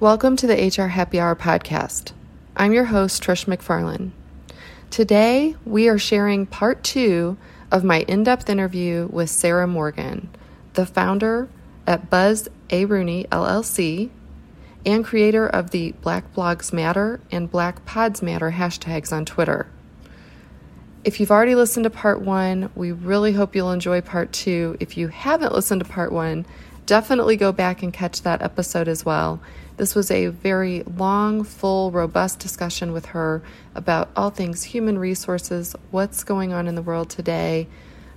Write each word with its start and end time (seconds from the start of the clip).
Welcome 0.00 0.36
to 0.36 0.46
the 0.46 0.54
HR 0.54 0.86
Happy 0.86 1.18
Hour 1.18 1.34
podcast. 1.34 2.12
I'm 2.56 2.72
your 2.72 2.84
host, 2.84 3.20
Trish 3.20 3.46
McFarlane. 3.46 4.12
Today, 4.90 5.56
we 5.64 5.88
are 5.88 5.98
sharing 5.98 6.46
part 6.46 6.84
two 6.84 7.36
of 7.72 7.82
my 7.82 8.02
in 8.02 8.22
depth 8.22 8.48
interview 8.48 9.08
with 9.10 9.28
Sarah 9.28 9.66
Morgan, 9.66 10.28
the 10.74 10.86
founder 10.86 11.48
at 11.84 12.10
Buzz 12.10 12.48
A. 12.70 12.84
Rooney 12.84 13.26
LLC 13.32 14.10
and 14.86 15.04
creator 15.04 15.48
of 15.48 15.72
the 15.72 15.90
Black 16.00 16.32
Blogs 16.32 16.72
Matter 16.72 17.20
and 17.32 17.50
Black 17.50 17.84
Pods 17.84 18.22
Matter 18.22 18.52
hashtags 18.52 19.12
on 19.12 19.24
Twitter. 19.24 19.66
If 21.02 21.18
you've 21.18 21.32
already 21.32 21.56
listened 21.56 21.82
to 21.82 21.90
part 21.90 22.20
one, 22.20 22.70
we 22.76 22.92
really 22.92 23.32
hope 23.32 23.56
you'll 23.56 23.72
enjoy 23.72 24.00
part 24.02 24.32
two. 24.32 24.76
If 24.78 24.96
you 24.96 25.08
haven't 25.08 25.54
listened 25.54 25.82
to 25.82 25.90
part 25.90 26.12
one, 26.12 26.46
definitely 26.86 27.36
go 27.36 27.50
back 27.50 27.82
and 27.82 27.92
catch 27.92 28.22
that 28.22 28.42
episode 28.42 28.86
as 28.86 29.04
well. 29.04 29.40
This 29.78 29.94
was 29.94 30.10
a 30.10 30.26
very 30.26 30.82
long, 30.82 31.44
full, 31.44 31.92
robust 31.92 32.40
discussion 32.40 32.92
with 32.92 33.06
her 33.06 33.42
about 33.76 34.10
all 34.16 34.30
things 34.30 34.64
human 34.64 34.98
resources, 34.98 35.76
what's 35.92 36.24
going 36.24 36.52
on 36.52 36.66
in 36.66 36.74
the 36.74 36.82
world 36.82 37.08
today, 37.08 37.68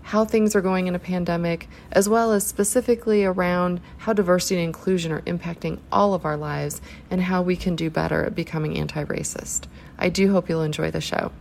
how 0.02 0.26
things 0.26 0.56
are 0.56 0.62
going 0.62 0.88
in 0.88 0.96
a 0.96 1.00
pandemic, 1.00 1.70
as 1.92 2.10
well 2.10 2.32
as 2.32 2.48
specifically 2.48 3.24
around 3.24 3.80
how 4.00 4.12
diversity 4.12 4.56
and 4.56 4.66
inclusion 4.66 5.12
are 5.12 5.22
impacting 5.22 5.78
all 5.92 6.16
of 6.16 6.26
our 6.26 6.36
lives 6.36 6.82
and 7.12 7.22
how 7.22 7.44
we 7.44 7.56
can 7.56 7.76
do 7.76 7.92
better 7.92 8.26
at 8.26 8.34
becoming 8.34 8.76
anti 8.76 9.06
racist. 9.06 9.66
I 10.00 10.10
do 10.10 10.32
hope 10.32 10.50
you'll 10.50 10.64
enjoy 10.64 10.90
the 10.90 11.00
show. 11.00 11.32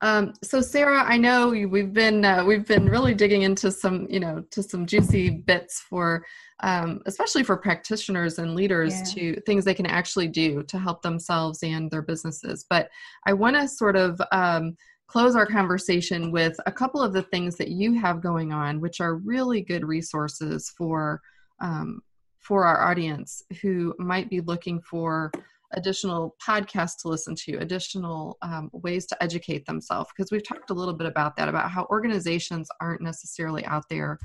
Um, 0.00 0.34
so 0.44 0.60
Sarah, 0.60 1.02
I 1.02 1.16
know 1.16 1.48
we've 1.48 1.92
been 1.92 2.24
uh, 2.24 2.44
we've 2.44 2.64
been 2.64 2.88
really 2.88 3.14
digging 3.14 3.42
into 3.42 3.72
some 3.72 4.06
you 4.08 4.20
know 4.20 4.44
to 4.52 4.62
some 4.62 4.86
juicy 4.86 5.30
bits 5.30 5.80
for 5.80 6.24
um, 6.60 7.00
especially 7.06 7.42
for 7.42 7.56
practitioners 7.56 8.38
and 8.38 8.54
leaders 8.54 8.98
yeah. 8.98 9.04
to 9.34 9.40
things 9.42 9.64
they 9.64 9.74
can 9.74 9.86
actually 9.86 10.28
do 10.28 10.62
to 10.64 10.78
help 10.78 11.02
themselves 11.02 11.62
and 11.62 11.90
their 11.90 12.02
businesses. 12.02 12.66
But 12.68 12.88
I 13.26 13.32
want 13.32 13.56
to 13.56 13.68
sort 13.68 13.96
of 13.96 14.20
um, 14.32 14.76
close 15.06 15.36
our 15.36 15.46
conversation 15.46 16.32
with 16.32 16.58
a 16.66 16.72
couple 16.72 17.02
of 17.02 17.12
the 17.12 17.22
things 17.22 17.56
that 17.56 17.68
you 17.68 17.98
have 17.98 18.20
going 18.20 18.52
on, 18.52 18.80
which 18.80 19.00
are 19.00 19.16
really 19.16 19.62
good 19.62 19.84
resources 19.84 20.72
for 20.76 21.20
um, 21.60 22.00
for 22.40 22.64
our 22.64 22.88
audience 22.88 23.42
who 23.60 23.94
might 23.98 24.30
be 24.30 24.40
looking 24.40 24.80
for 24.80 25.30
additional 25.74 26.34
podcasts 26.42 26.96
to 27.02 27.08
listen 27.08 27.34
to, 27.34 27.58
additional 27.58 28.38
um, 28.42 28.70
ways 28.72 29.04
to 29.06 29.22
educate 29.22 29.66
themselves. 29.66 30.08
Because 30.16 30.30
we've 30.30 30.46
talked 30.46 30.70
a 30.70 30.74
little 30.74 30.94
bit 30.94 31.06
about 31.06 31.36
that, 31.36 31.48
about 31.48 31.70
how 31.70 31.86
organizations 31.90 32.68
aren't 32.80 33.02
necessarily 33.02 33.64
out 33.66 33.84
there 33.90 34.18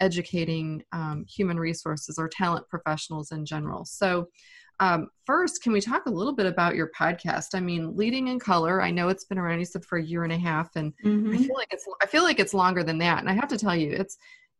educating 0.00 0.82
um, 0.92 1.24
human 1.28 1.58
resources 1.58 2.18
or 2.18 2.28
talent 2.28 2.68
professionals 2.68 3.32
in 3.32 3.44
general. 3.44 3.84
So, 3.84 4.28
um, 4.80 5.08
first, 5.26 5.62
can 5.62 5.72
we 5.72 5.80
talk 5.80 6.06
a 6.06 6.10
little 6.10 6.34
bit 6.34 6.46
about 6.46 6.74
your 6.74 6.90
podcast? 6.98 7.48
I 7.54 7.60
mean, 7.60 7.94
leading 7.94 8.28
in 8.28 8.38
color. 8.38 8.80
I 8.80 8.90
know 8.90 9.08
it's 9.08 9.26
been 9.26 9.38
around. 9.38 9.58
You 9.58 9.66
said 9.66 9.84
for 9.84 9.98
a 9.98 10.02
year 10.02 10.24
and 10.24 10.32
a 10.32 10.38
half, 10.38 10.74
and 10.74 10.92
mm-hmm. 11.04 11.34
I 11.34 11.36
feel 11.36 11.56
like 11.56 11.68
it's. 11.70 11.86
I 12.02 12.06
feel 12.06 12.22
like 12.22 12.40
it's 12.40 12.54
longer 12.54 12.82
than 12.82 12.98
that. 12.98 13.18
And 13.18 13.28
I 13.28 13.34
have 13.34 13.48
to 13.48 13.58
tell 13.58 13.76
you, 13.76 13.92
it's. 13.92 14.16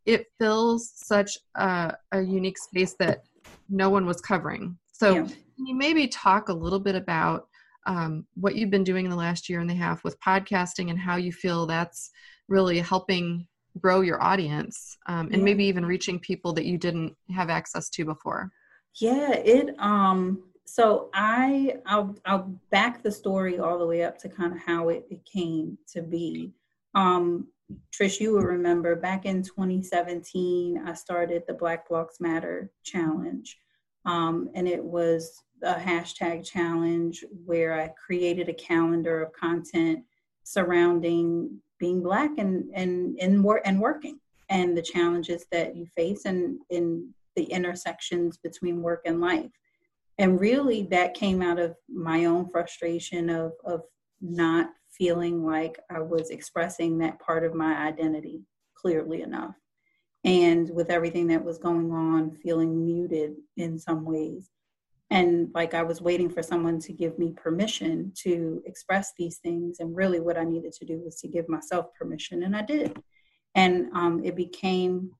It 0.07 0.27
fills 0.39 0.93
such 0.95 1.37
a, 1.57 1.95
a 2.13 2.23
unique 2.23 2.57
space 2.57 2.97
that 2.99 3.25
no 3.69 3.91
one 3.91 4.07
was 4.07 4.21
covering. 4.21 4.79
So, 4.93 5.15
yeah. 5.15 5.23
can 5.23 5.67
you 5.67 5.75
maybe 5.75 6.09
talk 6.09 6.49
a 6.49 6.55
little 6.55 6.81
bit 6.81 6.95
about 6.95 7.47
um, 7.87 8.27
what 8.35 8.57
you've 8.57 8.71
been 8.71 8.85
doing 8.85 9.05
in 9.05 9.11
the 9.11 9.17
last 9.17 9.49
year 9.49 9.61
and 9.61 9.71
a 9.71 9.75
half 9.75 10.05
with 10.05 10.21
podcasting 10.21 10.91
and 10.91 10.99
how 10.99 11.17
you 11.17 11.33
feel 11.33 11.67
that's 11.67 12.11
really 12.49 12.79
helping 12.79 13.47
grow 13.81 14.01
your 14.01 14.23
audience 14.23 14.97
um, 15.07 15.27
and 15.27 15.39
yeah. 15.39 15.45
maybe 15.45 15.65
even 15.65 15.85
reaching 15.85 16.19
people 16.19 16.53
that 16.55 16.67
you 16.67 16.79
didn't 16.79 17.17
have 17.31 17.51
access 17.51 17.89
to 17.91 18.05
before. 18.05 18.51
Yeah 18.99 19.33
it 19.33 19.79
um 19.79 20.43
so 20.65 21.11
i 21.15 21.77
i'll 21.87 22.15
i'll 22.27 22.55
back 22.71 23.03
the 23.03 23.11
story 23.11 23.59
all 23.59 23.79
the 23.79 23.87
way 23.87 24.03
up 24.03 24.19
to 24.19 24.29
kind 24.29 24.53
of 24.53 24.59
how 24.61 24.89
it, 24.89 25.07
it 25.11 25.25
came 25.25 25.79
to 25.93 26.03
be. 26.03 26.53
Um 26.95 27.49
trish 27.95 28.19
you 28.19 28.33
will 28.33 28.43
remember 28.43 28.97
back 28.97 29.27
in 29.27 29.43
2017 29.43 30.83
i 30.87 30.93
started 30.93 31.45
the 31.47 31.55
black 31.55 31.89
blogs 31.89 32.21
matter 32.21 32.71
challenge. 32.83 33.59
Um, 34.07 34.49
and 34.55 34.67
it 34.67 34.83
was 34.83 35.45
a 35.63 35.75
hashtag 35.75 36.45
challenge 36.45 37.25
where 37.45 37.81
i 37.81 37.89
created 37.89 38.49
a 38.49 38.55
calendar 38.55 39.23
of 39.23 39.33
content 39.33 40.01
surrounding 40.43 41.61
being 41.81 42.03
black 42.03 42.31
and 42.39 42.71
and 42.75 43.19
and, 43.21 43.43
wor- 43.43 43.67
and 43.67 43.81
working 43.81 44.21
and 44.49 44.77
the 44.77 44.83
challenges 44.83 45.47
that 45.51 45.75
you 45.75 45.87
face 45.97 46.25
and 46.27 46.59
in 46.71 47.09
the 47.37 47.45
intersections 47.45 48.37
between 48.37 48.83
work 48.83 49.03
and 49.07 49.21
life. 49.21 49.51
And 50.19 50.39
really 50.39 50.83
that 50.91 51.15
came 51.15 51.41
out 51.41 51.59
of 51.59 51.75
my 51.89 52.27
own 52.27 52.49
frustration 52.51 53.31
of 53.31 53.53
of 53.65 53.81
not 54.21 54.71
feeling 54.91 55.47
like 55.47 55.79
i 55.91 55.99
was 55.99 56.29
expressing 56.29 56.99
that 56.99 57.19
part 57.21 57.43
of 57.43 57.55
my 57.55 57.75
identity 57.89 58.43
clearly 58.75 59.23
enough. 59.23 59.55
And 60.25 60.69
with 60.71 60.91
everything 60.91 61.27
that 61.29 61.43
was 61.43 61.59
going 61.59 61.91
on 61.91 62.33
feeling 62.43 62.85
muted 62.85 63.37
in 63.57 63.79
some 63.79 64.05
ways 64.05 64.51
and 65.11 65.51
like 65.55 65.75
i 65.75 65.83
was 65.83 66.01
waiting 66.01 66.31
for 66.31 66.43
someone 66.43 66.79
to 66.79 66.93
give 66.93 67.19
me 67.19 67.33
permission 67.33 68.13
to 68.15 68.63
express 68.65 69.13
these 69.19 69.39
things 69.39 69.81
and 69.81 69.97
really 69.97 70.21
what 70.21 70.39
i 70.39 70.45
needed 70.45 70.73
to 70.73 70.85
do 70.85 71.01
was 71.05 71.17
to 71.21 71.29
give 71.29 71.49
myself 71.49 71.87
permission 71.99 72.45
and 72.45 72.57
i 72.57 72.63
did. 72.63 73.01
And 73.57 73.89
um, 73.95 74.23
it 74.25 74.37
became 74.37 75.11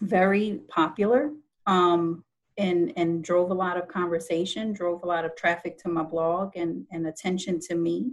very 0.00 0.60
popular 0.68 1.30
um, 1.66 2.24
and 2.56 2.92
and 2.96 3.24
drove 3.24 3.50
a 3.50 3.54
lot 3.54 3.76
of 3.76 3.88
conversation 3.88 4.72
drove 4.72 5.02
a 5.02 5.06
lot 5.06 5.24
of 5.24 5.34
traffic 5.36 5.78
to 5.78 5.88
my 5.88 6.02
blog 6.02 6.56
and 6.56 6.86
and 6.92 7.06
attention 7.06 7.58
to 7.60 7.74
me 7.74 8.12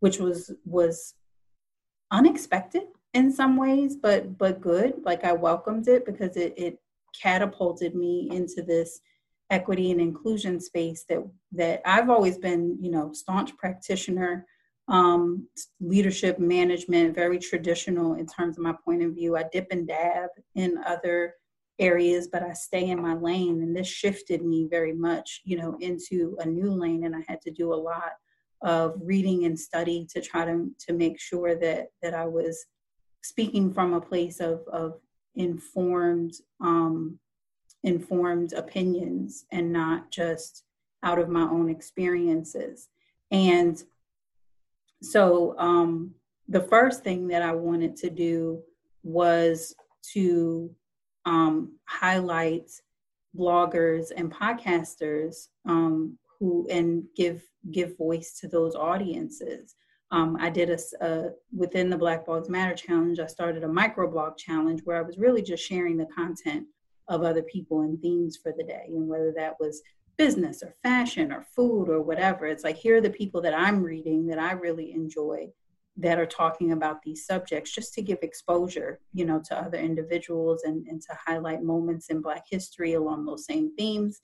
which 0.00 0.18
was 0.18 0.52
was 0.64 1.14
unexpected 2.10 2.84
in 3.14 3.32
some 3.32 3.56
ways 3.56 3.96
but 3.96 4.38
but 4.38 4.60
good. 4.60 4.94
Like 5.04 5.24
i 5.24 5.32
welcomed 5.32 5.88
it 5.88 6.06
because 6.06 6.36
it, 6.36 6.54
it 6.56 6.78
catapulted 7.20 7.94
me 7.94 8.28
into 8.30 8.62
this 8.62 9.00
equity 9.50 9.90
and 9.90 10.00
inclusion 10.00 10.60
space 10.60 11.04
that 11.08 11.22
that 11.52 11.80
I've 11.84 12.10
always 12.10 12.38
been, 12.38 12.76
you 12.80 12.90
know, 12.90 13.12
staunch 13.12 13.56
practitioner, 13.56 14.46
um, 14.88 15.48
leadership 15.80 16.38
management, 16.38 17.14
very 17.14 17.38
traditional 17.38 18.14
in 18.14 18.26
terms 18.26 18.58
of 18.58 18.64
my 18.64 18.74
point 18.84 19.02
of 19.02 19.14
view. 19.14 19.36
I 19.36 19.44
dip 19.50 19.68
and 19.70 19.86
dab 19.86 20.30
in 20.54 20.78
other 20.86 21.34
areas, 21.78 22.28
but 22.30 22.42
I 22.42 22.52
stay 22.52 22.90
in 22.90 23.00
my 23.00 23.14
lane. 23.14 23.62
And 23.62 23.76
this 23.76 23.86
shifted 23.86 24.44
me 24.44 24.66
very 24.70 24.92
much, 24.92 25.42
you 25.44 25.56
know, 25.56 25.76
into 25.80 26.36
a 26.40 26.46
new 26.46 26.70
lane. 26.70 27.04
And 27.04 27.14
I 27.14 27.24
had 27.28 27.40
to 27.42 27.50
do 27.50 27.72
a 27.72 27.76
lot 27.76 28.12
of 28.62 28.94
reading 29.02 29.44
and 29.44 29.58
study 29.58 30.06
to 30.12 30.20
try 30.20 30.44
to 30.44 30.70
to 30.86 30.92
make 30.92 31.20
sure 31.20 31.54
that 31.54 31.86
that 32.02 32.14
I 32.14 32.26
was 32.26 32.66
speaking 33.22 33.72
from 33.72 33.94
a 33.94 34.00
place 34.00 34.40
of 34.40 34.60
of 34.72 34.94
informed 35.36 36.34
um, 36.60 37.18
informed 37.84 38.52
opinions 38.52 39.44
and 39.52 39.72
not 39.72 40.10
just 40.10 40.64
out 41.02 41.18
of 41.18 41.28
my 41.28 41.42
own 41.42 41.68
experiences. 41.68 42.88
And 43.30 43.82
so 45.02 45.56
um, 45.58 46.14
the 46.48 46.62
first 46.62 47.04
thing 47.04 47.28
that 47.28 47.42
I 47.42 47.52
wanted 47.52 47.96
to 47.96 48.10
do 48.10 48.62
was 49.02 49.74
to 50.12 50.74
um, 51.24 51.76
highlight 51.84 52.70
bloggers 53.36 54.10
and 54.16 54.32
podcasters 54.32 55.48
um, 55.66 56.18
who 56.38 56.66
and 56.70 57.04
give 57.16 57.42
give 57.70 57.96
voice 57.98 58.38
to 58.40 58.48
those 58.48 58.74
audiences. 58.74 59.74
Um, 60.10 60.38
I 60.40 60.48
did 60.48 60.70
a, 60.70 61.30
within 61.54 61.90
the 61.90 61.98
Black 61.98 62.26
Blogs 62.26 62.48
Matter 62.48 62.74
challenge. 62.74 63.18
I 63.18 63.26
started 63.26 63.62
a 63.62 63.68
microblog 63.68 64.38
challenge 64.38 64.80
where 64.84 64.96
I 64.96 65.02
was 65.02 65.18
really 65.18 65.42
just 65.42 65.62
sharing 65.62 65.98
the 65.98 66.06
content 66.06 66.66
of 67.08 67.22
other 67.22 67.42
people 67.42 67.80
and 67.82 68.00
themes 68.00 68.36
for 68.36 68.52
the 68.56 68.64
day. 68.64 68.86
And 68.88 69.08
whether 69.08 69.32
that 69.36 69.54
was 69.58 69.82
business 70.16 70.62
or 70.62 70.74
fashion 70.82 71.32
or 71.32 71.46
food 71.54 71.88
or 71.88 72.02
whatever, 72.02 72.46
it's 72.46 72.64
like 72.64 72.76
here 72.76 72.96
are 72.96 73.00
the 73.00 73.10
people 73.10 73.40
that 73.42 73.54
I'm 73.54 73.82
reading 73.82 74.26
that 74.26 74.38
I 74.38 74.52
really 74.52 74.92
enjoy 74.92 75.48
that 75.98 76.18
are 76.18 76.26
talking 76.26 76.72
about 76.72 77.02
these 77.02 77.26
subjects 77.26 77.72
just 77.72 77.92
to 77.92 78.02
give 78.02 78.18
exposure 78.22 79.00
you 79.12 79.24
know 79.24 79.40
to 79.44 79.58
other 79.58 79.78
individuals 79.78 80.62
and, 80.64 80.86
and 80.86 81.02
to 81.02 81.18
highlight 81.26 81.62
moments 81.62 82.08
in 82.08 82.22
black 82.22 82.44
history 82.48 82.94
along 82.94 83.26
those 83.26 83.44
same 83.44 83.74
themes 83.76 84.20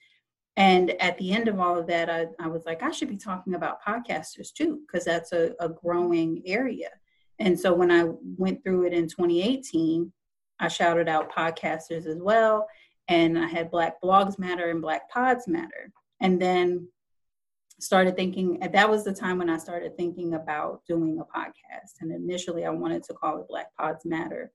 and 0.57 0.91
at 1.03 1.19
the 1.19 1.33
end 1.33 1.49
of 1.49 1.59
all 1.59 1.77
of 1.77 1.87
that 1.87 2.09
i, 2.09 2.27
I 2.39 2.47
was 2.47 2.65
like 2.65 2.83
i 2.83 2.91
should 2.91 3.09
be 3.09 3.17
talking 3.17 3.55
about 3.55 3.83
podcasters 3.83 4.53
too 4.53 4.81
because 4.87 5.05
that's 5.05 5.33
a, 5.33 5.53
a 5.61 5.69
growing 5.69 6.43
area 6.47 6.91
and 7.41 7.59
so 7.59 7.75
when 7.75 7.91
i 7.91 8.05
went 8.39 8.63
through 8.63 8.87
it 8.87 8.93
in 8.93 9.09
2018 9.09 10.13
I 10.61 10.69
shouted 10.69 11.09
out 11.09 11.33
podcasters 11.33 12.07
as 12.07 12.19
well. 12.21 12.67
And 13.09 13.39
I 13.39 13.47
had 13.47 13.71
Black 13.71 14.01
Blogs 14.03 14.39
Matter 14.39 14.71
and 14.71 14.81
Black 14.81 15.11
Pods 15.11 15.47
Matter. 15.47 15.93
And 16.21 16.41
then 16.41 16.89
started 17.81 18.17
thinking, 18.17 18.59
that 18.61 18.89
was 18.89 19.05
the 19.05 19.13
time 19.13 19.39
when 19.39 19.51
I 19.51 19.59
started 19.59 19.97
thinking 19.97 20.35
about 20.35 20.83
doing 20.87 21.19
a 21.19 21.39
podcast. 21.39 22.01
And 22.01 22.13
initially 22.13 22.65
I 22.65 22.71
wanted 22.71 23.03
to 23.05 23.15
call 23.15 23.41
it 23.41 23.49
Black 23.49 23.75
Pods 23.77 24.05
Matter. 24.05 24.53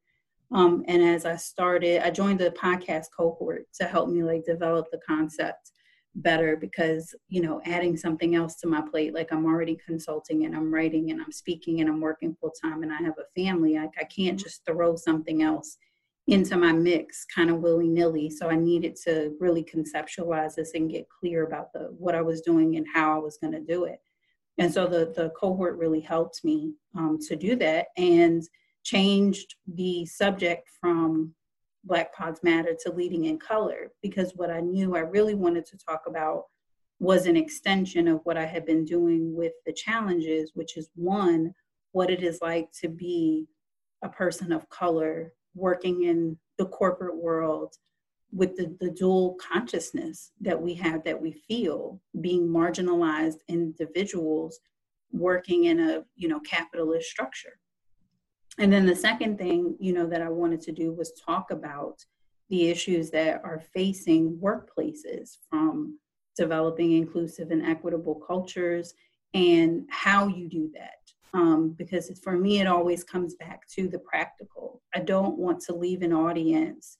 Um, 0.52 0.84
and 0.88 1.04
as 1.04 1.26
I 1.26 1.36
started, 1.36 2.02
I 2.04 2.10
joined 2.10 2.40
the 2.40 2.52
podcast 2.52 3.08
cohort 3.16 3.68
to 3.80 3.86
help 3.86 4.10
me 4.10 4.24
like 4.24 4.46
develop 4.46 4.88
the 4.92 5.00
concept 5.08 5.72
better 6.16 6.58
because 6.58 7.16
you 7.28 7.42
know 7.42 7.62
adding 7.66 7.96
something 7.96 8.36
else 8.36 8.56
to 8.56 8.68
my 8.68 8.82
plate 8.82 9.14
like 9.14 9.32
i'm 9.32 9.46
already 9.46 9.78
consulting 9.86 10.46
and 10.46 10.56
i'm 10.56 10.74
writing 10.74 11.12
and 11.12 11.22
i'm 11.22 11.32
speaking 11.32 11.82
and 11.82 11.90
i'm 11.90 12.02
working 12.02 12.36
full 12.42 12.52
time 12.62 12.82
and 12.82 12.92
i 12.92 12.98
have 12.98 13.14
a 13.20 13.42
family 13.42 13.78
I, 13.78 13.88
I 14.00 14.04
can't 14.06 14.40
just 14.40 14.66
throw 14.66 14.96
something 14.96 15.44
else 15.44 15.78
into 16.28 16.58
my 16.58 16.72
mix 16.72 17.26
kind 17.26 17.50
of 17.50 17.58
willy-nilly. 17.58 18.30
So 18.30 18.50
i 18.50 18.56
needed 18.56 18.96
to 19.06 19.36
really 19.40 19.64
conceptualize 19.64 20.56
this 20.56 20.74
and 20.76 20.90
get 20.90 21.08
clear 21.10 21.46
about 21.46 21.74
the 21.74 21.94
what 21.98 22.16
i 22.16 22.22
was 22.22 22.42
doing 22.42 22.76
and 22.76 22.86
how 22.94 23.16
i 23.16 23.20
was 23.20 23.38
going 23.38 23.54
to 23.54 23.60
do 23.60 23.86
it. 23.86 24.00
And 24.58 24.72
so 24.72 24.88
the 24.88 25.14
the 25.16 25.32
cohort 25.40 25.78
really 25.78 26.02
helped 26.02 26.44
me 26.44 26.74
um, 26.96 27.18
to 27.28 27.36
do 27.36 27.56
that 27.58 27.88
and 27.98 28.44
changed 28.84 29.56
the 29.68 30.06
subject 30.06 30.70
from 30.80 31.34
Black 31.84 32.14
Pods 32.14 32.42
Matter 32.44 32.76
to 32.84 32.92
Leading 32.92 33.26
in 33.26 33.38
Color 33.40 33.92
because 34.02 34.34
what 34.36 34.50
I 34.50 34.60
knew 34.60 34.96
I 34.96 35.00
really 35.00 35.36
wanted 35.36 35.66
to 35.68 35.78
talk 35.78 36.04
about 36.08 36.46
was 37.00 37.26
an 37.26 37.38
extension 37.38 38.08
of 38.08 38.20
what 38.24 38.38
I 38.38 38.46
had 38.46 38.66
been 38.66 38.84
doing 38.84 39.34
with 39.36 39.54
the 39.66 39.74
challenges, 39.74 40.52
which 40.54 40.76
is 40.76 40.90
one, 40.96 41.54
what 41.94 42.10
it 42.10 42.22
is 42.22 42.40
like 42.42 42.70
to 42.82 42.90
be 42.90 43.48
a 44.04 44.10
person 44.10 44.52
of 44.52 44.70
color 44.70 45.34
working 45.60 46.04
in 46.04 46.38
the 46.58 46.66
corporate 46.66 47.16
world 47.16 47.76
with 48.32 48.56
the, 48.58 48.76
the 48.80 48.92
dual 48.92 49.36
consciousness 49.42 50.32
that 50.40 50.60
we 50.62 50.74
have 50.76 51.04
that 51.04 51.20
we 51.20 51.32
feel 51.32 52.00
being 52.22 52.48
marginalized 52.48 53.40
individuals 53.48 54.60
working 55.12 55.66
in 55.66 55.80
a 55.80 56.04
you 56.16 56.28
know 56.28 56.40
capitalist 56.42 57.10
structure 57.10 57.60
and 58.60 58.74
then 58.74 58.86
the 58.86 58.96
second 58.96 59.38
thing, 59.38 59.78
you 59.80 59.94
know, 59.94 60.06
that 60.08 60.22
I 60.22 60.30
wanted 60.30 60.62
to 60.62 60.74
do 60.74 60.92
was 60.92 61.14
talk 61.14 61.50
about 61.50 62.04
the 62.50 62.68
issues 62.70 63.10
that 63.12 63.42
are 63.44 63.62
facing 63.74 64.38
workplaces 64.38 65.38
from 65.50 65.98
developing 66.36 66.92
inclusive 66.92 67.52
and 67.52 67.66
equitable 67.66 68.16
cultures 68.16 68.94
and 69.34 69.88
how 69.90 70.28
you 70.28 70.50
do 70.50 70.70
that. 70.74 71.00
Um, 71.34 71.76
because 71.78 72.10
for 72.24 72.34
me, 72.34 72.60
it 72.60 72.68
always 72.68 73.04
comes 73.04 73.36
back 73.36 73.68
to 73.76 73.88
the 73.88 74.00
practical. 74.00 74.82
I 74.96 75.00
don't 75.00 75.38
want 75.38 75.62
to 75.62 75.76
leave 75.76 76.02
an 76.02 76.14
audience, 76.14 76.98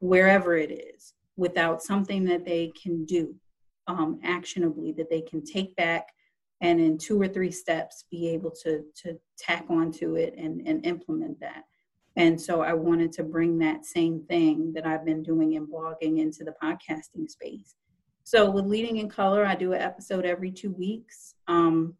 wherever 0.00 0.56
it 0.56 0.70
is, 0.70 1.14
without 1.36 1.82
something 1.82 2.24
that 2.24 2.44
they 2.44 2.72
can 2.80 3.04
do 3.04 3.34
um, 3.88 4.20
actionably, 4.22 4.92
that 4.92 5.10
they 5.10 5.20
can 5.20 5.44
take 5.44 5.74
back 5.76 6.08
and 6.60 6.80
in 6.80 6.98
two 6.98 7.20
or 7.20 7.28
three 7.28 7.50
steps 7.50 8.04
be 8.10 8.28
able 8.28 8.50
to 8.50 8.84
to 8.94 9.18
tack 9.38 9.66
onto 9.68 10.16
it 10.16 10.34
and, 10.36 10.66
and 10.66 10.86
implement 10.86 11.38
that. 11.40 11.64
And 12.16 12.40
so 12.40 12.62
i 12.62 12.72
wanted 12.72 13.12
to 13.12 13.22
bring 13.22 13.58
that 13.58 13.84
same 13.84 14.22
thing 14.28 14.72
that 14.74 14.86
i've 14.86 15.04
been 15.04 15.22
doing 15.22 15.54
in 15.54 15.66
blogging 15.66 16.18
into 16.18 16.44
the 16.44 16.54
podcasting 16.62 17.28
space. 17.28 17.74
So 18.24 18.50
with 18.50 18.64
leading 18.66 18.98
in 18.98 19.08
color 19.08 19.44
i 19.44 19.54
do 19.54 19.72
an 19.72 19.82
episode 19.82 20.24
every 20.24 20.50
two 20.50 20.72
weeks. 20.72 21.34
Um, 21.48 21.94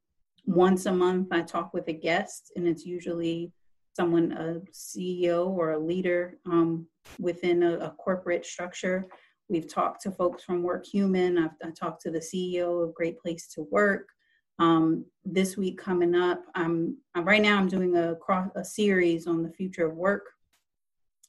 once 0.46 0.87
a 0.87 0.93
month 0.93 1.28
i 1.32 1.43
talk 1.43 1.75
with 1.75 1.88
a 1.88 1.93
guest 1.93 2.52
and 2.56 2.66
it's 2.66 2.87
usually 2.87 3.52
someone 3.96 4.32
a 4.32 4.60
ceo 4.72 5.46
or 5.48 5.72
a 5.72 5.78
leader 5.78 6.38
um, 6.44 6.87
within 7.19 7.62
a, 7.62 7.78
a, 7.78 7.90
corporate 7.93 8.44
structure. 8.44 9.06
We've 9.48 9.66
talked 9.66 10.02
to 10.02 10.10
folks 10.10 10.44
from 10.44 10.62
WorkHuman 10.62 11.43
i've 11.43 11.56
I 11.64 11.70
talked 11.70 12.02
to 12.02 12.10
the 12.10 12.19
ceo 12.19 12.84
of 12.84 12.94
great 12.94 13.19
place 13.19 13.48
to 13.54 13.62
work. 13.70 14.10
Um, 14.58 15.06
this 15.25 15.56
week 15.56 15.78
coming 15.78 16.14
up, 16.14 16.43
I'm, 16.54 16.98
I'm, 17.14 17.25
right 17.25 17.43
now 17.43 17.56
I'm 17.58 17.69
doing 17.69 17.96
a 17.96 18.16
cross 18.16 18.50
a 18.54 18.64
series 18.64 19.26
on 19.26 19.43
the 19.43 19.50
future 19.50 19.87
of 19.87 19.96
work. 19.96 20.25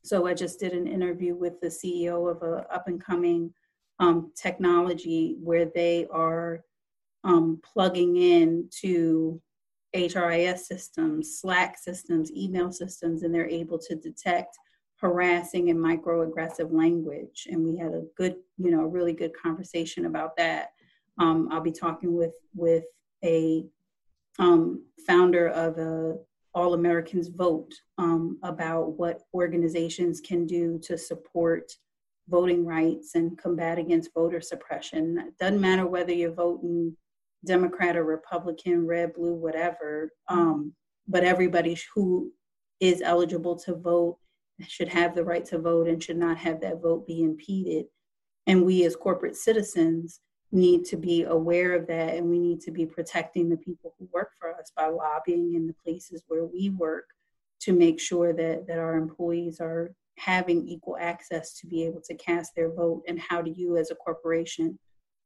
So 0.03 0.27
I 0.27 0.33
just 0.33 0.59
did 0.59 0.73
an 0.73 0.87
interview 0.87 1.35
with 1.35 1.59
the 1.61 1.67
CEO 1.67 2.29
of 2.29 2.41
a 2.41 2.65
up 2.73 2.87
and 2.87 3.03
coming 3.03 3.53
um, 3.99 4.31
technology 4.35 5.37
where 5.41 5.65
they 5.65 6.07
are 6.11 6.63
um, 7.27 7.59
plugging 7.61 8.15
in 8.15 8.69
to 8.81 9.39
HRIS 9.93 10.59
systems, 10.59 11.39
Slack 11.39 11.77
systems, 11.77 12.31
email 12.31 12.71
systems, 12.71 13.23
and 13.23 13.35
they're 13.35 13.49
able 13.49 13.77
to 13.79 13.95
detect 13.95 14.57
harassing 14.95 15.69
and 15.69 15.77
microaggressive 15.77 16.71
language. 16.71 17.47
And 17.51 17.63
we 17.63 17.77
had 17.77 17.93
a 17.93 18.03
good, 18.15 18.37
you 18.57 18.71
know, 18.71 18.83
really 18.83 19.13
good 19.13 19.33
conversation 19.39 20.05
about 20.05 20.37
that. 20.37 20.69
Um, 21.19 21.49
I'll 21.51 21.61
be 21.61 21.71
talking 21.71 22.15
with 22.15 22.33
with 22.55 22.85
a 23.23 23.65
um, 24.39 24.85
founder 25.05 25.49
of 25.49 25.77
a 25.77 26.15
All 26.53 26.75
Americans 26.75 27.27
Vote 27.27 27.73
um, 27.97 28.39
about 28.41 28.97
what 28.97 29.23
organizations 29.33 30.21
can 30.21 30.45
do 30.47 30.79
to 30.83 30.97
support 30.97 31.71
voting 32.29 32.65
rights 32.65 33.15
and 33.15 33.37
combat 33.37 33.77
against 33.77 34.13
voter 34.13 34.41
suppression. 34.41 35.17
It 35.17 35.37
doesn't 35.39 35.61
matter 35.61 35.87
whether 35.87 36.13
you're 36.13 36.31
voting 36.31 36.95
Democrat 37.45 37.95
or 37.95 38.03
Republican, 38.03 38.85
red, 38.85 39.13
blue, 39.13 39.33
whatever, 39.33 40.11
um, 40.27 40.73
but 41.07 41.23
everybody 41.23 41.77
who 41.93 42.31
is 42.79 43.01
eligible 43.01 43.55
to 43.55 43.75
vote 43.75 44.17
should 44.67 44.87
have 44.87 45.15
the 45.15 45.23
right 45.23 45.45
to 45.45 45.59
vote 45.59 45.87
and 45.87 46.03
should 46.03 46.17
not 46.17 46.37
have 46.37 46.59
that 46.61 46.81
vote 46.81 47.07
be 47.07 47.23
impeded. 47.23 47.85
And 48.47 48.65
we 48.65 48.85
as 48.85 48.95
corporate 48.95 49.35
citizens 49.35 50.19
need 50.51 50.85
to 50.85 50.97
be 50.97 51.23
aware 51.23 51.73
of 51.73 51.87
that 51.87 52.15
and 52.15 52.29
we 52.29 52.39
need 52.39 52.61
to 52.61 52.71
be 52.71 52.85
protecting 52.85 53.49
the 53.49 53.57
people 53.57 53.93
who 53.99 54.07
work 54.13 54.31
for 54.39 54.53
us 54.53 54.71
by 54.75 54.87
lobbying 54.87 55.55
in 55.55 55.67
the 55.67 55.75
places 55.83 56.23
where 56.27 56.45
we 56.45 56.69
work 56.69 57.05
to 57.59 57.73
make 57.73 57.99
sure 57.99 58.33
that 58.33 58.65
that 58.65 58.79
our 58.79 58.95
employees 58.95 59.59
are 59.59 59.93
having 60.17 60.65
equal 60.67 60.97
access 60.99 61.53
to 61.59 61.67
be 61.67 61.83
able 61.83 62.01
to 62.01 62.15
cast 62.15 62.55
their 62.55 62.71
vote 62.71 63.03
and 63.07 63.19
how 63.19 63.41
do 63.41 63.51
you 63.51 63.77
as 63.77 63.91
a 63.91 63.95
corporation 63.95 64.79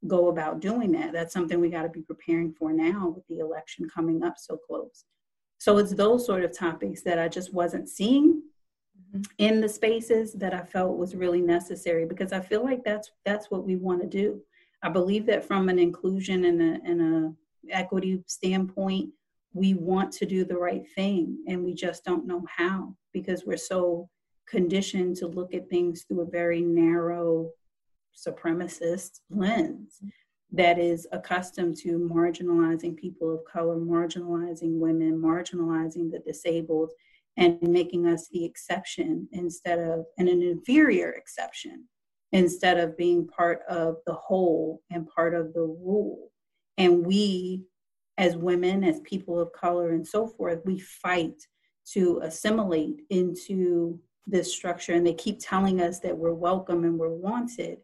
go 0.08 0.30
about 0.30 0.60
doing 0.60 0.92
that. 0.94 1.14
That's 1.14 1.34
something 1.34 1.60
we 1.60 1.70
got 1.70 1.84
to 1.84 1.90
be 1.90 2.02
preparing 2.02 2.54
for 2.54 2.74
now 2.74 3.10
with 3.16 3.28
the 3.28 3.40
election 3.40 3.88
coming 3.90 4.24
up 4.24 4.36
so 4.38 4.58
close. 4.58 5.06
So 5.60 5.78
it's 5.78 5.94
those 5.94 6.26
sort 6.26 6.44
of 6.44 6.58
topics 6.58 7.04
that 7.04 7.20
i 7.20 7.28
just 7.28 7.54
wasn't 7.54 7.88
seeing 7.88 8.42
mm-hmm. 9.16 9.22
in 9.38 9.62
the 9.62 9.70
spaces 9.70 10.34
that 10.34 10.56
i 10.56 10.64
felt 10.64 10.98
was 10.98 11.16
really 11.16 11.40
necessary 11.40 12.06
because 12.06 12.34
i 12.34 12.40
feel 12.40 12.64
like 12.64 12.84
that's 12.84 13.12
that's 13.26 13.52
what 13.52 13.64
we 13.64 13.76
want 13.76 14.02
to 14.02 14.08
do. 14.08 14.42
I 14.84 14.90
believe 14.90 15.28
that 15.28 15.46
from 15.46 15.70
an 15.70 15.78
inclusion 15.78 16.46
and 16.46 16.62
a, 16.62 16.80
and 16.84 17.02
a 17.02 17.34
equity 17.70 18.24
standpoint, 18.26 19.12
we 19.54 19.76
want 19.76 20.12
to 20.14 20.26
do 20.26 20.44
the 20.44 20.58
right 20.58 20.84
thing 20.96 21.38
and 21.48 21.64
we 21.64 21.74
just 21.74 22.04
don't 22.04 22.26
know 22.26 22.44
how 22.50 22.96
because 23.14 23.46
we're 23.46 23.58
so 23.58 24.10
conditioned 24.48 25.16
to 25.18 25.28
look 25.28 25.54
at 25.54 25.70
things 25.70 26.04
through 26.04 26.22
a 26.22 26.32
very 26.32 26.62
narrow 26.62 27.52
supremacist 28.16 29.20
lens 29.30 30.00
that 30.52 30.78
is 30.78 31.08
accustomed 31.12 31.78
to 31.78 31.98
marginalizing 31.98 32.96
people 32.96 33.34
of 33.34 33.46
color, 33.46 33.78
marginalizing 33.78 34.80
women, 34.80 35.18
marginalizing 35.18 36.12
the 36.12 36.20
disabled, 36.26 36.92
and 37.38 37.62
making 37.62 38.06
us 38.06 38.28
the 38.32 38.44
exception 38.44 39.28
instead 39.32 39.80
of 39.80 40.06
and 40.18 40.28
an 40.28 40.42
inferior 40.42 41.12
exception 41.12 41.86
instead 42.34 42.78
of 42.78 42.98
being 42.98 43.28
part 43.28 43.62
of 43.70 43.98
the 44.06 44.14
whole 44.14 44.82
and 44.92 45.08
part 45.08 45.34
of 45.34 45.54
the 45.54 45.62
rule. 45.62 46.32
And 46.78 47.06
we, 47.06 47.64
as 48.18 48.36
women, 48.36 48.84
as 48.84 49.00
people 49.02 49.40
of 49.40 49.52
color, 49.54 49.92
and 49.92 50.08
so 50.08 50.28
forth, 50.28 50.60
we 50.66 50.80
fight 50.80 51.42
to 51.94 52.20
assimilate 52.24 53.02
into 53.10 54.00
this 54.28 54.54
structure. 54.54 54.94
And 54.94 55.06
they 55.06 55.14
keep 55.14 55.40
telling 55.40 55.82
us 55.82 56.00
that 56.00 56.18
we're 56.18 56.34
welcome 56.34 56.84
and 56.84 56.98
we're 56.98 57.10
wanted, 57.10 57.80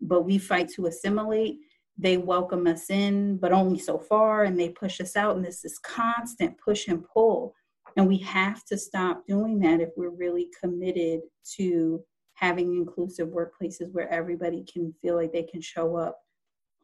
but 0.00 0.22
we 0.22 0.38
fight 0.38 0.68
to 0.70 0.86
assimilate. 0.86 1.58
They 1.96 2.16
welcome 2.16 2.66
us 2.66 2.90
in, 2.90 3.36
but 3.38 3.52
only 3.52 3.78
so 3.78 3.98
far, 3.98 4.44
and 4.44 4.58
they 4.58 4.70
push 4.70 5.00
us 5.00 5.16
out. 5.16 5.36
And 5.36 5.44
this 5.44 5.64
is 5.64 5.78
constant 5.78 6.56
push 6.58 6.88
and 6.88 7.04
pull. 7.04 7.54
And 7.96 8.08
we 8.08 8.18
have 8.18 8.64
to 8.66 8.76
stop 8.76 9.24
doing 9.26 9.60
that 9.60 9.80
if 9.80 9.90
we're 9.96 10.10
really 10.10 10.48
committed 10.60 11.20
to 11.56 12.02
having 12.34 12.74
inclusive 12.74 13.28
workplaces 13.28 13.92
where 13.92 14.12
everybody 14.12 14.64
can 14.70 14.92
feel 15.00 15.14
like 15.14 15.32
they 15.32 15.44
can 15.44 15.60
show 15.60 15.96
up 15.96 16.18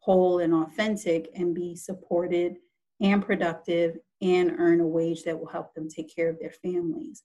whole 0.01 0.39
and 0.39 0.55
authentic 0.55 1.29
and 1.35 1.55
be 1.55 1.77
supported 1.77 2.57
and 3.01 3.25
productive 3.25 3.97
and 4.23 4.53
earn 4.59 4.81
a 4.81 4.87
wage 4.87 5.25
that 5.25 5.39
will 5.39 5.49
help 5.49 5.75
them 5.75 5.89
take 5.89 6.15
care 6.15 6.29
of 6.29 6.39
their 6.39 6.53
families. 6.63 7.23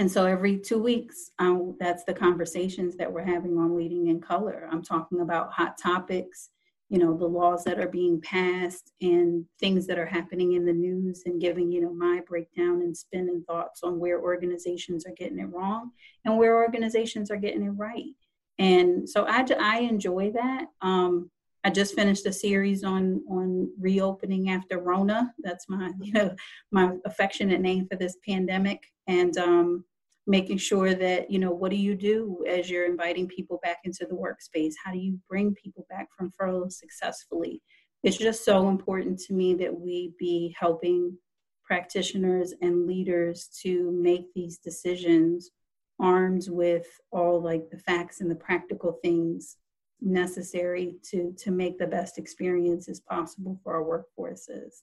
And 0.00 0.10
so 0.10 0.24
every 0.24 0.58
two 0.58 0.82
weeks, 0.82 1.30
um, 1.38 1.76
that's 1.78 2.04
the 2.04 2.14
conversations 2.14 2.96
that 2.96 3.12
we're 3.12 3.22
having 3.22 3.56
on 3.58 3.76
Leading 3.76 4.08
in 4.08 4.20
Color. 4.20 4.68
I'm 4.72 4.82
talking 4.82 5.20
about 5.20 5.52
hot 5.52 5.78
topics 5.78 6.50
you 6.90 6.98
know 6.98 7.16
the 7.16 7.24
laws 7.24 7.62
that 7.64 7.78
are 7.78 7.88
being 7.88 8.20
passed 8.20 8.92
and 9.00 9.46
things 9.60 9.86
that 9.86 9.98
are 9.98 10.06
happening 10.06 10.54
in 10.54 10.64
the 10.64 10.72
news 10.72 11.22
and 11.24 11.40
giving 11.40 11.70
you 11.70 11.80
know 11.80 11.94
my 11.94 12.20
breakdown 12.28 12.82
and 12.82 12.94
spin 12.96 13.28
and 13.28 13.46
thoughts 13.46 13.82
on 13.82 13.98
where 13.98 14.20
organizations 14.20 15.06
are 15.06 15.14
getting 15.16 15.38
it 15.38 15.48
wrong 15.52 15.92
and 16.24 16.36
where 16.36 16.62
organizations 16.62 17.30
are 17.30 17.36
getting 17.36 17.62
it 17.62 17.70
right. 17.70 18.12
And 18.58 19.08
so 19.08 19.24
i, 19.26 19.46
I 19.58 19.78
enjoy 19.80 20.32
that. 20.32 20.66
Um, 20.82 21.30
i 21.62 21.70
just 21.70 21.94
finished 21.94 22.26
a 22.26 22.32
series 22.32 22.82
on 22.82 23.22
on 23.30 23.70
reopening 23.78 24.50
after 24.50 24.80
rona. 24.80 25.32
That's 25.38 25.68
my 25.68 25.92
you 26.00 26.12
know 26.12 26.34
my 26.72 26.96
affectionate 27.06 27.60
name 27.60 27.86
for 27.86 27.96
this 27.96 28.16
pandemic. 28.26 28.82
And 29.06 29.36
um, 29.38 29.84
making 30.30 30.56
sure 30.58 30.94
that 30.94 31.28
you 31.28 31.40
know 31.40 31.50
what 31.50 31.72
do 31.72 31.76
you 31.76 31.96
do 31.96 32.44
as 32.48 32.70
you're 32.70 32.86
inviting 32.86 33.26
people 33.26 33.58
back 33.64 33.78
into 33.84 34.06
the 34.08 34.14
workspace? 34.14 34.74
How 34.82 34.92
do 34.92 34.98
you 34.98 35.18
bring 35.28 35.54
people 35.54 35.84
back 35.90 36.06
from 36.16 36.30
furlough 36.38 36.68
successfully? 36.68 37.60
It's 38.04 38.16
just 38.16 38.44
so 38.44 38.68
important 38.68 39.18
to 39.26 39.34
me 39.34 39.54
that 39.54 39.74
we 39.74 40.12
be 40.18 40.54
helping 40.58 41.18
practitioners 41.64 42.54
and 42.62 42.86
leaders 42.86 43.48
to 43.62 43.90
make 43.90 44.32
these 44.34 44.58
decisions 44.58 45.50
armed 45.98 46.46
with 46.48 46.86
all 47.10 47.42
like 47.42 47.68
the 47.70 47.78
facts 47.78 48.20
and 48.20 48.30
the 48.30 48.36
practical 48.36 48.98
things 49.02 49.56
necessary 50.00 50.94
to 51.10 51.34
to 51.38 51.50
make 51.50 51.76
the 51.78 51.86
best 51.86 52.18
experiences 52.18 53.00
possible 53.00 53.60
for 53.62 53.74
our 53.74 53.84
workforces 53.84 54.82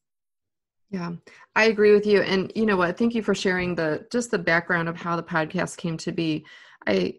yeah, 0.90 1.12
I 1.56 1.66
agree 1.66 1.94
with 1.94 2.06
you. 2.06 2.22
And 2.22 2.52
you 2.56 2.66
know 2.66 2.78
what? 2.78 2.98
Thank 2.98 3.14
you 3.14 3.22
for 3.22 3.36
sharing 3.36 3.76
the 3.76 4.06
just 4.12 4.32
the 4.32 4.40
background 4.40 4.88
of 4.88 4.96
how 4.96 5.16
the 5.16 5.24
podcast 5.24 5.78
came 5.78 5.98
to 5.98 6.12
be. 6.12 6.46
I, 6.88 7.16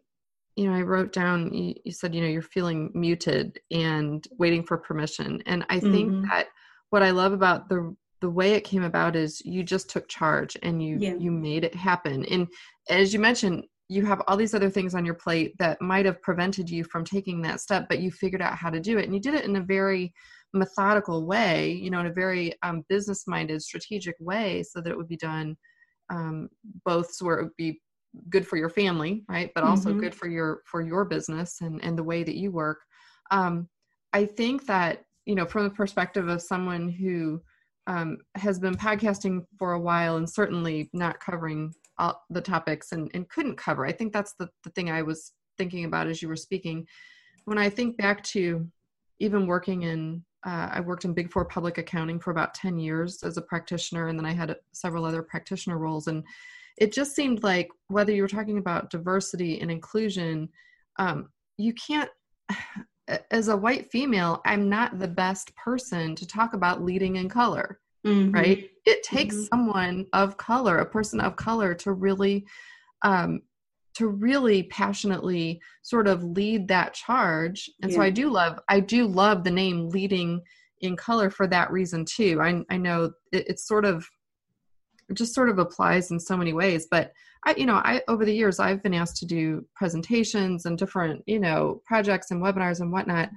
you 0.57 0.69
know, 0.69 0.77
I 0.77 0.83
wrote 0.83 1.13
down. 1.13 1.53
You, 1.53 1.75
you 1.85 1.93
said 1.93 2.15
you 2.15 2.23
know 2.23 2.29
you're 2.29 2.43
feeling 2.43 2.91
muted 2.95 3.61
and 3.71 4.27
waiting 4.39 4.63
for 4.63 4.79
permission, 4.79 5.43
and 5.47 5.67
I 5.69 5.81
think 5.81 6.11
mm-hmm. 6.11 6.29
that 6.29 6.49
what 6.91 7.03
I 7.03 7.11
love 7.11 7.33
about 7.33 7.69
the 7.69 7.95
the 8.21 8.31
way 8.31 8.55
it 8.55 8.65
came 8.65 8.83
about 8.83 9.15
is 9.15 9.41
you 9.45 9.63
just 9.63 9.89
took 9.91 10.09
charge 10.09 10.57
and 10.63 10.83
you 10.83 10.97
yeah. 10.99 11.15
you 11.15 11.31
made 11.31 11.65
it 11.65 11.75
happen. 11.75 12.25
And 12.27 12.49
as 12.89 13.13
you 13.13 13.21
mentioned, 13.21 13.65
you 13.91 14.05
have 14.07 14.23
all 14.27 14.37
these 14.37 14.55
other 14.55 14.71
things 14.71 14.95
on 14.95 15.05
your 15.05 15.15
plate 15.15 15.55
that 15.59 15.81
might 15.81 16.07
have 16.07 16.23
prevented 16.23 16.69
you 16.69 16.85
from 16.85 17.05
taking 17.05 17.43
that 17.43 17.61
step, 17.61 17.87
but 17.89 18.01
you 18.01 18.11
figured 18.11 18.43
out 18.43 18.57
how 18.57 18.71
to 18.71 18.81
do 18.81 18.99
it, 18.99 19.05
and 19.05 19.15
you 19.15 19.21
did 19.21 19.35
it 19.35 19.45
in 19.45 19.57
a 19.57 19.61
very 19.61 20.15
methodical 20.55 21.27
way, 21.27 21.73
you 21.73 21.91
know, 21.91 22.01
in 22.01 22.07
a 22.07 22.13
very 22.13 22.55
um, 22.63 22.85
business 22.89 23.27
minded, 23.27 23.63
strategic 23.63 24.17
way, 24.21 24.63
so 24.63 24.81
that 24.81 24.91
it 24.91 24.97
would 24.97 25.09
be 25.09 25.17
done 25.17 25.57
um, 26.11 26.49
both 26.85 27.13
so 27.13 27.27
where 27.27 27.39
it 27.39 27.43
would 27.45 27.57
be 27.57 27.81
good 28.31 28.47
for 28.47 28.57
your 28.57 28.71
family, 28.71 29.25
right, 29.29 29.51
but 29.55 29.65
also 29.65 29.91
mm-hmm. 29.91 30.01
good 30.01 30.15
for 30.15 30.29
your 30.29 30.63
for 30.65 30.81
your 30.81 31.05
business 31.05 31.59
and 31.61 31.83
and 31.85 31.99
the 31.99 32.05
way 32.05 32.23
that 32.23 32.37
you 32.37 32.51
work. 32.51 32.79
Um, 33.31 33.69
I 34.13 34.25
think 34.25 34.67
that 34.67 35.05
you 35.27 35.35
know, 35.35 35.45
from 35.45 35.65
the 35.65 35.71
perspective 35.71 36.29
of 36.29 36.41
someone 36.41 36.89
who 36.89 37.43
um, 37.87 38.17
has 38.35 38.59
been 38.59 38.75
podcasting 38.75 39.45
for 39.59 39.73
a 39.73 39.81
while 39.81 40.17
and 40.17 40.29
certainly 40.29 40.89
not 40.95 41.21
covering 41.21 41.73
all 41.99 42.23
the 42.31 42.41
topics 42.41 42.93
and, 42.93 43.11
and 43.13 43.29
couldn't 43.29 43.57
cover. 43.57 43.85
I 43.85 43.93
think 43.93 44.13
that's 44.13 44.35
the, 44.39 44.49
the 44.65 44.71
thing 44.71 44.91
I 44.91 45.03
was 45.03 45.33
thinking 45.59 45.85
about 45.85 46.07
as 46.07 46.23
you 46.23 46.29
were 46.29 46.37
speaking. 46.37 46.87
When 47.45 47.59
I 47.59 47.69
think 47.69 47.99
back 47.99 48.23
to 48.25 48.67
even 49.21 49.47
working 49.47 49.83
in 49.83 50.25
uh, 50.47 50.69
I 50.73 50.81
worked 50.81 51.05
in 51.05 51.15
Big 51.15 51.33
Four 51.33 51.45
public 51.45 51.79
accounting 51.79 52.21
for 52.21 52.31
about 52.31 52.55
10 52.55 52.79
years 52.79 53.23
as 53.23 53.37
a 53.37 53.43
practitioner, 53.43 54.09
and 54.09 54.19
then 54.19 54.27
I 54.27 54.33
had 54.33 54.55
several 54.73 55.05
other 55.05 55.23
practitioner 55.23 55.79
roles. 55.79 56.07
And 56.07 56.25
it 56.77 56.93
just 56.93 57.15
seemed 57.15 57.43
like 57.43 57.69
whether 57.89 58.13
you 58.13 58.23
were 58.23 58.29
talking 58.29 58.59
about 58.59 58.91
diversity 58.91 59.61
and 59.61 59.71
inclusion, 59.71 60.49
um, 60.99 61.29
you 61.57 61.75
can't, 61.75 62.11
as 63.31 63.49
a 63.49 63.57
white 63.57 63.91
female, 63.91 64.41
I'm 64.45 64.69
not 64.69 64.99
the 64.99 65.09
best 65.09 65.55
person 65.57 66.15
to 66.15 66.27
talk 66.27 66.53
about 66.53 66.85
leading 66.85 67.17
in 67.17 67.29
color, 67.29 67.81
mm-hmm. 68.07 68.33
right? 68.33 68.71
It 68.85 69.03
takes 69.03 69.35
mm-hmm. 69.35 69.45
someone 69.45 70.07
of 70.13 70.37
color, 70.37 70.79
a 70.79 70.87
person 70.87 71.21
of 71.21 71.35
color, 71.35 71.75
to 71.77 71.93
really 71.93 72.47
um, 73.03 73.43
to 73.99 74.09
really 74.09 74.63
passionately 74.65 75.61
sort 75.83 76.07
of 76.07 76.23
lead 76.23 76.69
that 76.69 76.95
charge. 76.95 77.69
And 77.83 77.91
yeah. 77.91 77.97
so 77.97 78.03
i 78.03 78.11
do 78.11 78.31
love 78.31 78.59
i 78.69 78.81
do 78.81 79.07
love 79.07 79.45
the 79.45 79.51
name 79.51 79.89
leading 79.89 80.41
in 80.81 80.97
color 80.97 81.29
for 81.29 81.47
that 81.49 81.73
reason 81.73 82.05
too. 82.05 82.41
I, 82.41 82.63
I 82.71 82.77
know 82.77 83.11
it, 83.33 83.49
it's 83.49 83.67
sort 83.67 83.85
of 83.85 84.07
it 85.09 85.15
just 85.15 85.35
sort 85.35 85.49
of 85.49 85.59
applies 85.59 86.11
in 86.11 86.21
so 86.21 86.37
many 86.37 86.53
ways 86.53 86.87
but 86.91 87.13
i 87.47 87.55
you 87.57 87.65
know 87.65 87.77
i 87.77 88.03
over 88.09 88.27
the 88.27 88.35
years 88.35 88.61
i've 88.61 88.83
been 88.83 88.93
asked 88.93 89.17
to 89.17 89.27
do 89.27 89.65
presentations 89.75 90.67
and 90.67 90.77
different 90.77 91.23
you 91.27 91.41
know 91.41 91.81
projects 91.87 92.31
and 92.31 92.43
webinars 92.43 92.81
and 92.81 92.93
whatnot 92.93 93.31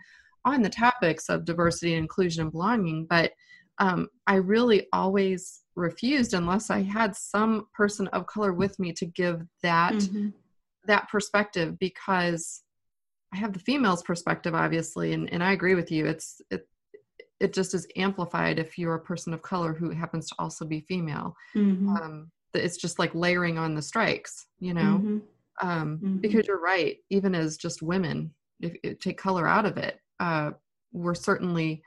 on 0.43 0.61
the 0.61 0.69
topics 0.69 1.29
of 1.29 1.45
diversity 1.45 1.93
and 1.93 2.03
inclusion 2.03 2.41
and 2.41 2.51
belonging 2.51 3.07
but 3.09 3.31
um, 3.77 4.09
i 4.27 4.35
really 4.35 4.87
always 4.91 5.61
refused 5.75 6.33
unless 6.33 6.69
i 6.69 6.81
had 6.81 7.15
some 7.15 7.65
person 7.73 8.07
of 8.09 8.27
color 8.27 8.51
with 8.51 8.77
me 8.77 8.91
to 8.91 9.05
give 9.05 9.41
that 9.63 9.93
mm-hmm 9.93 10.27
that 10.85 11.09
perspective 11.09 11.77
because 11.79 12.61
I 13.33 13.37
have 13.37 13.53
the 13.53 13.59
female's 13.59 14.03
perspective, 14.03 14.53
obviously, 14.53 15.13
and, 15.13 15.31
and 15.31 15.43
I 15.43 15.53
agree 15.53 15.75
with 15.75 15.91
you. 15.91 16.05
It's 16.05 16.41
it 16.49 16.67
it 17.39 17.53
just 17.53 17.73
is 17.73 17.87
amplified 17.95 18.59
if 18.59 18.77
you're 18.77 18.95
a 18.95 18.99
person 18.99 19.33
of 19.33 19.41
color 19.41 19.73
who 19.73 19.89
happens 19.89 20.29
to 20.29 20.35
also 20.37 20.63
be 20.63 20.81
female. 20.81 21.35
Mm-hmm. 21.55 21.89
Um, 21.89 22.31
it's 22.53 22.77
just 22.77 22.99
like 22.99 23.15
layering 23.15 23.57
on 23.57 23.73
the 23.73 23.81
strikes, 23.81 24.45
you 24.59 24.73
know, 24.73 25.01
mm-hmm. 25.01 25.17
Um, 25.67 25.97
mm-hmm. 25.97 26.17
because 26.17 26.45
you're 26.47 26.61
right. 26.61 26.97
Even 27.09 27.33
as 27.33 27.57
just 27.57 27.81
women, 27.81 28.33
if, 28.59 28.73
if 28.83 28.99
take 28.99 29.17
color 29.17 29.47
out 29.47 29.65
of 29.65 29.77
it, 29.77 29.99
uh, 30.19 30.51
we're 30.91 31.15
certainly 31.15 31.81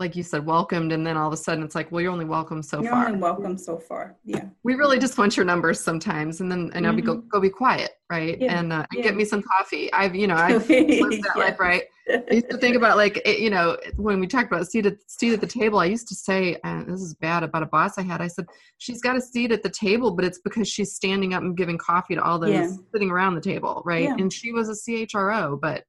like 0.00 0.16
you 0.16 0.22
said, 0.22 0.46
welcomed, 0.46 0.92
and 0.92 1.06
then 1.06 1.16
all 1.16 1.26
of 1.26 1.32
a 1.32 1.36
sudden 1.36 1.62
it's 1.62 1.74
like, 1.74 1.92
well, 1.92 2.00
you're 2.00 2.12
only 2.12 2.24
welcome 2.24 2.62
so 2.62 2.80
you're 2.80 2.90
far. 2.90 3.00
You're 3.00 3.08
only 3.08 3.20
welcome 3.20 3.58
so 3.58 3.76
far. 3.76 4.16
Yeah. 4.24 4.46
We 4.62 4.74
really 4.74 4.98
just 4.98 5.18
want 5.18 5.36
your 5.36 5.44
numbers 5.44 5.80
sometimes, 5.80 6.40
and 6.40 6.50
then 6.50 6.70
and 6.72 6.72
mm-hmm. 6.72 6.86
I'll 6.86 6.94
be 6.94 7.02
go 7.02 7.16
go 7.16 7.40
be 7.40 7.50
quiet, 7.50 7.90
right? 8.10 8.40
Yeah. 8.40 8.58
And 8.58 8.72
uh, 8.72 8.86
yeah. 8.92 9.02
get 9.02 9.16
me 9.16 9.24
some 9.24 9.42
coffee. 9.42 9.92
I've 9.92 10.14
you 10.14 10.26
know 10.26 10.36
I've 10.36 10.68
lived 10.68 11.24
that 11.24 11.32
yeah. 11.36 11.42
life, 11.42 11.60
right? 11.60 11.82
I 12.08 12.22
used 12.30 12.50
to 12.50 12.58
think 12.58 12.76
about 12.76 12.96
like 12.96 13.20
it, 13.24 13.40
you 13.40 13.50
know 13.50 13.76
when 13.96 14.20
we 14.20 14.26
talked 14.26 14.50
about 14.50 14.66
seat 14.66 14.86
at 14.86 14.96
seat 15.06 15.32
at 15.32 15.40
the 15.40 15.46
table. 15.46 15.78
I 15.78 15.86
used 15.86 16.08
to 16.08 16.14
say 16.14 16.56
uh, 16.64 16.84
this 16.84 17.00
is 17.00 17.14
bad 17.14 17.42
about 17.42 17.62
a 17.62 17.66
boss 17.66 17.98
I 17.98 18.02
had. 18.02 18.20
I 18.20 18.28
said 18.28 18.46
she's 18.78 19.02
got 19.02 19.16
a 19.16 19.20
seat 19.20 19.52
at 19.52 19.62
the 19.62 19.70
table, 19.70 20.12
but 20.12 20.24
it's 20.24 20.38
because 20.38 20.68
she's 20.68 20.94
standing 20.94 21.34
up 21.34 21.42
and 21.42 21.56
giving 21.56 21.78
coffee 21.78 22.14
to 22.14 22.22
all 22.22 22.38
those 22.38 22.78
sitting 22.92 23.10
around 23.10 23.34
the 23.34 23.40
table, 23.40 23.82
right? 23.84 24.08
And 24.08 24.32
she 24.32 24.52
was 24.52 24.68
a 24.68 24.90
CHRO, 24.90 25.60
but 25.60 25.84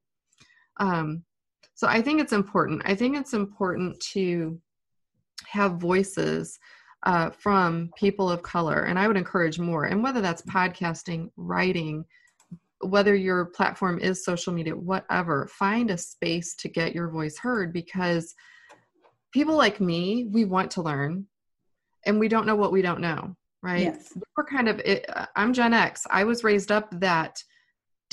um 0.78 1.24
so 1.76 1.86
I 1.86 2.00
think 2.00 2.20
it's 2.20 2.32
important. 2.32 2.82
I 2.86 2.94
think 2.94 3.16
it's 3.16 3.34
important 3.34 4.00
to 4.12 4.58
have 5.46 5.74
voices 5.74 6.58
uh, 7.04 7.28
from 7.30 7.90
people 7.96 8.30
of 8.30 8.42
color, 8.42 8.84
and 8.84 8.98
I 8.98 9.06
would 9.06 9.18
encourage 9.18 9.58
more. 9.58 9.84
And 9.84 10.02
whether 10.02 10.22
that's 10.22 10.40
podcasting, 10.42 11.28
writing, 11.36 12.06
whether 12.80 13.14
your 13.14 13.46
platform 13.46 13.98
is 13.98 14.24
social 14.24 14.54
media, 14.54 14.74
whatever, 14.74 15.48
find 15.48 15.90
a 15.90 15.98
space 15.98 16.54
to 16.56 16.68
get 16.68 16.94
your 16.94 17.10
voice 17.10 17.36
heard 17.38 17.74
because 17.74 18.34
people 19.32 19.54
like 19.54 19.78
me, 19.78 20.28
we 20.32 20.46
want 20.46 20.70
to 20.72 20.82
learn 20.82 21.26
and 22.06 22.18
we 22.18 22.28
don't 22.28 22.46
know 22.46 22.56
what 22.56 22.72
we 22.72 22.80
don't 22.80 23.00
know, 23.00 23.36
right? 23.62 23.82
Yes. 23.82 24.16
We're 24.34 24.44
kind 24.44 24.68
of, 24.68 24.78
it, 24.80 25.04
I'm 25.36 25.52
Gen 25.52 25.74
X. 25.74 26.06
I 26.10 26.24
was 26.24 26.42
raised 26.42 26.72
up 26.72 26.88
that 27.00 27.42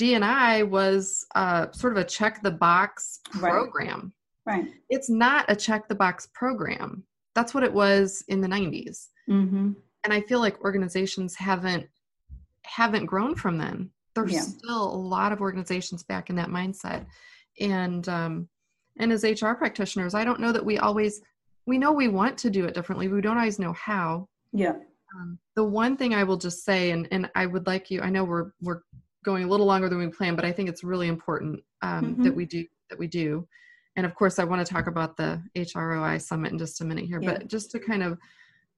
DNI 0.00 0.68
was 0.68 1.24
uh, 1.34 1.70
sort 1.72 1.92
of 1.92 1.98
a 1.98 2.04
check 2.04 2.42
the 2.42 2.50
box 2.50 3.20
program. 3.30 4.12
Right. 4.46 4.62
right. 4.62 4.72
It's 4.90 5.08
not 5.08 5.44
a 5.48 5.56
check 5.56 5.88
the 5.88 5.94
box 5.94 6.28
program. 6.34 7.04
That's 7.34 7.54
what 7.54 7.64
it 7.64 7.72
was 7.72 8.24
in 8.28 8.40
the 8.40 8.48
90s. 8.48 9.08
Mm-hmm. 9.28 9.72
And 10.04 10.12
I 10.12 10.20
feel 10.22 10.40
like 10.40 10.62
organizations 10.62 11.34
haven't 11.34 11.88
haven't 12.64 13.06
grown 13.06 13.34
from 13.34 13.58
then. 13.58 13.90
There's 14.14 14.32
yeah. 14.32 14.40
still 14.40 14.84
a 14.84 14.96
lot 14.96 15.32
of 15.32 15.40
organizations 15.40 16.02
back 16.02 16.30
in 16.30 16.36
that 16.36 16.48
mindset. 16.48 17.06
And 17.60 18.08
um, 18.08 18.48
and 18.98 19.12
as 19.12 19.24
HR 19.24 19.52
practitioners, 19.52 20.14
I 20.14 20.24
don't 20.24 20.40
know 20.40 20.52
that 20.52 20.64
we 20.64 20.78
always 20.78 21.20
we 21.66 21.78
know 21.78 21.92
we 21.92 22.08
want 22.08 22.36
to 22.38 22.50
do 22.50 22.64
it 22.66 22.74
differently. 22.74 23.08
We 23.08 23.20
don't 23.20 23.38
always 23.38 23.58
know 23.58 23.72
how. 23.72 24.28
Yeah. 24.52 24.74
Um, 25.16 25.38
the 25.56 25.64
one 25.64 25.96
thing 25.96 26.14
I 26.14 26.24
will 26.24 26.36
just 26.36 26.64
say, 26.64 26.90
and, 26.90 27.08
and 27.10 27.30
I 27.34 27.46
would 27.46 27.66
like 27.66 27.90
you, 27.90 28.00
I 28.00 28.10
know 28.10 28.24
we're 28.24 28.50
we're 28.60 28.80
going 29.24 29.44
a 29.44 29.48
little 29.48 29.66
longer 29.66 29.88
than 29.88 29.98
we 29.98 30.08
planned, 30.08 30.36
but 30.36 30.44
I 30.44 30.52
think 30.52 30.68
it's 30.68 30.84
really 30.84 31.08
important 31.08 31.60
um, 31.82 32.04
mm-hmm. 32.04 32.22
that 32.24 32.34
we 32.34 32.44
do 32.44 32.64
that 32.90 32.98
we 32.98 33.06
do. 33.06 33.46
And 33.96 34.04
of 34.04 34.14
course, 34.14 34.38
I 34.38 34.44
want 34.44 34.64
to 34.64 34.72
talk 34.72 34.86
about 34.86 35.16
the 35.16 35.42
HROI 35.56 36.20
summit 36.20 36.52
in 36.52 36.58
just 36.58 36.80
a 36.80 36.84
minute 36.84 37.06
here, 37.06 37.20
yeah. 37.22 37.32
but 37.32 37.48
just 37.48 37.70
to 37.72 37.78
kind 37.78 38.02
of 38.02 38.18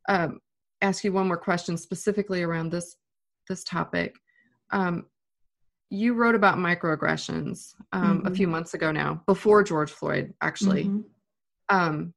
um, 0.08 0.40
ask 0.82 1.04
you 1.04 1.12
one 1.12 1.26
more 1.26 1.36
question 1.36 1.76
specifically 1.76 2.42
around 2.42 2.70
this 2.70 2.96
this 3.48 3.64
topic. 3.64 4.14
Um, 4.70 5.06
you 5.88 6.14
wrote 6.14 6.34
about 6.34 6.58
microaggressions 6.58 7.74
um, 7.92 8.18
mm-hmm. 8.18 8.26
a 8.26 8.30
few 8.34 8.48
months 8.48 8.74
ago 8.74 8.90
now, 8.90 9.22
before 9.26 9.62
George 9.62 9.90
Floyd, 9.90 10.34
actually. 10.42 10.86
Mm-hmm. 10.86 11.76
Um, 11.76 12.14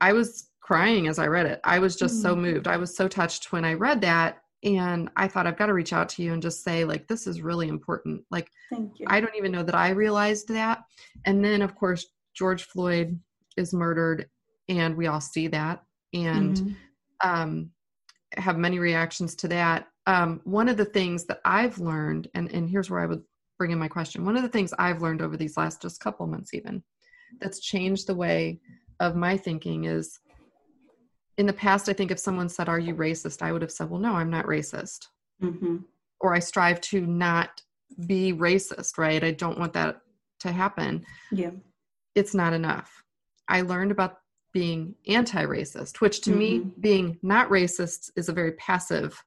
I 0.00 0.12
was 0.12 0.50
crying 0.60 1.08
as 1.08 1.18
I 1.18 1.26
read 1.26 1.46
it. 1.46 1.60
I 1.64 1.80
was 1.80 1.96
just 1.96 2.22
so 2.22 2.32
mm-hmm. 2.32 2.42
moved. 2.42 2.68
I 2.68 2.76
was 2.76 2.96
so 2.96 3.08
touched 3.08 3.52
when 3.52 3.64
I 3.64 3.74
read 3.74 4.00
that 4.02 4.43
and 4.64 5.10
i 5.16 5.28
thought 5.28 5.46
i've 5.46 5.58
got 5.58 5.66
to 5.66 5.74
reach 5.74 5.92
out 5.92 6.08
to 6.08 6.22
you 6.22 6.32
and 6.32 6.42
just 6.42 6.64
say 6.64 6.84
like 6.84 7.06
this 7.06 7.26
is 7.26 7.42
really 7.42 7.68
important. 7.68 8.22
Like 8.30 8.50
thank 8.70 8.98
you. 8.98 9.06
I 9.08 9.20
don't 9.20 9.36
even 9.36 9.52
know 9.52 9.62
that 9.62 9.74
i 9.74 9.90
realized 9.90 10.48
that. 10.48 10.82
And 11.24 11.44
then 11.44 11.62
of 11.62 11.74
course 11.74 12.06
george 12.34 12.64
floyd 12.64 13.18
is 13.56 13.72
murdered 13.72 14.26
and 14.68 14.96
we 14.96 15.06
all 15.06 15.20
see 15.20 15.46
that 15.48 15.82
and 16.12 16.56
mm-hmm. 16.56 17.30
um, 17.30 17.70
have 18.36 18.56
many 18.56 18.78
reactions 18.78 19.34
to 19.36 19.48
that. 19.48 19.86
Um, 20.06 20.40
one 20.44 20.68
of 20.68 20.76
the 20.76 20.84
things 20.84 21.24
that 21.26 21.40
i've 21.44 21.78
learned 21.78 22.28
and, 22.34 22.50
and 22.52 22.68
here's 22.68 22.90
where 22.90 23.00
i 23.00 23.06
would 23.06 23.22
bring 23.56 23.70
in 23.70 23.78
my 23.78 23.88
question 23.88 24.24
one 24.26 24.36
of 24.36 24.42
the 24.42 24.50
things 24.50 24.74
i've 24.78 25.00
learned 25.00 25.22
over 25.22 25.36
these 25.36 25.56
last 25.56 25.80
just 25.80 26.00
couple 26.00 26.26
months 26.26 26.52
even 26.52 26.82
that's 27.40 27.60
changed 27.60 28.06
the 28.06 28.14
way 28.14 28.60
of 29.00 29.16
my 29.16 29.34
thinking 29.34 29.84
is 29.84 30.20
in 31.36 31.46
the 31.46 31.52
past, 31.52 31.88
I 31.88 31.92
think 31.92 32.10
if 32.10 32.18
someone 32.18 32.48
said, 32.48 32.68
Are 32.68 32.78
you 32.78 32.94
racist? 32.94 33.42
I 33.42 33.52
would 33.52 33.62
have 33.62 33.72
said, 33.72 33.90
Well, 33.90 34.00
no, 34.00 34.12
I'm 34.14 34.30
not 34.30 34.46
racist. 34.46 35.08
mm-hmm. 35.42 35.78
or 36.20 36.34
I 36.34 36.38
strive 36.38 36.80
to 36.82 37.00
not 37.06 37.62
be 38.06 38.32
racist, 38.32 38.98
right? 38.98 39.22
I 39.22 39.32
don't 39.32 39.58
want 39.58 39.72
that 39.74 40.00
to 40.40 40.52
happen. 40.52 41.04
Yeah. 41.30 41.50
It's 42.14 42.34
not 42.34 42.52
enough. 42.52 43.02
I 43.48 43.62
learned 43.62 43.90
about 43.90 44.18
being 44.52 44.94
anti-racist, 45.08 46.00
which 46.00 46.20
to 46.22 46.30
mm-hmm. 46.30 46.38
me 46.38 46.58
being 46.80 47.18
not 47.22 47.48
racist 47.50 48.10
is 48.16 48.28
a 48.28 48.32
very 48.32 48.52
passive 48.52 49.22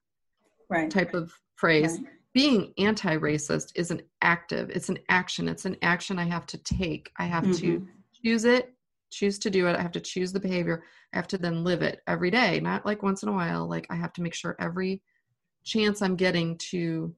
right. 0.70 0.90
type 0.90 1.14
of 1.14 1.32
phrase. 1.56 1.98
Right. 1.98 2.12
Being 2.34 2.72
anti-racist 2.78 3.72
is 3.74 3.90
an 3.90 4.02
active, 4.22 4.70
it's 4.70 4.88
an 4.88 4.98
action, 5.08 5.48
it's 5.48 5.64
an 5.64 5.76
action 5.82 6.18
I 6.18 6.24
have 6.24 6.46
to 6.46 6.58
take. 6.58 7.10
I 7.18 7.24
have 7.24 7.44
mm-hmm. 7.44 7.52
to 7.52 7.88
choose 8.22 8.44
it, 8.44 8.72
choose 9.10 9.38
to 9.40 9.50
do 9.50 9.66
it. 9.66 9.76
I 9.76 9.82
have 9.82 9.92
to 9.92 10.00
choose 10.00 10.32
the 10.32 10.40
behavior. 10.40 10.84
I 11.12 11.16
have 11.16 11.28
to 11.28 11.38
then 11.38 11.64
live 11.64 11.82
it 11.82 12.00
every 12.06 12.30
day, 12.30 12.60
not 12.60 12.84
like 12.84 13.02
once 13.02 13.22
in 13.22 13.28
a 13.28 13.32
while. 13.32 13.68
Like 13.68 13.86
I 13.90 13.96
have 13.96 14.12
to 14.14 14.22
make 14.22 14.34
sure 14.34 14.56
every 14.58 15.02
chance 15.64 16.02
I'm 16.02 16.16
getting 16.16 16.56
to 16.70 17.14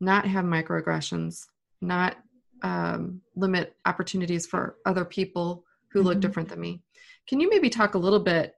not 0.00 0.26
have 0.26 0.44
microaggressions, 0.44 1.46
not 1.80 2.16
um, 2.62 3.20
limit 3.34 3.76
opportunities 3.84 4.46
for 4.46 4.76
other 4.86 5.04
people 5.04 5.64
who 5.92 6.00
mm-hmm. 6.00 6.08
look 6.08 6.20
different 6.20 6.48
than 6.48 6.60
me. 6.60 6.82
Can 7.28 7.40
you 7.40 7.50
maybe 7.50 7.70
talk 7.70 7.94
a 7.94 7.98
little 7.98 8.20
bit 8.20 8.54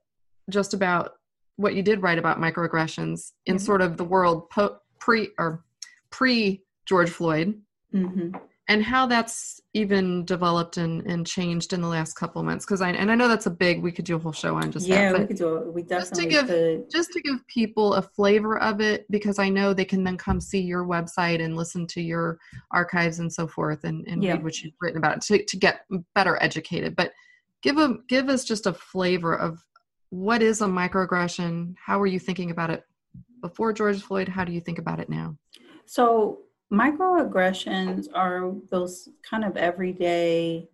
just 0.49 0.73
about 0.73 1.13
what 1.57 1.75
you 1.75 1.83
did 1.83 2.01
write 2.01 2.17
about 2.17 2.39
microaggressions 2.39 3.31
in 3.45 3.55
mm-hmm. 3.55 3.65
sort 3.65 3.81
of 3.81 3.97
the 3.97 4.03
world 4.03 4.49
po- 4.49 4.77
pre 4.99 5.29
or 5.37 5.63
pre 6.09 6.63
George 6.85 7.09
Floyd? 7.09 7.61
Mm-hmm 7.93 8.37
and 8.69 8.83
how 8.83 9.07
that's 9.07 9.59
even 9.73 10.23
developed 10.25 10.77
and, 10.77 11.05
and 11.05 11.25
changed 11.27 11.73
in 11.73 11.81
the 11.81 11.87
last 11.87 12.13
couple 12.13 12.41
months 12.43 12.65
because 12.65 12.81
i 12.81 12.89
and 12.91 13.11
i 13.11 13.15
know 13.15 13.27
that's 13.27 13.47
a 13.47 13.51
big 13.51 13.81
we 13.81 13.91
could 13.91 14.05
do 14.05 14.15
a 14.15 14.19
whole 14.19 14.31
show 14.31 14.55
on 14.55 14.71
just 14.71 14.87
yeah 14.87 15.11
that, 15.11 15.21
we 15.21 15.27
could 15.27 15.37
do 15.37 15.57
it 15.57 15.73
we 15.73 15.81
definitely 15.81 15.99
just 15.99 16.15
to 16.15 16.27
give 16.27 16.47
could. 16.47 16.89
just 16.89 17.11
to 17.11 17.21
give 17.21 17.45
people 17.47 17.95
a 17.95 18.01
flavor 18.01 18.57
of 18.59 18.79
it 18.79 19.05
because 19.11 19.37
i 19.37 19.49
know 19.49 19.73
they 19.73 19.83
can 19.83 20.03
then 20.03 20.17
come 20.17 20.39
see 20.39 20.61
your 20.61 20.85
website 20.85 21.43
and 21.43 21.57
listen 21.57 21.85
to 21.85 22.01
your 22.01 22.39
archives 22.71 23.19
and 23.19 23.31
so 23.31 23.45
forth 23.45 23.83
and, 23.83 24.07
and 24.07 24.23
yeah. 24.23 24.33
read 24.33 24.43
what 24.43 24.61
you've 24.61 24.73
written 24.79 24.97
about 24.97 25.17
it 25.17 25.21
to, 25.21 25.43
to 25.43 25.57
get 25.57 25.81
better 26.15 26.37
educated 26.41 26.95
but 26.95 27.11
give 27.61 27.75
them 27.75 28.03
give 28.07 28.29
us 28.29 28.45
just 28.45 28.67
a 28.67 28.73
flavor 28.73 29.35
of 29.35 29.63
what 30.11 30.41
is 30.41 30.61
a 30.61 30.65
microaggression 30.65 31.73
how 31.83 31.99
are 31.99 32.07
you 32.07 32.19
thinking 32.19 32.51
about 32.51 32.69
it 32.69 32.83
before 33.41 33.73
george 33.73 34.01
floyd 34.01 34.27
how 34.27 34.43
do 34.43 34.51
you 34.51 34.61
think 34.61 34.79
about 34.79 34.99
it 34.99 35.09
now 35.09 35.35
so 35.85 36.39
Microaggressions 36.71 38.07
are 38.13 38.53
those 38.69 39.09
kind 39.27 39.43
of 39.43 39.57
everyday 39.57 40.69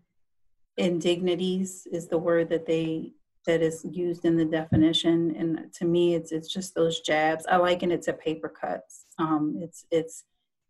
indignities 0.77 1.87
is 1.91 2.07
the 2.07 2.17
word 2.17 2.49
that 2.49 2.65
they 2.65 3.13
that 3.45 3.61
is 3.61 3.85
used 3.89 4.25
in 4.25 4.35
the 4.35 4.45
definition. 4.45 5.35
And 5.37 5.71
to 5.73 5.85
me 5.85 6.15
it's 6.15 6.31
it's 6.31 6.51
just 6.51 6.75
those 6.75 6.99
jabs. 7.01 7.45
I 7.49 7.57
liken 7.57 7.91
it 7.91 8.01
to 8.03 8.13
paper 8.13 8.49
cuts. 8.49 9.05
Um, 9.19 9.57
it's 9.61 9.85
it's 9.91 10.23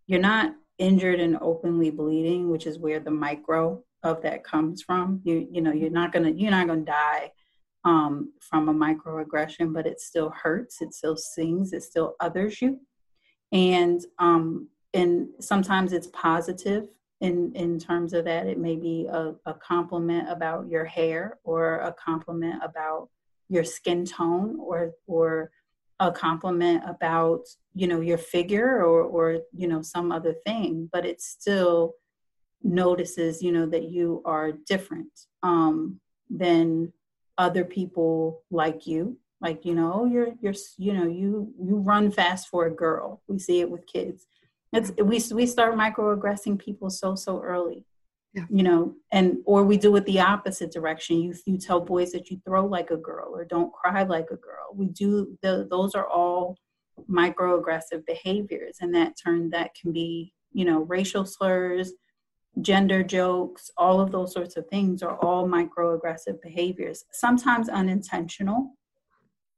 you're 0.08 0.20
not 0.20 0.54
injured 0.78 1.22
and 1.22 1.38
openly 1.42 1.90
bleeding 1.90 2.50
which 2.50 2.68
is 2.68 2.78
where 2.78 3.00
the 3.00 3.10
micro 3.10 3.82
of 4.04 4.22
that 4.22 4.44
comes 4.44 4.84
from. 4.84 5.22
You 5.24 5.48
you 5.50 5.62
know 5.62 5.72
you're 5.72 5.90
not 5.90 6.12
gonna 6.12 6.32
you're 6.32 6.52
not 6.52 6.68
gonna 6.68 6.82
die 6.82 7.32
um, 7.84 8.34
from 8.42 8.70
a 8.70 8.74
microaggression 8.74 9.74
but 9.74 9.88
it 9.88 10.00
still 10.00 10.30
hurts. 10.30 10.82
It 10.82 10.94
still 10.94 11.18
stings 11.18 11.74
it 11.74 11.82
still 11.82 12.16
others 12.20 12.62
you. 12.62 12.80
And 13.52 14.06
um, 14.20 14.68
and 14.96 15.28
sometimes 15.40 15.94
it's 15.94 16.08
positive 16.08 16.88
in 17.22 17.52
in 17.54 17.80
terms 17.80 18.14
of 18.14 18.26
that. 18.26 18.48
It 18.48 18.58
may 18.58 18.76
be 18.76 19.08
a, 19.10 19.36
a 19.46 19.54
compliment 19.54 20.30
about 20.30 20.68
your 20.68 20.86
hair 20.86 21.40
or 21.44 21.76
a 21.80 21.94
compliment 21.94 22.64
about 22.64 23.10
your 23.50 23.64
skin 23.64 24.06
tone 24.06 24.58
or 24.60 24.94
or 25.06 25.52
a 26.00 26.12
compliment 26.12 26.84
about 26.88 27.42
you 27.74 27.88
know 27.88 28.02
your 28.02 28.18
figure 28.18 28.84
or 28.84 29.04
or 29.04 29.40
you 29.54 29.68
know 29.68 29.82
some 29.82 30.12
other 30.12 30.36
thing 30.46 30.90
but 30.92 31.06
it 31.06 31.22
still 31.22 31.94
notices 32.64 33.42
you 33.42 33.52
know 33.52 33.66
that 33.66 33.84
you 33.84 34.22
are 34.26 34.52
different 34.52 35.14
um 35.42 36.02
than 36.30 36.92
other 37.38 37.66
people 37.66 38.44
like 38.52 38.88
you. 38.88 39.18
Like 39.42 39.66
you 39.66 39.76
know 39.76 40.06
you're 40.06 40.30
you're 40.42 40.54
you 40.78 40.94
know 40.94 41.06
you 41.06 41.54
you 41.60 41.78
run 41.78 42.10
fast 42.10 42.48
for 42.48 42.66
a 42.66 42.72
girl. 42.72 43.22
We 43.28 43.38
see 43.38 43.60
it 43.60 43.70
with 43.70 43.86
kids 43.86 44.28
it's 44.76 44.92
we 45.02 45.22
we 45.34 45.46
start 45.46 45.76
microaggressing 45.76 46.60
people 46.60 46.90
so 46.90 47.16
so 47.16 47.42
early. 47.42 47.86
Yeah. 48.34 48.44
You 48.50 48.64
know, 48.64 48.96
and 49.14 49.38
or 49.46 49.64
we 49.64 49.78
do 49.78 49.96
it 49.96 50.06
the 50.06 50.20
opposite 50.20 50.72
direction. 50.72 51.22
You 51.22 51.34
you 51.46 51.58
tell 51.58 51.80
boys 51.80 52.12
that 52.12 52.30
you 52.30 52.42
throw 52.46 52.66
like 52.66 52.92
a 52.92 52.98
girl 52.98 53.34
or 53.34 53.46
don't 53.46 53.72
cry 53.72 54.04
like 54.04 54.30
a 54.30 54.36
girl. 54.36 54.68
We 54.74 54.88
do 54.88 55.38
the, 55.42 55.68
those 55.70 55.96
are 55.96 56.08
all 56.08 56.58
microaggressive 57.10 58.06
behaviors, 58.06 58.78
and 58.82 58.94
that 58.94 59.14
turn 59.24 59.50
that 59.52 59.72
can 59.80 59.94
be 59.94 60.34
you 60.52 60.66
know 60.66 60.82
racial 60.82 61.26
slurs, 61.26 61.94
gender 62.60 63.04
jokes, 63.04 63.72
all 63.78 64.02
of 64.02 64.12
those 64.12 64.34
sorts 64.34 64.58
of 64.58 64.68
things 64.68 65.02
are 65.02 65.18
all 65.20 65.48
microaggressive 65.48 66.42
behaviors. 66.42 67.06
Sometimes 67.14 67.70
unintentional, 67.70 68.72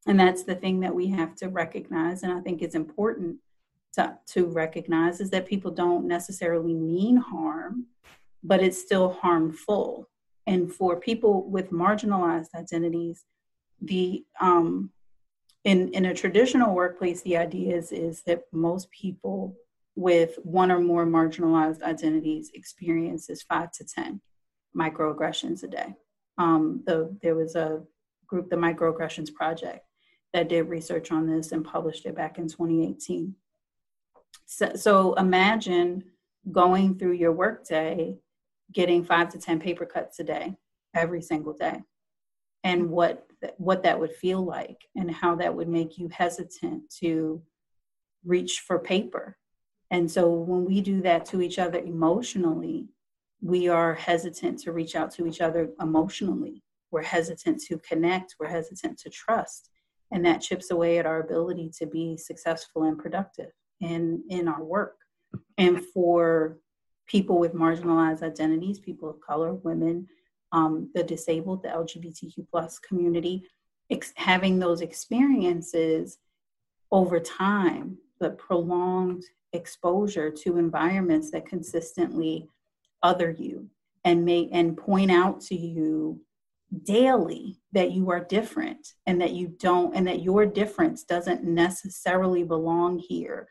and 0.05 0.19
that's 0.19 0.43
the 0.43 0.55
thing 0.55 0.81
that 0.81 0.93
we 0.93 1.07
have 1.07 1.33
to 1.37 1.47
recognize. 1.49 2.21
And 2.21 2.31
I 2.31 2.41
think 2.41 2.61
it's 2.61 2.75
important 2.75 3.37
to, 3.93 4.17
to 4.27 4.45
recognize 4.47 5.19
is 5.19 5.29
that 5.31 5.45
people 5.45 5.71
don't 5.71 6.05
necessarily 6.05 6.73
mean 6.73 7.17
harm, 7.17 7.87
but 8.43 8.61
it's 8.61 8.81
still 8.81 9.09
harmful. 9.09 10.09
And 10.45 10.71
for 10.71 10.99
people 10.99 11.49
with 11.49 11.71
marginalized 11.71 12.53
identities, 12.55 13.25
the 13.81 14.25
um, 14.39 14.91
in 15.63 15.89
in 15.89 16.05
a 16.05 16.13
traditional 16.13 16.73
workplace, 16.73 17.21
the 17.21 17.37
idea 17.37 17.75
is 17.75 17.91
is 17.91 18.23
that 18.23 18.43
most 18.51 18.89
people 18.91 19.55
with 19.95 20.37
one 20.43 20.71
or 20.71 20.79
more 20.79 21.05
marginalized 21.05 21.81
identities 21.81 22.51
experiences 22.53 23.43
five 23.43 23.71
to 23.73 23.83
ten 23.83 24.21
microaggressions 24.75 25.63
a 25.63 25.67
day. 25.67 25.95
Um, 26.37 26.83
the, 26.85 27.17
there 27.21 27.35
was 27.35 27.55
a 27.55 27.81
group, 28.27 28.49
the 28.49 28.55
Microaggressions 28.55 29.33
Project, 29.33 29.85
that 30.33 30.49
did 30.49 30.69
research 30.69 31.11
on 31.11 31.25
this 31.25 31.51
and 31.51 31.65
published 31.65 32.05
it 32.05 32.15
back 32.15 32.37
in 32.37 32.47
2018. 32.47 33.33
So, 34.45 34.73
so 34.75 35.13
imagine 35.15 36.03
going 36.51 36.97
through 36.97 37.13
your 37.13 37.33
workday, 37.33 38.17
getting 38.71 39.03
five 39.03 39.29
to 39.29 39.39
10 39.39 39.59
paper 39.59 39.85
cuts 39.85 40.19
a 40.19 40.23
day, 40.23 40.55
every 40.93 41.21
single 41.21 41.53
day, 41.53 41.83
and 42.63 42.83
mm-hmm. 42.83 42.91
what, 42.91 43.27
what 43.57 43.83
that 43.83 43.99
would 43.99 44.13
feel 44.13 44.43
like 44.43 44.87
and 44.95 45.11
how 45.11 45.35
that 45.35 45.55
would 45.55 45.67
make 45.67 45.97
you 45.97 46.09
hesitant 46.09 46.89
to 47.01 47.41
reach 48.25 48.61
for 48.61 48.79
paper. 48.79 49.37
And 49.91 50.09
so 50.09 50.29
when 50.29 50.65
we 50.65 50.81
do 50.81 51.01
that 51.01 51.25
to 51.27 51.41
each 51.41 51.59
other 51.59 51.79
emotionally, 51.79 52.89
we 53.41 53.69
are 53.69 53.93
hesitant 53.93 54.59
to 54.59 54.71
reach 54.71 54.95
out 54.95 55.11
to 55.11 55.27
each 55.27 55.41
other 55.41 55.69
emotionally. 55.79 56.63
We're 56.91 57.03
hesitant 57.03 57.61
to 57.63 57.77
connect. 57.79 58.35
We're 58.39 58.47
hesitant 58.47 58.97
to 58.99 59.09
trust. 59.09 59.69
And 60.11 60.25
that 60.25 60.41
chips 60.41 60.71
away 60.71 60.97
at 60.97 61.05
our 61.05 61.19
ability 61.19 61.71
to 61.77 61.85
be 61.85 62.17
successful 62.17 62.83
and 62.83 62.97
productive 62.97 63.51
in 63.81 64.23
in 64.29 64.47
our 64.47 64.63
work. 64.63 64.97
And 65.57 65.83
for 65.83 66.59
people 67.07 67.39
with 67.39 67.53
marginalized 67.53 68.21
identities 68.21 68.79
people 68.79 69.09
of 69.09 69.19
color 69.21 69.53
women 69.53 70.07
um, 70.51 70.89
the 70.93 71.03
disabled 71.03 71.63
the 71.63 71.69
lgbtq 71.69 72.45
plus 72.51 72.79
community 72.79 73.43
ex- 73.89 74.13
having 74.15 74.59
those 74.59 74.81
experiences 74.81 76.19
over 76.91 77.19
time 77.19 77.97
the 78.19 78.29
prolonged 78.31 79.23
exposure 79.53 80.29
to 80.29 80.57
environments 80.57 81.31
that 81.31 81.45
consistently 81.45 82.47
other 83.01 83.31
you 83.31 83.67
and 84.03 84.23
make 84.23 84.49
and 84.51 84.77
point 84.77 85.11
out 85.11 85.39
to 85.39 85.55
you 85.55 86.19
daily 86.83 87.57
that 87.71 87.91
you 87.91 88.09
are 88.09 88.19
different 88.19 88.93
and 89.05 89.21
that 89.21 89.31
you 89.31 89.47
don't 89.59 89.95
and 89.95 90.05
that 90.05 90.21
your 90.21 90.45
difference 90.45 91.03
doesn't 91.03 91.43
necessarily 91.43 92.43
belong 92.43 92.99
here 92.99 93.47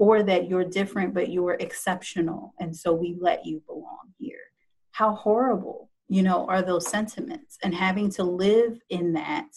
or 0.00 0.22
that 0.24 0.48
you're 0.48 0.64
different 0.64 1.14
but 1.14 1.30
you're 1.30 1.58
exceptional 1.60 2.54
and 2.58 2.74
so 2.74 2.92
we 2.92 3.16
let 3.20 3.46
you 3.46 3.62
belong 3.66 4.12
here. 4.18 4.42
How 4.90 5.14
horrible 5.14 5.90
you 6.08 6.22
know 6.22 6.46
are 6.48 6.62
those 6.62 6.88
sentiments 6.88 7.58
and 7.62 7.74
having 7.74 8.10
to 8.10 8.24
live 8.24 8.80
in 8.90 9.12
that 9.12 9.48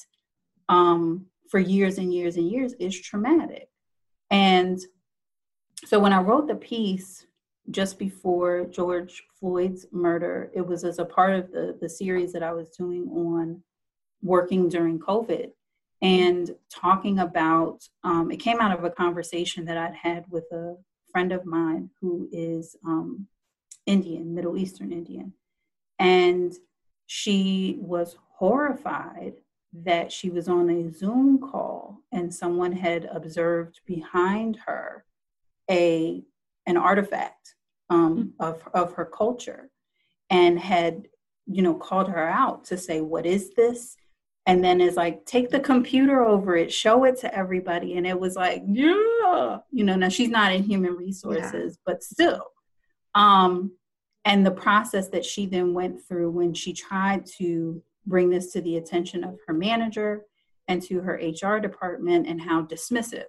um, 0.70 1.26
for 1.50 1.60
years 1.60 1.98
and 1.98 2.14
years 2.14 2.38
and 2.38 2.50
years 2.50 2.74
is 2.80 3.00
traumatic. 3.00 3.68
And 4.30 4.80
so 5.86 6.00
when 6.00 6.14
i 6.14 6.22
wrote 6.22 6.48
the 6.48 6.56
piece 6.56 7.26
just 7.72 7.98
before 7.98 8.66
george 8.66 9.24
floyd's 9.40 9.86
murder 9.92 10.52
it 10.54 10.66
was 10.66 10.84
as 10.84 11.00
a 11.00 11.06
part 11.06 11.34
of 11.34 11.52
the, 11.52 11.78
the 11.82 11.90
series 11.90 12.34
that 12.34 12.44
i 12.44 12.52
was 12.52 12.70
doing 12.70 13.08
on 13.10 13.62
working 14.22 14.70
during 14.70 15.00
covid 15.00 15.52
and 16.04 16.54
talking 16.70 17.20
about 17.20 17.88
um, 18.04 18.30
it 18.30 18.38
came 18.38 18.60
out 18.60 18.78
of 18.78 18.84
a 18.84 18.90
conversation 18.90 19.64
that 19.66 19.78
I'd 19.78 19.96
had 19.96 20.26
with 20.30 20.44
a 20.52 20.76
friend 21.12 21.32
of 21.32 21.46
mine 21.46 21.90
who 22.02 22.28
is 22.32 22.76
um, 22.86 23.28
Indian, 23.86 24.36
Middle 24.36 24.58
Eastern 24.58 24.92
Indian. 24.92 25.34
And 25.98 26.54
she 27.08 27.78
was 27.80 28.18
horrified 28.36 29.36
that 29.72 30.12
she 30.12 30.30
was 30.30 30.50
on 30.50 30.70
a 30.70 30.92
Zoom 30.92 31.40
call 31.40 32.02
and 32.12 32.34
someone 32.34 32.74
had 32.74 33.06
observed 33.06 33.80
behind 33.88 34.60
her 34.68 35.06
a 35.72 36.22
an 36.66 36.78
artifact 36.78 37.56
um, 37.90 38.34
mm-hmm. 38.40 38.44
of 38.44 38.68
of 38.74 38.94
her 38.94 39.06
culture 39.06 39.70
and 40.30 40.60
had 40.60 41.08
you 41.48 41.62
know 41.62 41.74
called 41.74 42.10
her 42.10 42.28
out 42.28 42.66
to 42.66 42.78
say 42.78 43.02
what 43.02 43.26
is 43.26 43.54
this 43.56 43.96
and 44.46 44.64
then 44.64 44.82
is 44.82 44.96
like 44.96 45.26
take 45.26 45.50
the 45.50 45.60
computer 45.60 46.24
over 46.24 46.56
it 46.56 46.72
show 46.72 47.04
it 47.06 47.18
to 47.18 47.34
everybody 47.36 47.98
and 47.98 48.06
it 48.06 48.20
was 48.20 48.36
like 48.36 48.64
yeah 48.68 49.58
you 49.72 49.84
know 49.84 49.96
now 49.96 50.10
she's 50.10 50.30
not 50.30 50.54
in 50.54 50.64
human 50.64 50.96
resources 50.96 51.78
yeah. 51.78 51.84
but 51.86 52.04
still 52.04 52.46
um 53.16 53.72
and 54.26 54.46
the 54.46 54.52
process 54.52 55.10
that 55.10 55.26
she 55.26 55.46
then 55.46 55.74
went 55.74 56.02
through 56.08 56.30
when 56.30 56.54
she 56.54 56.74
tried 56.74 57.26
to 57.26 57.82
bring 58.06 58.30
this 58.30 58.52
to 58.52 58.62
the 58.62 58.78
attention 58.78 59.24
of 59.24 59.38
her 59.48 59.54
manager 59.54 60.24
and 60.68 60.82
to 60.82 61.00
her 61.02 61.20
hr 61.42 61.60
department 61.60 62.28
and 62.28 62.42
how 62.42 62.64
dismissive 62.64 63.26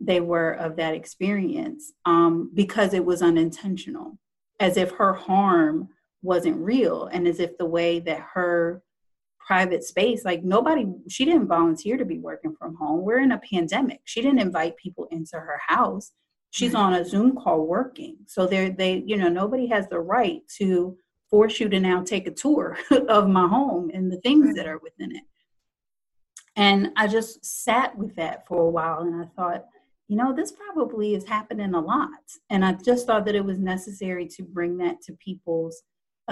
they 0.00 0.20
were 0.20 0.52
of 0.52 0.76
that 0.76 0.94
experience 0.94 1.92
um, 2.06 2.50
because 2.54 2.92
it 2.92 3.04
was 3.04 3.22
unintentional 3.22 4.18
as 4.58 4.76
if 4.76 4.90
her 4.92 5.12
harm 5.12 5.88
wasn't 6.22 6.56
real 6.56 7.06
and 7.06 7.26
as 7.26 7.40
if 7.40 7.56
the 7.58 7.66
way 7.66 7.98
that 8.00 8.20
her 8.34 8.82
private 9.46 9.84
space 9.84 10.24
like 10.24 10.42
nobody 10.42 10.86
she 11.08 11.24
didn't 11.24 11.48
volunteer 11.48 11.96
to 11.96 12.04
be 12.04 12.18
working 12.18 12.54
from 12.54 12.74
home. 12.76 13.02
We're 13.02 13.20
in 13.20 13.32
a 13.32 13.40
pandemic. 13.50 14.00
She 14.04 14.22
didn't 14.22 14.40
invite 14.40 14.76
people 14.76 15.08
into 15.10 15.36
her 15.36 15.60
house. 15.66 16.12
She's 16.50 16.74
on 16.74 16.94
a 16.94 17.04
zoom 17.04 17.34
call 17.36 17.66
working. 17.66 18.18
So 18.26 18.46
they 18.46 18.70
they 18.70 19.02
you 19.06 19.16
know 19.16 19.28
nobody 19.28 19.66
has 19.68 19.88
the 19.88 20.00
right 20.00 20.42
to 20.58 20.96
force 21.30 21.60
you 21.60 21.68
to 21.70 21.80
now 21.80 22.02
take 22.02 22.26
a 22.26 22.30
tour 22.30 22.76
of 23.08 23.28
my 23.28 23.48
home 23.48 23.90
and 23.92 24.12
the 24.12 24.20
things 24.20 24.54
that 24.56 24.66
are 24.66 24.78
within 24.78 25.16
it. 25.16 25.24
And 26.56 26.90
i 26.96 27.06
just 27.08 27.44
sat 27.44 27.96
with 27.96 28.14
that 28.16 28.46
for 28.46 28.60
a 28.60 28.70
while 28.70 29.00
and 29.00 29.22
i 29.22 29.26
thought 29.34 29.64
you 30.08 30.16
know 30.16 30.34
this 30.34 30.52
probably 30.52 31.14
is 31.14 31.24
happening 31.24 31.74
a 31.74 31.80
lot. 31.80 32.10
And 32.50 32.64
i 32.64 32.72
just 32.72 33.06
thought 33.06 33.24
that 33.24 33.34
it 33.34 33.44
was 33.44 33.58
necessary 33.58 34.26
to 34.36 34.42
bring 34.42 34.76
that 34.78 35.00
to 35.02 35.14
people's 35.14 35.82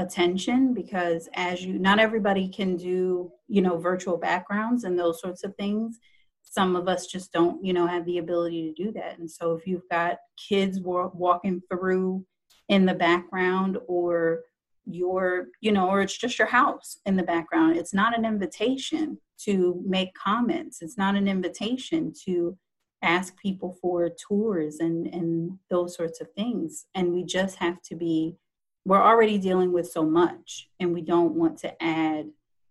attention 0.00 0.74
because 0.74 1.28
as 1.34 1.64
you 1.64 1.78
not 1.78 1.98
everybody 1.98 2.48
can 2.48 2.76
do 2.76 3.30
you 3.48 3.62
know 3.62 3.76
virtual 3.76 4.16
backgrounds 4.16 4.84
and 4.84 4.98
those 4.98 5.20
sorts 5.20 5.44
of 5.44 5.54
things. 5.56 5.98
Some 6.42 6.74
of 6.74 6.88
us 6.88 7.06
just 7.06 7.32
don't 7.32 7.64
you 7.64 7.72
know 7.72 7.86
have 7.86 8.04
the 8.06 8.18
ability 8.18 8.72
to 8.74 8.84
do 8.84 8.92
that. 8.92 9.18
And 9.18 9.30
so 9.30 9.52
if 9.52 9.66
you've 9.66 9.88
got 9.90 10.18
kids 10.48 10.80
walking 10.82 11.62
through 11.70 12.24
in 12.68 12.86
the 12.86 12.94
background 12.94 13.78
or 13.86 14.40
your 14.86 15.48
you 15.60 15.72
know 15.72 15.88
or 15.88 16.00
it's 16.00 16.16
just 16.16 16.38
your 16.38 16.48
house 16.48 16.98
in 17.04 17.14
the 17.14 17.22
background 17.22 17.76
it's 17.76 17.92
not 17.92 18.16
an 18.18 18.24
invitation 18.24 19.18
to 19.44 19.82
make 19.86 20.14
comments. 20.14 20.82
It's 20.82 20.98
not 20.98 21.14
an 21.16 21.26
invitation 21.26 22.12
to 22.24 22.56
ask 23.02 23.34
people 23.38 23.78
for 23.80 24.10
tours 24.28 24.76
and 24.80 25.06
and 25.06 25.58
those 25.70 25.96
sorts 25.96 26.20
of 26.20 26.28
things. 26.32 26.86
And 26.94 27.12
we 27.12 27.24
just 27.24 27.56
have 27.56 27.80
to 27.82 27.94
be 27.94 28.36
we're 28.84 29.02
already 29.02 29.38
dealing 29.38 29.72
with 29.72 29.90
so 29.90 30.04
much 30.04 30.68
and 30.80 30.92
we 30.92 31.02
don't 31.02 31.34
want 31.34 31.58
to 31.58 31.82
add 31.82 32.26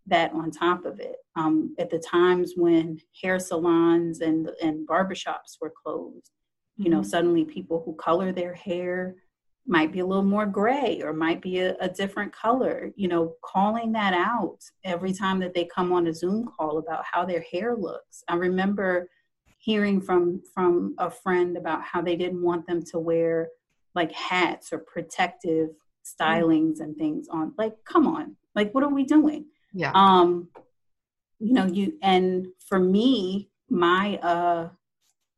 that 0.08 0.32
on 0.34 0.50
top 0.50 0.86
of 0.86 1.00
it 1.00 1.18
um, 1.36 1.76
at 1.78 1.90
the 1.90 2.00
times 2.00 2.54
when 2.56 3.00
hair 3.22 3.40
salons 3.40 4.22
and 4.22 4.50
and 4.62 4.88
barbershops 4.88 5.58
were 5.62 5.74
closed 5.84 6.32
you 6.78 6.90
know 6.90 7.00
mm-hmm. 7.00 7.10
suddenly 7.10 7.46
people 7.46 7.82
who 7.86 7.94
color 7.96 8.32
their 8.32 8.54
hair 8.54 9.16
might 9.68 9.92
be 9.92 10.00
a 10.00 10.06
little 10.06 10.24
more 10.24 10.48
gray 10.48 11.00
or 11.04 11.14
might 11.14 11.42
be 11.42 11.60
a, 11.60 11.76
a, 11.80 11.88
different 11.88 12.34
color 12.34 12.92
you 12.96 13.08
know 13.08 13.36
calling 13.44 13.92
that 13.92 14.14
out 14.14 14.58
every 14.84 15.14
time 15.14 15.38
that 15.40 15.54
they 15.54 15.66
come 15.66 15.94
on 15.94 16.08
a 16.08 16.14
zoom 16.14 16.50
call 16.58 16.80
about 16.80 17.04
how 17.06 17.24
their 17.24 17.42
hair 17.52 17.76
looks 17.76 18.24
i 18.30 18.36
remember 18.36 19.08
hearing 19.60 20.02
from 20.02 20.42
from 20.54 20.96
a 20.98 21.12
friend 21.12 21.56
about 21.56 21.84
how 21.84 22.02
they 22.02 22.16
didn't 22.16 22.42
want 22.42 22.66
them 22.66 22.82
to 22.82 22.98
wear 22.98 23.50
like 23.94 24.12
hats 24.12 24.74
or 24.74 24.80
protective 24.80 25.70
stylings 26.14 26.80
and 26.80 26.96
things 26.98 27.28
on 27.30 27.54
like 27.58 27.76
come 27.86 28.08
on 28.08 28.36
like 28.56 28.72
what 28.74 28.84
are 28.84 28.94
we 28.94 29.04
doing? 29.04 29.46
Yeah. 29.74 29.92
Um 29.94 30.50
you 31.40 31.54
know 31.54 31.66
you 31.66 31.98
and 32.02 32.48
for 32.68 32.80
me 32.80 33.50
my 33.70 34.18
uh 34.18 34.70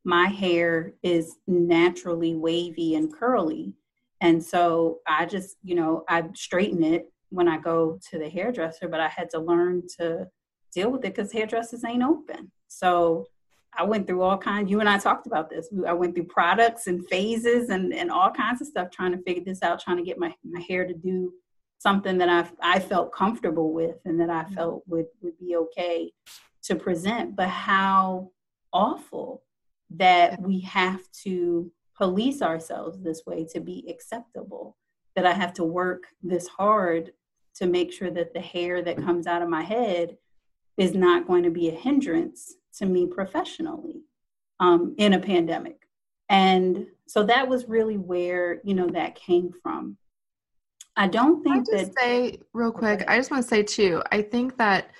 my 0.04 0.26
hair 0.26 0.94
is 1.02 1.36
naturally 1.46 2.34
wavy 2.34 2.94
and 2.94 3.12
curly. 3.12 3.74
And 4.20 4.42
so 4.42 4.98
i 5.06 5.26
just 5.26 5.56
you 5.62 5.74
know 5.74 6.04
i 6.08 6.22
straighten 6.34 6.82
it 6.82 7.12
when 7.30 7.48
i 7.48 7.56
go 7.56 7.98
to 8.10 8.18
the 8.18 8.28
hairdresser 8.28 8.88
but 8.88 9.00
i 9.00 9.08
had 9.08 9.30
to 9.30 9.38
learn 9.38 9.82
to 9.96 10.28
deal 10.72 10.90
with 10.90 11.04
it 11.04 11.14
because 11.14 11.32
hairdressers 11.32 11.84
ain't 11.84 12.02
open. 12.02 12.50
So 12.68 13.26
I 13.74 13.84
went 13.84 14.06
through 14.06 14.22
all 14.22 14.36
kinds. 14.36 14.70
You 14.70 14.80
and 14.80 14.88
I 14.88 14.98
talked 14.98 15.26
about 15.26 15.48
this. 15.48 15.68
I 15.86 15.94
went 15.94 16.14
through 16.14 16.24
products 16.24 16.88
and 16.88 17.06
phases 17.08 17.70
and, 17.70 17.94
and 17.94 18.10
all 18.10 18.30
kinds 18.30 18.60
of 18.60 18.66
stuff 18.66 18.90
trying 18.90 19.12
to 19.12 19.22
figure 19.22 19.44
this 19.44 19.62
out, 19.62 19.80
trying 19.80 19.96
to 19.96 20.02
get 20.02 20.18
my, 20.18 20.34
my 20.44 20.60
hair 20.60 20.86
to 20.86 20.94
do 20.94 21.32
something 21.78 22.18
that 22.18 22.28
I 22.28 22.48
I 22.76 22.78
felt 22.78 23.12
comfortable 23.12 23.72
with 23.72 23.96
and 24.04 24.20
that 24.20 24.30
I 24.30 24.44
mm-hmm. 24.44 24.54
felt 24.54 24.82
would 24.86 25.06
would 25.20 25.38
be 25.38 25.56
okay 25.56 26.12
to 26.64 26.76
present. 26.76 27.34
But 27.34 27.48
how 27.48 28.30
awful 28.72 29.42
that 29.90 30.40
we 30.40 30.60
have 30.60 31.00
to 31.24 31.70
police 31.96 32.40
ourselves 32.40 33.02
this 33.02 33.22
way 33.26 33.46
to 33.52 33.60
be 33.60 33.86
acceptable. 33.88 34.76
That 35.16 35.26
I 35.26 35.32
have 35.32 35.52
to 35.54 35.64
work 35.64 36.04
this 36.22 36.46
hard 36.46 37.12
to 37.56 37.66
make 37.66 37.92
sure 37.92 38.10
that 38.10 38.32
the 38.32 38.40
hair 38.40 38.82
that 38.82 38.96
comes 38.96 39.26
out 39.26 39.42
of 39.42 39.48
my 39.48 39.62
head 39.62 40.16
is 40.78 40.94
not 40.94 41.26
going 41.26 41.42
to 41.42 41.50
be 41.50 41.68
a 41.68 41.74
hindrance 41.74 42.54
to 42.78 42.86
me 42.86 43.06
professionally 43.06 44.02
um, 44.60 44.94
in 44.98 45.14
a 45.14 45.18
pandemic. 45.18 45.88
And 46.28 46.86
so 47.06 47.24
that 47.24 47.48
was 47.48 47.68
really 47.68 47.98
where, 47.98 48.60
you 48.64 48.74
know, 48.74 48.88
that 48.88 49.14
came 49.14 49.52
from. 49.62 49.96
I 50.96 51.08
don't 51.08 51.42
think 51.42 51.68
I 51.68 51.78
just 51.78 51.94
that. 51.94 52.00
say 52.00 52.38
real 52.52 52.72
quick, 52.72 53.04
I 53.08 53.16
just 53.16 53.30
want 53.30 53.42
to 53.42 53.48
say 53.48 53.62
too, 53.62 54.02
I 54.12 54.22
think 54.22 54.56
that, 54.58 54.90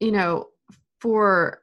you 0.00 0.12
know, 0.12 0.48
for 1.00 1.62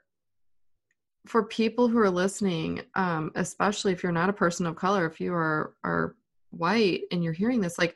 for 1.26 1.44
people 1.44 1.88
who 1.88 2.00
are 2.00 2.10
listening, 2.10 2.82
um, 2.96 3.32
especially 3.36 3.94
if 3.94 4.04
you're 4.04 4.12
not 4.12 4.30
a 4.30 4.34
person 4.34 4.66
of 4.66 4.76
color, 4.76 5.06
if 5.06 5.22
you 5.22 5.34
are 5.34 5.74
are 5.84 6.16
white 6.52 7.04
and 7.12 7.24
you're 7.24 7.34
hearing 7.34 7.62
this, 7.62 7.78
like 7.78 7.96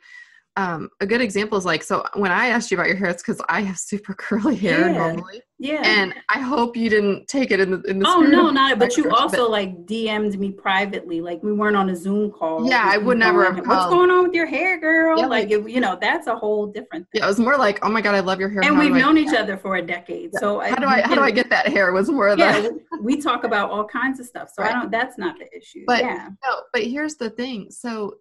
um, 0.58 0.90
a 1.00 1.06
good 1.06 1.20
example 1.20 1.56
is 1.56 1.64
like 1.64 1.84
so 1.84 2.04
when 2.14 2.32
I 2.32 2.48
asked 2.48 2.72
you 2.72 2.76
about 2.76 2.88
your 2.88 2.96
hair, 2.96 3.08
it's 3.10 3.22
because 3.22 3.40
I 3.48 3.60
have 3.60 3.78
super 3.78 4.12
curly 4.18 4.56
hair 4.56 4.88
yeah. 4.88 4.92
normally. 4.92 5.40
Yeah. 5.60 5.82
And 5.84 6.14
I 6.28 6.40
hope 6.40 6.76
you 6.76 6.88
didn't 6.88 7.26
take 7.26 7.50
it 7.52 7.60
in 7.60 7.70
the 7.70 7.80
in 7.82 8.00
the. 8.00 8.08
Oh 8.08 8.20
no, 8.20 8.50
not 8.50 8.72
it. 8.72 8.78
But 8.78 8.96
you 8.96 9.10
also 9.10 9.44
but, 9.44 9.50
like 9.50 9.86
DM'd 9.86 10.38
me 10.38 10.50
privately, 10.50 11.20
like 11.20 11.42
we 11.44 11.52
weren't 11.52 11.76
on 11.76 11.90
a 11.90 11.96
Zoom 11.96 12.32
call. 12.32 12.68
Yeah, 12.68 12.82
I 12.84 12.98
would 12.98 13.18
never 13.18 13.44
have. 13.44 13.66
What's 13.66 13.86
going 13.86 14.10
on 14.10 14.24
with 14.24 14.34
your 14.34 14.46
hair, 14.46 14.80
girl? 14.80 15.18
Yeah, 15.18 15.26
like, 15.26 15.50
like 15.50 15.68
you 15.68 15.80
know, 15.80 15.96
that's 16.00 16.26
a 16.26 16.34
whole 16.34 16.66
different. 16.66 17.06
thing. 17.10 17.20
Yeah, 17.20 17.24
it 17.24 17.28
was 17.28 17.38
more 17.38 17.56
like, 17.56 17.78
oh 17.84 17.88
my 17.88 18.00
god, 18.00 18.16
I 18.16 18.20
love 18.20 18.40
your 18.40 18.48
hair. 18.48 18.62
And 18.62 18.76
how 18.76 18.80
we've 18.80 18.92
known 18.92 19.16
each 19.16 19.34
other 19.34 19.56
for 19.56 19.76
a 19.76 19.82
decade, 19.82 20.30
yeah. 20.32 20.40
so 20.40 20.60
how 20.60 20.76
do 20.76 20.86
I 20.86 21.02
how 21.02 21.14
do 21.14 21.22
I 21.22 21.30
get 21.30 21.50
that 21.50 21.68
hair? 21.68 21.92
Was 21.92 22.08
more 22.08 22.28
of 22.28 22.38
yeah, 22.38 22.68
we 23.00 23.20
talk 23.20 23.44
about 23.44 23.70
all 23.70 23.84
kinds 23.84 24.18
of 24.18 24.26
stuff, 24.26 24.50
so 24.52 24.62
right. 24.62 24.74
I 24.74 24.80
don't. 24.80 24.90
That's 24.90 25.18
not 25.18 25.38
the 25.38 25.56
issue. 25.56 25.84
But 25.86 26.00
yeah. 26.00 26.28
no, 26.44 26.62
but 26.72 26.82
here's 26.82 27.14
the 27.14 27.30
thing. 27.30 27.70
So 27.70 28.18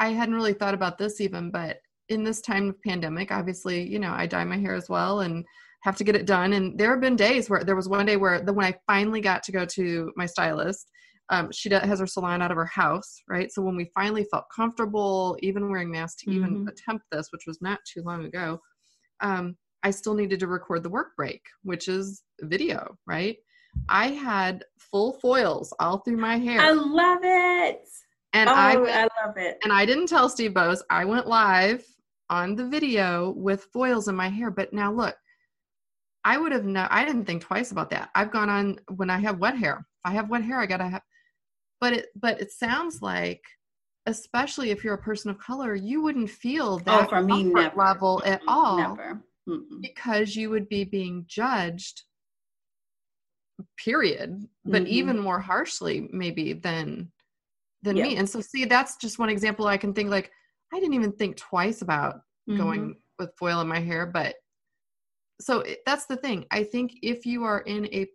I 0.00 0.08
hadn't 0.08 0.34
really 0.34 0.54
thought 0.54 0.74
about 0.74 0.98
this 0.98 1.20
even, 1.20 1.50
but 1.50 1.78
in 2.08 2.24
this 2.24 2.40
time 2.40 2.70
of 2.70 2.82
pandemic, 2.82 3.30
obviously, 3.30 3.86
you 3.86 3.98
know, 3.98 4.12
I 4.12 4.26
dye 4.26 4.44
my 4.44 4.58
hair 4.58 4.74
as 4.74 4.88
well 4.88 5.20
and 5.20 5.44
have 5.82 5.96
to 5.96 6.04
get 6.04 6.16
it 6.16 6.26
done. 6.26 6.54
And 6.54 6.76
there 6.78 6.90
have 6.90 7.00
been 7.00 7.16
days 7.16 7.48
where 7.48 7.62
there 7.62 7.76
was 7.76 7.88
one 7.88 8.06
day 8.06 8.16
where 8.16 8.40
the 8.40 8.52
when 8.52 8.66
I 8.66 8.74
finally 8.86 9.20
got 9.20 9.42
to 9.44 9.52
go 9.52 9.64
to 9.66 10.10
my 10.16 10.26
stylist, 10.26 10.90
um, 11.28 11.52
she 11.52 11.68
does, 11.68 11.82
has 11.82 12.00
her 12.00 12.06
salon 12.06 12.42
out 12.42 12.50
of 12.50 12.56
her 12.56 12.66
house, 12.66 13.22
right? 13.28 13.52
So 13.52 13.62
when 13.62 13.76
we 13.76 13.90
finally 13.94 14.26
felt 14.30 14.46
comfortable, 14.54 15.36
even 15.42 15.70
wearing 15.70 15.90
masks 15.90 16.22
to 16.22 16.30
mm-hmm. 16.30 16.44
even 16.44 16.68
attempt 16.68 17.04
this, 17.12 17.28
which 17.30 17.44
was 17.46 17.60
not 17.60 17.78
too 17.86 18.02
long 18.02 18.24
ago, 18.24 18.58
um, 19.20 19.56
I 19.82 19.90
still 19.90 20.14
needed 20.14 20.40
to 20.40 20.46
record 20.46 20.82
the 20.82 20.90
work 20.90 21.14
break, 21.16 21.42
which 21.62 21.88
is 21.88 22.22
video, 22.40 22.96
right? 23.06 23.36
I 23.88 24.08
had 24.08 24.64
full 24.78 25.12
foils 25.12 25.72
all 25.78 25.98
through 25.98 26.16
my 26.16 26.38
hair. 26.38 26.60
I 26.60 26.70
love 26.72 27.20
it. 27.22 27.88
And 28.32 28.48
oh, 28.48 28.54
I, 28.54 28.72
I 28.72 29.02
love 29.24 29.36
it. 29.36 29.58
And 29.64 29.72
I 29.72 29.84
didn't 29.84 30.06
tell 30.06 30.28
Steve 30.28 30.52
Boese. 30.52 30.82
I 30.88 31.04
went 31.04 31.26
live 31.26 31.84
on 32.28 32.54
the 32.54 32.66
video 32.66 33.30
with 33.30 33.64
foils 33.72 34.08
in 34.08 34.14
my 34.14 34.28
hair. 34.28 34.50
But 34.50 34.72
now 34.72 34.92
look, 34.92 35.16
I 36.24 36.38
would 36.38 36.52
have 36.52 36.64
no 36.64 36.86
I 36.90 37.04
didn't 37.04 37.24
think 37.24 37.42
twice 37.42 37.72
about 37.72 37.90
that. 37.90 38.10
I've 38.14 38.30
gone 38.30 38.48
on 38.48 38.78
when 38.94 39.10
I 39.10 39.18
have 39.18 39.38
wet 39.38 39.56
hair. 39.56 39.78
If 40.04 40.10
I 40.10 40.14
have 40.14 40.30
wet 40.30 40.44
hair, 40.44 40.60
I 40.60 40.66
gotta 40.66 40.88
have 40.88 41.02
but 41.80 41.94
it 41.94 42.06
but 42.14 42.40
it 42.40 42.52
sounds 42.52 43.02
like 43.02 43.42
especially 44.06 44.70
if 44.70 44.82
you're 44.82 44.94
a 44.94 45.02
person 45.02 45.30
of 45.30 45.38
color, 45.38 45.74
you 45.74 46.02
wouldn't 46.02 46.30
feel 46.30 46.80
oh, 46.80 46.84
that 46.84 47.06
oh, 47.06 47.08
for 47.08 47.22
me, 47.22 47.44
never. 47.44 47.76
level 47.76 48.22
at 48.24 48.40
all. 48.48 48.78
Never. 48.78 49.22
Mm-mm. 49.48 49.82
Because 49.82 50.36
you 50.36 50.50
would 50.50 50.68
be 50.68 50.84
being 50.84 51.24
judged 51.26 52.02
period 53.76 54.48
but 54.64 54.82
mm-hmm. 54.82 54.92
even 54.92 55.18
more 55.18 55.38
harshly 55.38 56.08
maybe 56.12 56.54
than 56.54 57.10
than 57.82 57.96
me. 57.96 58.16
And 58.16 58.28
so 58.28 58.40
see 58.40 58.64
that's 58.64 58.96
just 58.96 59.18
one 59.18 59.30
example 59.30 59.66
i 59.66 59.76
can 59.76 59.94
think 59.94 60.10
like 60.10 60.30
I 60.72 60.78
didn't 60.78 60.94
even 60.94 61.12
think 61.12 61.36
twice 61.36 61.82
about 61.82 62.16
mm-hmm. 62.48 62.56
going 62.56 62.96
with 63.18 63.36
foil 63.38 63.60
in 63.60 63.68
my 63.68 63.80
hair, 63.80 64.06
but 64.06 64.36
so 65.40 65.64
that's 65.86 66.06
the 66.06 66.16
thing. 66.16 66.44
I 66.50 66.64
think 66.64 66.92
if 67.02 67.24
you 67.24 67.44
are 67.44 67.60
in 67.60 67.86
a 67.86 68.06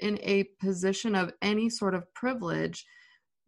in 0.00 0.18
a 0.22 0.44
position 0.60 1.14
of 1.14 1.32
any 1.40 1.70
sort 1.70 1.94
of 1.94 2.12
privilege 2.14 2.84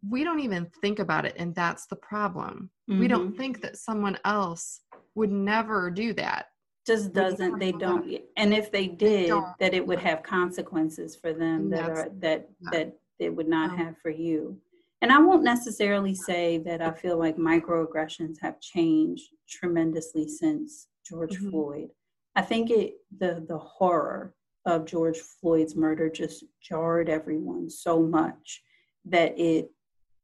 we 0.09 0.23
don't 0.23 0.39
even 0.39 0.65
think 0.81 0.97
about 0.97 1.25
it 1.25 1.35
and 1.37 1.53
that's 1.53 1.85
the 1.87 1.95
problem. 1.97 2.71
Mm-hmm. 2.89 2.99
we 2.99 3.07
don't 3.07 3.29
mm-hmm. 3.29 3.37
think 3.37 3.61
that 3.61 3.77
someone 3.77 4.17
else 4.25 4.81
would 5.13 5.31
never 5.31 5.91
do 5.91 6.13
that. 6.13 6.45
Just 6.87 7.13
doesn't 7.13 7.59
they 7.59 7.73
don't 7.73 8.09
and 8.37 8.53
if 8.53 8.71
they 8.71 8.87
did 8.87 9.29
they 9.29 9.41
that 9.59 9.73
it 9.75 9.85
would 9.85 9.99
have 9.99 10.23
consequences 10.23 11.15
for 11.15 11.33
them 11.33 11.69
that 11.69 11.89
are 11.89 12.07
that 12.19 12.49
that 12.71 12.97
it 13.19 13.35
would 13.35 13.49
not 13.49 13.77
have 13.77 13.95
for 14.01 14.09
you 14.09 14.57
and 15.01 15.11
i 15.11 15.19
won't 15.19 15.43
necessarily 15.43 16.13
say 16.13 16.57
that 16.57 16.81
i 16.81 16.91
feel 16.91 17.17
like 17.17 17.37
microaggressions 17.37 18.35
have 18.41 18.59
changed 18.59 19.29
tremendously 19.47 20.27
since 20.27 20.87
george 21.07 21.35
mm-hmm. 21.35 21.49
floyd. 21.49 21.89
I 22.35 22.41
think 22.41 22.69
it 22.69 22.93
the 23.17 23.43
the 23.47 23.57
horror 23.57 24.35
of 24.65 24.85
george 24.85 25.17
floyd's 25.17 25.75
murder 25.75 26.09
just 26.09 26.43
jarred 26.61 27.09
everyone 27.09 27.69
so 27.69 28.01
much 28.01 28.61
that 29.05 29.37
it 29.37 29.71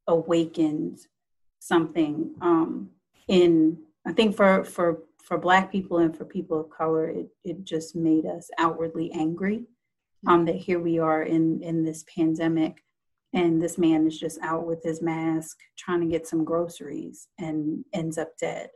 awakened 0.07 0.99
something 1.59 2.33
um, 2.41 2.89
in 3.27 3.77
i 4.05 4.11
think 4.11 4.35
for 4.35 4.63
for 4.63 4.99
for 5.23 5.37
black 5.39 5.71
people 5.71 5.97
and 5.97 6.15
for 6.15 6.25
people 6.25 6.59
of 6.59 6.69
color 6.69 7.07
it, 7.09 7.27
it 7.43 7.63
just 7.63 7.95
made 7.95 8.25
us 8.25 8.49
outwardly 8.59 9.11
angry 9.13 9.63
um, 10.27 10.45
that 10.45 10.55
here 10.55 10.79
we 10.79 10.99
are 10.99 11.23
in 11.23 11.61
in 11.63 11.83
this 11.83 12.05
pandemic 12.15 12.83
and 13.35 13.61
this 13.61 13.77
man 13.77 14.07
is 14.07 14.17
just 14.17 14.39
out 14.41 14.65
with 14.65 14.81
his 14.81 15.01
mask 15.01 15.57
trying 15.77 15.99
to 15.99 16.07
get 16.07 16.25
some 16.25 16.43
groceries 16.43 17.27
and 17.37 17.83
ends 17.93 18.17
up 18.17 18.29
dead. 18.39 18.69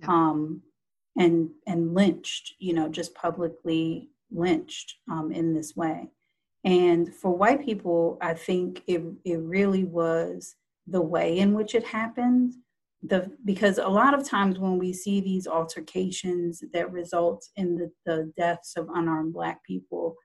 Yeah. 0.00 0.08
um, 0.08 0.62
and 1.16 1.50
and 1.66 1.94
lynched 1.94 2.54
you 2.60 2.72
know 2.72 2.88
just 2.88 3.14
publicly 3.14 4.10
lynched 4.30 4.96
um, 5.10 5.30
in 5.32 5.54
this 5.54 5.76
way. 5.76 6.10
And 6.64 7.14
for 7.14 7.36
white 7.36 7.64
people 7.64 8.18
i 8.20 8.34
think 8.34 8.82
it, 8.86 9.02
it 9.24 9.40
really 9.40 9.84
was 9.84 10.56
the 10.86 11.02
way 11.02 11.38
in 11.38 11.54
which 11.54 11.74
it 11.74 11.86
happened. 11.86 12.54
The 13.02 13.30
because 13.44 13.78
a 13.78 13.88
lot 13.88 14.14
of 14.14 14.24
times 14.24 14.58
when 14.58 14.78
we 14.78 14.92
see 14.92 15.20
these 15.20 15.46
altercations 15.46 16.62
that 16.72 16.90
result 16.90 17.44
in 17.56 17.76
the, 17.76 17.90
the 18.06 18.32
deaths 18.36 18.74
of 18.76 18.88
unarmed 18.92 19.34
black 19.34 19.62
people 19.64 20.16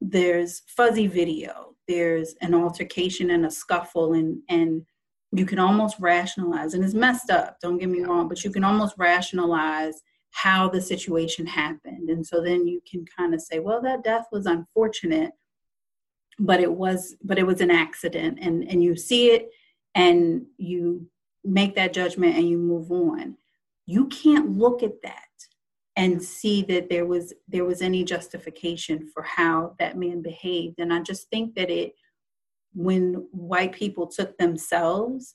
there's 0.00 0.62
fuzzy 0.66 1.06
video 1.06 1.75
there's 1.88 2.34
an 2.40 2.54
altercation 2.54 3.30
and 3.30 3.46
a 3.46 3.50
scuffle 3.50 4.14
and 4.14 4.38
and 4.48 4.84
you 5.32 5.44
can 5.44 5.58
almost 5.58 5.96
rationalize 5.98 6.74
and 6.74 6.84
it's 6.84 6.94
messed 6.94 7.30
up 7.30 7.58
don't 7.60 7.78
get 7.78 7.88
me 7.88 8.02
wrong 8.02 8.28
but 8.28 8.42
you 8.44 8.50
can 8.50 8.64
almost 8.64 8.94
rationalize 8.98 10.02
how 10.36 10.68
the 10.68 10.82
situation 10.82 11.46
happened. 11.46 12.10
And 12.10 12.24
so 12.24 12.42
then 12.42 12.66
you 12.66 12.82
can 12.88 13.06
kind 13.16 13.32
of 13.32 13.40
say 13.40 13.58
well 13.58 13.80
that 13.82 14.04
death 14.04 14.26
was 14.30 14.44
unfortunate 14.46 15.32
but 16.38 16.60
it 16.60 16.70
was 16.70 17.16
but 17.24 17.38
it 17.38 17.46
was 17.46 17.62
an 17.62 17.70
accident 17.70 18.38
and 18.42 18.62
and 18.68 18.84
you 18.84 18.94
see 18.94 19.30
it 19.30 19.48
and 19.94 20.44
you 20.58 21.08
make 21.42 21.74
that 21.76 21.94
judgment 21.94 22.36
and 22.36 22.46
you 22.46 22.58
move 22.58 22.92
on. 22.92 23.38
You 23.86 24.08
can't 24.08 24.50
look 24.50 24.82
at 24.82 25.00
that 25.02 25.22
and 25.96 26.22
see 26.22 26.62
that 26.62 26.90
there 26.90 27.06
was 27.06 27.32
there 27.48 27.64
was 27.64 27.80
any 27.82 28.04
justification 28.04 29.08
for 29.12 29.22
how 29.22 29.74
that 29.78 29.96
man 29.96 30.22
behaved. 30.22 30.78
And 30.78 30.92
i 30.92 31.00
just 31.00 31.28
think 31.30 31.54
that 31.54 31.70
it 31.70 31.94
when 32.74 33.26
white 33.32 33.72
people 33.72 34.06
took 34.06 34.36
themselves 34.36 35.34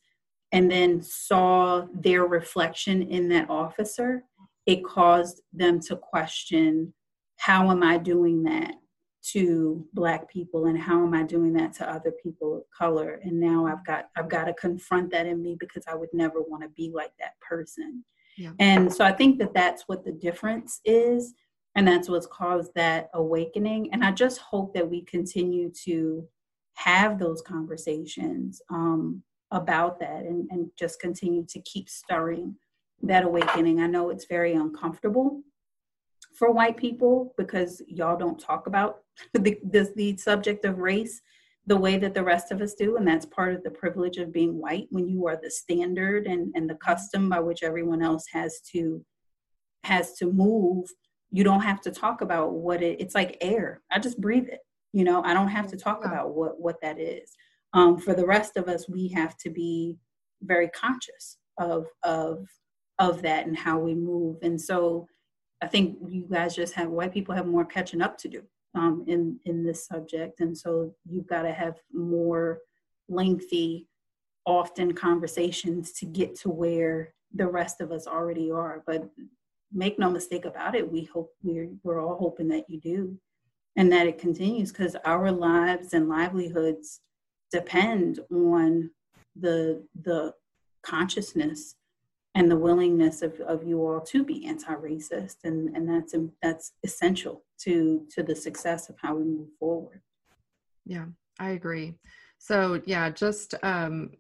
and 0.52 0.70
then 0.70 1.02
saw 1.02 1.88
their 1.94 2.26
reflection 2.26 3.02
in 3.02 3.28
that 3.30 3.50
officer 3.50 4.24
it 4.68 4.86
caused 4.86 5.42
them 5.52 5.80
to 5.80 5.96
question 5.96 6.94
how 7.38 7.72
am 7.72 7.82
i 7.82 7.98
doing 7.98 8.44
that 8.44 8.76
to 9.24 9.86
black 9.94 10.30
people 10.30 10.66
and 10.66 10.78
how 10.78 11.04
am 11.04 11.14
i 11.14 11.24
doing 11.24 11.54
that 11.54 11.74
to 11.74 11.88
other 11.88 12.12
people 12.24 12.58
of 12.58 12.64
color? 12.76 13.20
And 13.24 13.40
now 13.40 13.66
i've 13.66 13.86
got 13.86 14.10
i've 14.16 14.30
got 14.30 14.46
to 14.46 14.54
confront 14.54 15.12
that 15.12 15.26
in 15.26 15.42
me 15.42 15.56
because 15.60 15.84
i 15.88 15.96
would 15.96 16.14
never 16.14 16.42
want 16.42 16.62
to 16.64 16.70
be 16.70 16.92
like 16.94 17.14
that 17.20 17.40
person 17.40 18.04
and 18.60 18.92
so 18.92 19.04
i 19.06 19.12
think 19.12 19.40
that 19.40 19.54
that's 19.54 19.84
what 19.88 20.04
the 20.04 20.12
difference 20.12 20.80
is 20.86 21.34
and 21.76 21.88
that's 21.88 22.10
what's 22.10 22.28
caused 22.28 22.72
that 22.76 23.10
awakening. 23.14 23.90
And 23.94 24.04
i 24.04 24.12
just 24.12 24.40
hope 24.40 24.74
that 24.74 24.90
we 24.90 25.04
continue 25.04 25.72
to 25.86 26.28
have 26.76 27.20
those 27.20 27.42
conversations 27.42 28.62
um, 28.70 29.22
about 29.52 30.00
that 30.00 30.24
and, 30.24 30.48
and 30.52 30.70
just 30.78 31.00
continue 31.00 31.46
to 31.50 31.60
keep 31.62 31.90
stirring 31.90 32.56
that 33.04 33.24
awakening. 33.24 33.82
I 33.82 33.88
know 33.88 34.10
it's 34.10 34.26
very 34.26 34.54
uncomfortable 34.54 35.42
for 36.34 36.52
white 36.52 36.78
people 36.78 37.34
because 37.38 37.82
y'all 37.88 38.18
don't 38.18 38.40
talk 38.40 38.68
about 38.68 39.00
the, 39.34 39.60
the 39.66 40.18
subject 40.18 40.66
of 40.66 40.80
race 40.80 41.22
the 41.68 41.78
way 41.78 41.98
that 41.98 42.14
the 42.14 42.24
rest 42.24 42.52
of 42.52 42.62
us 42.62 42.74
do 42.74 42.98
and 42.98 43.08
that's 43.08 43.26
part 43.26 43.54
of 43.54 43.64
the 43.64 43.70
privilege 43.70 44.18
of 44.18 44.34
being 44.34 44.60
white 44.60 44.88
when 44.90 45.08
you 45.08 45.28
are 45.28 45.40
the 45.42 45.50
standard 45.50 46.26
and, 46.26 46.52
and 46.56 46.70
the 46.70 46.76
custom 46.76 47.30
by 47.30 47.40
which 47.40 47.64
everyone 47.64 48.02
else 48.02 48.26
has 48.32 48.62
to 48.72 49.04
has 49.84 50.14
to 50.14 50.32
move 50.32 50.88
you 51.32 51.44
don't 51.44 51.62
have 51.62 51.80
to 51.82 51.92
talk 51.92 52.22
about 52.22 52.54
what 52.54 52.84
it 52.84 53.00
it's 53.00 53.16
like 53.16 53.38
air. 53.42 53.82
I 53.92 54.00
just 54.00 54.20
breathe 54.20 54.48
it 54.48 54.60
you 54.94 55.06
know? 55.06 55.24
I 55.24 55.34
don't 55.34 55.48
have 55.48 55.68
to 55.68 55.78
talk 55.78 56.04
about 56.04 56.36
what 56.36 56.60
what 56.60 56.82
that 56.82 57.00
is. 57.00 57.32
Um, 57.74 57.98
for 57.98 58.14
the 58.14 58.26
rest 58.26 58.58
of 58.58 58.68
us 58.68 58.90
we 58.90 59.08
have 59.10 59.38
to 59.38 59.50
be 59.50 59.98
very 60.42 60.70
conscious 60.70 61.38
of 61.58 61.86
of 62.04 62.46
of 63.00 63.22
that 63.22 63.48
and 63.48 63.58
how 63.58 63.80
we 63.80 63.96
move. 63.96 64.38
And 64.42 64.60
so 64.60 65.08
I 65.62 65.68
think 65.68 65.98
you 66.08 66.28
guys 66.30 66.56
just 66.56 66.74
have 66.74 66.90
white 66.90 67.14
people 67.14 67.36
have 67.36 67.48
more 67.48 67.66
catching 67.66 68.02
up 68.02 68.18
to 68.20 68.28
do 68.28 68.44
um, 68.76 69.04
in 69.08 69.40
in 69.46 69.64
this 69.64 69.86
subject, 69.86 70.40
and 70.40 70.58
so 70.58 70.94
you've 71.10 71.28
got 71.28 71.44
to 71.44 71.52
have 71.52 71.76
more 71.94 72.60
lengthy, 73.10 73.88
often 74.46 74.94
conversations 74.94 75.92
to 75.94 76.06
get 76.06 76.36
to 76.36 76.50
where 76.50 77.14
the 77.34 77.48
rest 77.48 77.82
of 77.82 77.92
us 77.92 78.08
already 78.08 78.52
are. 78.52 78.84
But 78.86 79.10
make 79.74 80.00
no 80.00 80.10
mistake 80.10 80.46
about 80.46 80.76
it, 80.76 80.92
we 80.92 81.04
hope 81.06 81.32
we're 81.44 81.70
we're 81.84 82.02
all 82.02 82.18
hoping 82.18 82.48
that 82.50 82.70
you 82.70 82.80
do, 82.80 83.18
and 83.76 83.92
that 83.92 84.08
it 84.08 84.18
continues 84.18 84.72
because 84.72 84.96
our 85.06 85.32
lives 85.32 85.94
and 85.94 86.10
livelihoods 86.10 87.02
depend 87.52 88.20
on 88.32 88.92
the 89.36 89.86
the 90.02 90.34
consciousness 90.84 91.76
and 92.34 92.50
the 92.50 92.58
willingness 92.58 93.22
of, 93.22 93.40
of 93.42 93.64
you 93.64 93.86
all 93.86 94.00
to 94.00 94.24
be 94.24 94.46
anti-racist. 94.46 95.38
And, 95.44 95.76
and 95.76 95.88
that's 95.88 96.16
that's 96.42 96.72
essential 96.84 97.44
to 97.64 98.06
to 98.12 98.24
the 98.24 98.36
success 98.36 98.90
of 98.90 98.96
how 99.02 99.16
we 99.16 99.24
move 99.24 99.50
forward. 99.60 100.02
Yeah 100.86 101.06
i 101.40 101.52
agree. 101.52 101.96
So 102.38 102.82
yeah 102.86 103.10
just 103.10 103.54
um, 103.64 104.12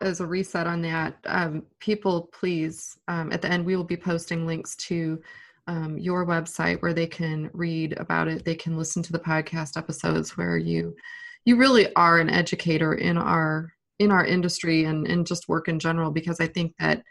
as 0.00 0.20
a 0.20 0.26
reset 0.26 0.66
on 0.66 0.82
that 0.82 1.16
um, 1.26 1.64
people 1.78 2.30
please 2.32 2.98
um, 3.08 3.32
at 3.32 3.42
the 3.42 3.50
end 3.50 3.64
we 3.64 3.76
will 3.76 3.84
be 3.84 3.96
posting 3.96 4.46
links 4.46 4.76
to 4.88 5.20
um, 5.66 5.98
your 5.98 6.26
website 6.26 6.82
where 6.82 6.94
they 6.94 7.06
can 7.06 7.48
read 7.52 7.98
about 7.98 8.28
it. 8.28 8.44
They 8.44 8.54
can 8.54 8.76
listen 8.76 9.02
to 9.04 9.12
the 9.12 9.18
podcast 9.18 9.76
episodes 9.76 10.36
where 10.36 10.56
you 10.56 10.96
you 11.44 11.56
really 11.56 11.94
are 11.94 12.18
an 12.18 12.28
educator 12.28 12.94
in 12.94 13.16
our 13.16 13.72
in 13.98 14.10
our 14.10 14.24
industry 14.24 14.84
and 14.84 15.06
and 15.06 15.26
just 15.26 15.48
work 15.48 15.68
in 15.68 15.78
general 15.78 16.10
because 16.10 16.40
i 16.40 16.46
think 16.46 16.72
that 16.78 17.02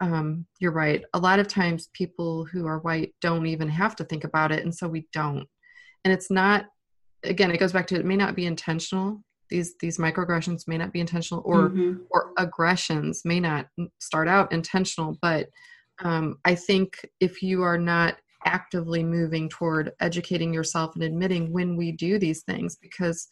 um, 0.00 0.46
you're 0.58 0.72
right. 0.72 1.04
A 1.14 1.18
lot 1.18 1.38
of 1.38 1.48
times 1.48 1.88
people 1.92 2.44
who 2.44 2.66
are 2.66 2.80
white 2.80 3.14
don't 3.20 3.46
even 3.46 3.68
have 3.68 3.96
to 3.96 4.04
think 4.04 4.24
about 4.24 4.52
it. 4.52 4.64
And 4.64 4.74
so 4.74 4.88
we 4.88 5.06
don't. 5.12 5.46
And 6.04 6.12
it's 6.12 6.30
not, 6.30 6.66
again, 7.22 7.50
it 7.50 7.58
goes 7.58 7.72
back 7.72 7.86
to 7.88 7.96
it 7.96 8.04
may 8.04 8.16
not 8.16 8.36
be 8.36 8.46
intentional. 8.46 9.22
These, 9.50 9.74
these 9.80 9.98
microaggressions 9.98 10.66
may 10.66 10.78
not 10.78 10.92
be 10.92 11.00
intentional 11.00 11.42
or, 11.46 11.70
mm-hmm. 11.70 12.02
or 12.10 12.32
aggressions 12.38 13.22
may 13.24 13.40
not 13.40 13.66
start 14.00 14.28
out 14.28 14.52
intentional. 14.52 15.16
But 15.22 15.48
um, 16.02 16.38
I 16.44 16.54
think 16.54 17.08
if 17.20 17.42
you 17.42 17.62
are 17.62 17.78
not 17.78 18.16
actively 18.46 19.02
moving 19.02 19.48
toward 19.48 19.92
educating 20.00 20.52
yourself 20.52 20.94
and 20.94 21.04
admitting 21.04 21.52
when 21.52 21.76
we 21.76 21.92
do 21.92 22.18
these 22.18 22.42
things, 22.42 22.76
because 22.76 23.28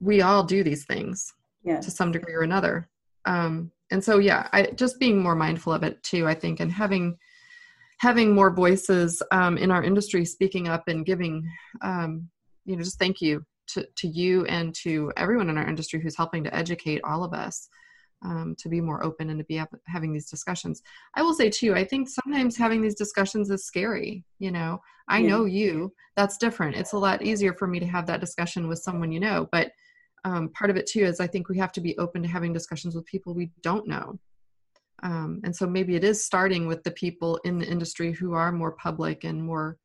we 0.00 0.20
all 0.20 0.42
do 0.42 0.62
these 0.62 0.84
things 0.84 1.32
to 1.80 1.90
some 1.90 2.12
degree 2.12 2.34
or 2.34 2.42
another. 2.42 2.88
Um, 3.24 3.70
and 3.90 4.02
so 4.02 4.18
yeah 4.18 4.48
i 4.52 4.64
just 4.76 4.98
being 4.98 5.22
more 5.22 5.34
mindful 5.34 5.72
of 5.72 5.82
it 5.82 6.02
too 6.02 6.26
i 6.26 6.34
think 6.34 6.60
and 6.60 6.72
having 6.72 7.16
having 7.98 8.34
more 8.34 8.50
voices 8.50 9.22
um, 9.30 9.56
in 9.56 9.70
our 9.70 9.82
industry 9.82 10.24
speaking 10.24 10.68
up 10.68 10.88
and 10.88 11.06
giving 11.06 11.48
um, 11.82 12.28
you 12.64 12.76
know 12.76 12.82
just 12.82 12.98
thank 12.98 13.20
you 13.20 13.44
to, 13.66 13.86
to 13.96 14.08
you 14.08 14.44
and 14.46 14.74
to 14.74 15.12
everyone 15.16 15.48
in 15.48 15.56
our 15.56 15.66
industry 15.66 16.00
who's 16.00 16.16
helping 16.16 16.44
to 16.44 16.54
educate 16.54 17.00
all 17.04 17.24
of 17.24 17.32
us 17.32 17.68
um, 18.22 18.54
to 18.58 18.68
be 18.68 18.80
more 18.80 19.04
open 19.04 19.30
and 19.30 19.38
to 19.38 19.44
be 19.44 19.62
having 19.86 20.12
these 20.12 20.28
discussions. 20.28 20.82
I 21.14 21.22
will 21.22 21.34
say 21.34 21.50
too 21.50 21.74
i 21.74 21.84
think 21.84 22.08
sometimes 22.08 22.56
having 22.56 22.82
these 22.82 22.94
discussions 22.94 23.50
is 23.50 23.64
scary 23.64 24.24
you 24.38 24.50
know? 24.50 24.80
I 25.06 25.18
yeah. 25.18 25.28
know 25.28 25.44
you. 25.44 25.92
That's 26.16 26.38
different. 26.38 26.76
It's 26.76 26.94
a 26.94 26.98
lot 26.98 27.22
easier 27.22 27.52
for 27.52 27.66
me 27.66 27.78
to 27.78 27.86
have 27.86 28.06
that 28.06 28.20
discussion 28.20 28.68
with 28.68 28.78
someone 28.78 29.12
you 29.12 29.20
know 29.20 29.48
but 29.52 29.72
um, 30.24 30.48
part 30.50 30.70
of 30.70 30.76
it 30.76 30.86
too 30.86 31.04
is 31.04 31.20
I 31.20 31.26
think 31.26 31.48
we 31.48 31.58
have 31.58 31.72
to 31.72 31.80
be 31.80 31.96
open 31.98 32.22
to 32.22 32.28
having 32.28 32.52
discussions 32.52 32.94
with 32.94 33.04
people 33.04 33.34
we 33.34 33.50
don't 33.62 33.86
know. 33.86 34.18
Um, 35.02 35.40
and 35.44 35.54
so 35.54 35.66
maybe 35.66 35.96
it 35.96 36.04
is 36.04 36.24
starting 36.24 36.66
with 36.66 36.82
the 36.82 36.90
people 36.90 37.38
in 37.44 37.58
the 37.58 37.66
industry 37.66 38.12
who 38.12 38.32
are 38.32 38.50
more 38.50 38.72
public 38.72 39.24
and 39.24 39.42
more 39.42 39.76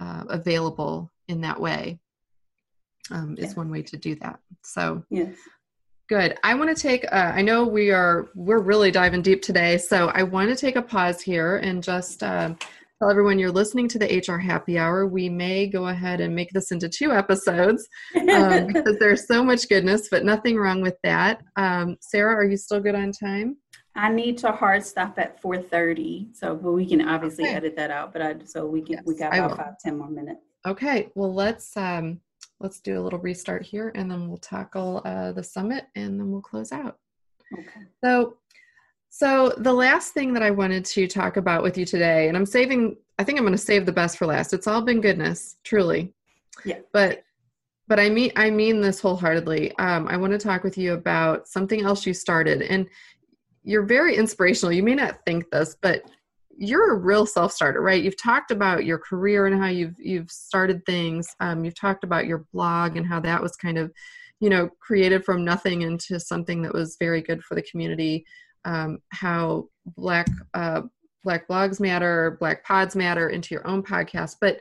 uh, 0.00 0.24
available 0.28 1.10
in 1.28 1.40
that 1.40 1.58
way 1.58 1.98
um, 3.10 3.36
is 3.38 3.56
one 3.56 3.70
way 3.70 3.82
to 3.82 3.96
do 3.96 4.14
that. 4.16 4.40
So, 4.62 5.04
yes. 5.10 5.34
Good. 6.08 6.38
I 6.42 6.54
want 6.54 6.74
to 6.74 6.82
take. 6.82 7.04
Uh, 7.04 7.32
I 7.34 7.42
know 7.42 7.64
we 7.66 7.90
are. 7.90 8.30
We're 8.34 8.60
really 8.60 8.90
diving 8.90 9.20
deep 9.20 9.42
today, 9.42 9.76
so 9.76 10.08
I 10.08 10.22
want 10.22 10.48
to 10.48 10.56
take 10.56 10.76
a 10.76 10.82
pause 10.82 11.20
here 11.20 11.58
and 11.58 11.82
just 11.82 12.22
uh, 12.22 12.54
tell 12.98 13.10
everyone 13.10 13.38
you're 13.38 13.52
listening 13.52 13.88
to 13.88 13.98
the 13.98 14.24
HR 14.26 14.38
Happy 14.38 14.78
Hour. 14.78 15.06
We 15.06 15.28
may 15.28 15.66
go 15.66 15.86
ahead 15.86 16.20
and 16.20 16.34
make 16.34 16.50
this 16.50 16.72
into 16.72 16.88
two 16.88 17.12
episodes 17.12 17.86
um, 18.16 18.66
because 18.72 18.96
there's 18.98 19.26
so 19.26 19.44
much 19.44 19.68
goodness, 19.68 20.08
but 20.10 20.24
nothing 20.24 20.56
wrong 20.56 20.80
with 20.80 20.96
that. 21.04 21.42
Um, 21.56 21.96
Sarah, 22.00 22.34
are 22.34 22.44
you 22.44 22.56
still 22.56 22.80
good 22.80 22.96
on 22.96 23.12
time? 23.12 23.56
I 23.94 24.10
need 24.10 24.38
to 24.38 24.52
hard 24.52 24.84
stop 24.84 25.18
at 25.18 25.40
4:30, 25.40 26.34
so 26.36 26.54
but 26.54 26.72
we 26.72 26.86
can 26.86 27.06
obviously 27.08 27.44
okay. 27.44 27.54
edit 27.54 27.76
that 27.76 27.90
out. 27.90 28.12
But 28.12 28.22
I 28.22 28.36
so 28.44 28.66
we 28.66 28.82
can 28.82 28.94
yes, 28.94 29.02
we 29.06 29.16
got 29.16 29.34
about 29.34 29.56
five 29.56 29.74
ten 29.84 29.98
more 29.98 30.10
minutes. 30.10 30.40
Okay. 30.66 31.10
Well, 31.14 31.34
let's 31.34 31.76
um, 31.76 32.20
let's 32.60 32.80
do 32.80 32.98
a 32.98 33.02
little 33.02 33.18
restart 33.18 33.64
here 33.64 33.92
and 33.94 34.10
then 34.10 34.28
we'll 34.28 34.38
tackle 34.38 35.02
uh, 35.04 35.32
the 35.32 35.42
summit 35.42 35.86
and 35.96 36.18
then 36.18 36.30
we'll 36.30 36.42
close 36.42 36.72
out. 36.72 36.96
Okay. 37.52 37.80
So, 38.04 38.36
so 39.10 39.54
the 39.58 39.72
last 39.72 40.14
thing 40.14 40.32
that 40.34 40.42
I 40.42 40.50
wanted 40.50 40.84
to 40.84 41.06
talk 41.06 41.36
about 41.36 41.62
with 41.62 41.76
you 41.78 41.84
today, 41.84 42.28
and 42.28 42.36
I'm 42.36 42.46
saving, 42.46 42.96
I 43.18 43.24
think 43.24 43.38
I'm 43.38 43.44
going 43.44 43.52
to 43.52 43.58
save 43.58 43.86
the 43.86 43.92
best 43.92 44.18
for 44.18 44.26
last. 44.26 44.52
It's 44.52 44.66
all 44.66 44.82
been 44.82 45.00
goodness, 45.00 45.56
truly. 45.64 46.12
Yeah. 46.64 46.80
But, 46.92 47.24
but 47.88 47.98
I 47.98 48.10
mean, 48.10 48.32
I 48.36 48.50
mean 48.50 48.80
this 48.80 49.00
wholeheartedly. 49.00 49.76
Um, 49.78 50.08
I 50.08 50.16
want 50.16 50.32
to 50.32 50.38
talk 50.38 50.62
with 50.62 50.76
you 50.76 50.92
about 50.92 51.48
something 51.48 51.82
else 51.82 52.06
you 52.06 52.14
started, 52.14 52.62
and 52.62 52.86
you're 53.64 53.86
very 53.86 54.16
inspirational. 54.16 54.72
You 54.72 54.82
may 54.82 54.94
not 54.94 55.18
think 55.26 55.50
this, 55.50 55.76
but 55.80 56.02
you're 56.60 56.92
a 56.92 56.96
real 56.96 57.24
self-starter, 57.24 57.80
right? 57.80 58.02
You've 58.02 58.20
talked 58.20 58.50
about 58.50 58.84
your 58.84 58.98
career 58.98 59.46
and 59.46 59.60
how 59.60 59.68
you've 59.68 59.94
you've 59.98 60.30
started 60.30 60.84
things. 60.86 61.34
Um, 61.38 61.64
you've 61.64 61.78
talked 61.78 62.02
about 62.02 62.26
your 62.26 62.46
blog 62.52 62.96
and 62.96 63.06
how 63.06 63.20
that 63.20 63.40
was 63.40 63.54
kind 63.56 63.78
of, 63.78 63.92
you 64.40 64.50
know, 64.50 64.68
created 64.80 65.24
from 65.24 65.44
nothing 65.44 65.82
into 65.82 66.18
something 66.18 66.62
that 66.62 66.74
was 66.74 66.96
very 66.98 67.22
good 67.22 67.44
for 67.44 67.54
the 67.54 67.62
community. 67.62 68.26
Um, 68.64 68.98
how 69.10 69.68
black 69.96 70.28
uh, 70.54 70.82
black 71.24 71.48
blogs 71.48 71.80
matter, 71.80 72.36
black 72.40 72.64
pods 72.64 72.96
matter 72.96 73.30
into 73.30 73.54
your 73.54 73.66
own 73.66 73.82
podcast. 73.82 74.36
But 74.40 74.60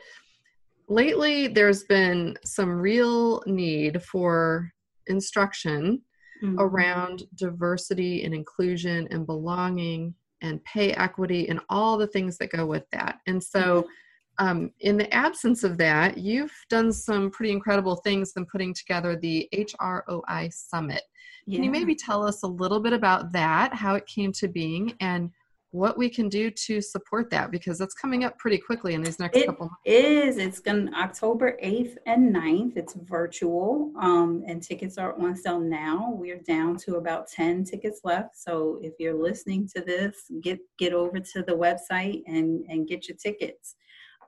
lately, 0.87 1.47
there's 1.47 1.83
been 1.83 2.35
some 2.43 2.69
real 2.69 3.43
need 3.45 4.01
for 4.03 4.71
instruction 5.07 6.01
mm-hmm. 6.43 6.59
around 6.59 7.23
diversity 7.35 8.23
and 8.23 8.33
inclusion 8.33 9.07
and 9.11 9.25
belonging 9.25 10.13
and 10.41 10.63
pay 10.65 10.93
equity 10.93 11.49
and 11.49 11.59
all 11.69 11.97
the 11.97 12.07
things 12.07 12.37
that 12.37 12.51
go 12.51 12.65
with 12.65 12.83
that. 12.91 13.19
And 13.27 13.43
so, 13.43 13.81
mm-hmm. 13.81 13.89
Um, 14.39 14.71
in 14.81 14.97
the 14.97 15.11
absence 15.13 15.63
of 15.63 15.77
that, 15.77 16.17
you've 16.17 16.53
done 16.69 16.91
some 16.91 17.31
pretty 17.31 17.51
incredible 17.51 17.95
things 17.97 18.33
in 18.35 18.45
putting 18.45 18.73
together 18.73 19.15
the 19.15 19.49
HROI 19.53 20.51
Summit. 20.53 21.01
Yeah. 21.45 21.57
Can 21.57 21.63
you 21.63 21.71
maybe 21.71 21.95
tell 21.95 22.25
us 22.25 22.43
a 22.43 22.47
little 22.47 22.79
bit 22.79 22.93
about 22.93 23.31
that, 23.31 23.73
how 23.73 23.95
it 23.95 24.05
came 24.05 24.31
to 24.33 24.47
being, 24.47 24.93
and 24.99 25.31
what 25.71 25.97
we 25.97 26.09
can 26.09 26.29
do 26.29 26.49
to 26.49 26.81
support 26.81 27.29
that 27.29 27.51
because 27.51 27.77
that's 27.77 27.93
coming 27.93 28.23
up 28.23 28.37
pretty 28.37 28.57
quickly 28.57 28.93
in 28.93 29.03
these 29.03 29.19
next 29.19 29.37
it 29.37 29.45
couple 29.45 29.65
months. 29.65 29.81
is 29.85 30.37
it's 30.37 30.59
going 30.59 30.93
october 30.93 31.57
8th 31.61 31.97
and 32.05 32.33
9th 32.33 32.77
it's 32.77 32.93
virtual 33.03 33.91
um, 33.99 34.43
and 34.47 34.63
tickets 34.63 34.97
are 34.97 35.19
on 35.21 35.35
sale 35.35 35.59
now 35.59 36.09
we're 36.11 36.39
down 36.39 36.77
to 36.77 36.95
about 36.95 37.27
10 37.27 37.65
tickets 37.65 38.01
left 38.05 38.37
so 38.37 38.79
if 38.81 38.93
you're 38.97 39.13
listening 39.13 39.67
to 39.75 39.81
this 39.81 40.31
get 40.41 40.59
get 40.79 40.93
over 40.93 41.19
to 41.19 41.43
the 41.43 41.51
website 41.51 42.23
and 42.27 42.65
and 42.69 42.87
get 42.87 43.07
your 43.09 43.17
tickets 43.17 43.75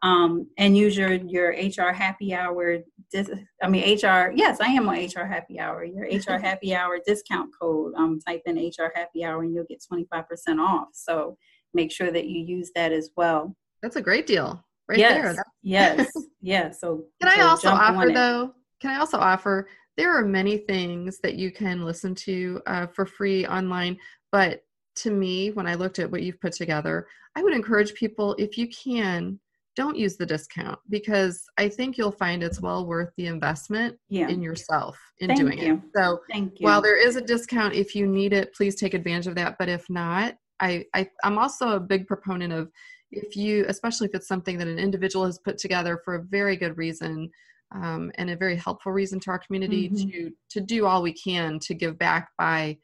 um, 0.02 0.48
and 0.58 0.78
use 0.78 0.98
your 0.98 1.14
your 1.14 1.50
HR 1.52 1.92
happy 1.92 2.34
hour. 2.34 2.78
Dis- 3.12 3.32
I 3.62 3.68
mean 3.68 3.84
HR. 3.84 4.32
Yes, 4.36 4.60
I 4.62 4.68
am 4.68 4.88
on 4.88 4.96
HR 4.96 5.26
happy 5.26 5.60
hour. 5.60 5.84
Your 5.84 6.06
HR 6.06 6.40
happy 6.42 6.76
hour 6.76 7.00
discount 7.06 7.52
code. 7.60 7.94
Um, 7.96 8.20
type 8.26 8.42
in 8.46 8.58
HR 8.58 8.92
happy 8.96 9.24
hour 9.24 9.44
and 9.44 9.54
you'll 9.54 9.66
get 9.66 9.84
twenty 9.86 10.08
five 10.12 10.28
percent 10.28 10.60
off. 10.60 10.90
So 10.94 11.38
make 11.74 11.92
sure 11.92 12.12
that 12.12 12.26
you 12.26 12.44
use 12.44 12.72
that 12.76 12.92
as 12.92 13.10
well. 13.16 13.56
That's 13.82 13.96
a 13.96 14.02
great 14.02 14.28
deal, 14.28 14.64
right 14.88 15.00
yes, 15.00 15.36
there. 15.36 15.46
yes, 15.62 16.12
yes. 16.42 16.80
So 16.82 17.06
can 17.22 17.32
so 17.32 17.42
I 17.42 17.46
also 17.46 17.70
offer 17.70 18.12
though? 18.12 18.54
Can 18.82 18.92
I 18.92 19.00
also 19.00 19.18
offer? 19.18 19.68
There 19.98 20.18
are 20.18 20.24
many 20.24 20.60
things 20.60 21.20
that 21.24 21.36
you 21.36 21.52
can 21.52 21.84
listen 21.84 22.16
to 22.16 22.62
uh, 22.68 22.88
for 22.88 23.06
free 23.06 23.46
online, 23.46 23.98
but 24.32 24.62
to 24.98 25.12
me, 25.12 25.52
when 25.52 25.68
I 25.68 25.76
looked 25.76 26.00
at 26.00 26.10
what 26.10 26.24
you've 26.24 26.40
put 26.40 26.54
together, 26.54 27.08
I 27.36 27.44
would 27.44 27.54
encourage 27.54 27.94
people 27.94 28.36
if 28.38 28.58
you 28.58 28.68
can 28.70 29.40
don't 29.80 29.98
use 29.98 30.18
the 30.18 30.26
discount 30.26 30.78
because 30.89 31.46
I 31.58 31.70
think 31.70 31.98
you'll 31.98 32.12
find 32.12 32.44
it's 32.44 32.60
well 32.60 32.86
worth 32.86 33.12
the 33.15 33.28
investment 33.28 33.98
yeah. 34.10 34.28
in 34.28 34.42
yourself 34.42 35.00
in 35.20 35.30
Thank 35.30 35.39
doing 35.39 35.58
you. 35.58 35.76
it. 35.76 35.82
So 35.96 36.20
Thank 36.30 36.60
you. 36.60 36.65
while 36.65 36.82
there 36.82 36.98
is 36.98 37.15
a 37.15 37.22
discount, 37.22 37.74
if 37.74 37.96
you 37.96 38.06
need 38.06 38.34
it, 38.34 38.54
please 38.54 38.76
take 38.76 38.94
advantage 38.94 39.28
of 39.28 39.36
that. 39.36 39.56
But 39.58 39.70
if 39.70 39.89
not, 39.89 40.36
I, 40.60 40.84
I 40.94 41.08
I'm 41.24 41.38
also 41.38 41.70
a 41.70 41.80
big 41.80 42.08
proponent 42.08 42.52
of 42.52 42.70
if 43.10 43.38
you, 43.38 43.63
especially 43.70 44.10
if 44.10 44.15
it's 44.15 44.28
something 44.28 44.58
that 44.58 44.68
an 44.68 44.80
individual 44.80 45.26
has 45.26 45.39
put 45.39 45.58
together 45.58 46.02
for 46.04 46.15
a 46.15 46.24
very 46.24 46.58
good 46.58 46.78
reason 46.78 47.32
um, 47.74 48.12
and 48.15 48.30
a 48.30 48.36
very 48.36 48.58
helpful 48.58 48.92
reason 48.92 49.18
to 49.22 49.32
our 49.32 49.39
community 49.39 49.89
mm-hmm. 49.89 50.10
to 50.10 50.32
to 50.50 50.60
do 50.60 50.88
all 50.88 51.02
we 51.02 51.13
can 51.13 51.58
to 51.60 51.74
give 51.74 51.98
back 51.98 52.32
by 52.38 52.78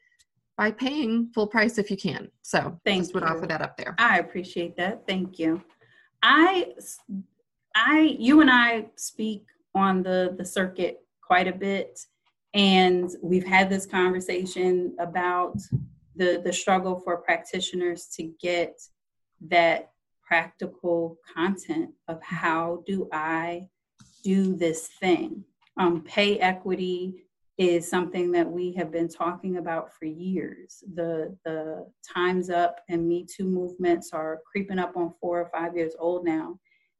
by 0.56 0.70
paying 0.70 1.30
full 1.34 1.46
price 1.46 1.76
if 1.76 1.90
you 1.90 1.98
can. 1.98 2.30
So 2.40 2.80
Thank 2.86 3.02
just 3.02 3.14
would 3.14 3.22
you. 3.22 3.28
offer 3.28 3.46
that 3.46 3.60
up 3.60 3.76
there. 3.76 3.94
I 3.98 4.18
appreciate 4.20 4.78
that. 4.78 5.06
Thank 5.06 5.38
you. 5.38 5.60
I, 6.22 6.72
I, 7.74 8.16
you 8.18 8.40
and 8.40 8.50
I 8.50 8.86
speak 8.96 9.44
on 9.74 10.02
the 10.02 10.34
the 10.36 10.44
circuit 10.44 11.00
quite 11.22 11.48
a 11.48 11.52
bit, 11.52 12.00
and 12.54 13.10
we've 13.22 13.46
had 13.46 13.68
this 13.68 13.86
conversation 13.86 14.96
about 14.98 15.58
the 16.16 16.40
the 16.44 16.52
struggle 16.52 17.00
for 17.00 17.18
practitioners 17.18 18.06
to 18.16 18.30
get 18.40 18.80
that 19.48 19.90
practical 20.26 21.18
content 21.34 21.90
of 22.08 22.20
how 22.22 22.82
do 22.86 23.08
I 23.12 23.68
do 24.24 24.56
this 24.56 24.88
thing. 25.00 25.44
Um, 25.76 26.02
pay 26.02 26.38
equity 26.38 27.25
is 27.58 27.88
something 27.88 28.30
that 28.32 28.50
we 28.50 28.72
have 28.72 28.92
been 28.92 29.08
talking 29.08 29.56
about 29.56 29.92
for 29.94 30.04
years. 30.04 30.84
The 30.94 31.36
the 31.44 31.86
Times 32.06 32.50
Up 32.50 32.80
and 32.88 33.08
Me 33.08 33.24
Too 33.24 33.44
movements 33.44 34.10
are 34.12 34.40
creeping 34.50 34.78
up 34.78 34.96
on 34.96 35.14
four 35.20 35.40
or 35.40 35.50
five 35.50 35.74
years 35.74 35.94
old 35.98 36.24
now, 36.24 36.58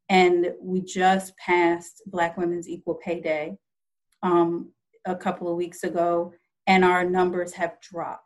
and 0.09 0.53
we 0.61 0.81
just 0.81 1.37
passed 1.37 2.03
Black 2.07 2.37
Women's 2.37 2.69
Equal 2.69 2.95
Pay 2.95 3.21
Day 3.21 3.59
um, 4.23 4.73
a 5.05 5.15
couple 5.15 5.49
of 5.51 5.57
weeks 5.57 5.85
ago, 5.85 6.33
and 6.67 6.85
our 6.85 7.05
numbers 7.05 7.53
have 7.53 7.81
dropped. 7.81 8.23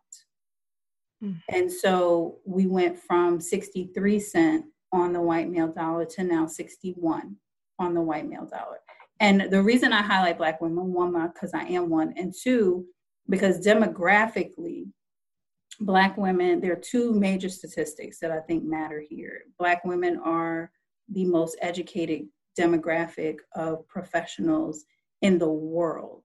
Mm. 1.23 1.43
And 1.49 1.71
so 1.71 2.39
we 2.47 2.67
went 2.67 2.99
from 2.99 3.41
63 3.41 4.21
cent 4.21 4.65
on 4.93 5.13
the 5.13 5.21
white 5.21 5.51
male 5.51 5.69
dollar 5.69 6.05
to 6.05 6.25
now 6.25 6.47
61 6.47 7.37
on 7.79 7.95
the 7.95 8.01
white 8.01 8.29
male 8.29 8.47
dollar. 8.47 8.79
And 9.21 9.51
the 9.51 9.63
reason 9.63 9.93
I 9.93 10.03
highlight 10.03 10.39
Black 10.39 10.61
women, 10.61 10.93
one, 10.93 11.13
because 11.29 11.53
I 11.53 11.65
am 11.65 11.91
one, 11.91 12.15
and 12.17 12.35
two, 12.35 12.87
because 13.29 13.65
demographically, 13.65 14.87
Black 15.79 16.17
women, 16.17 16.61
there 16.61 16.73
are 16.73 16.77
two 16.77 17.15
major 17.15 17.49
statistics 17.49 18.19
that 18.19 18.31
I 18.31 18.41
think 18.41 18.65
matter 18.65 19.03
here. 19.07 19.43
Black 19.59 19.85
women 19.85 20.19
are 20.25 20.71
the 21.11 21.25
most 21.25 21.57
educated 21.61 22.27
demographic 22.59 23.37
of 23.55 23.87
professionals 23.89 24.85
in 25.23 25.39
the 25.39 25.49
world. 25.49 26.25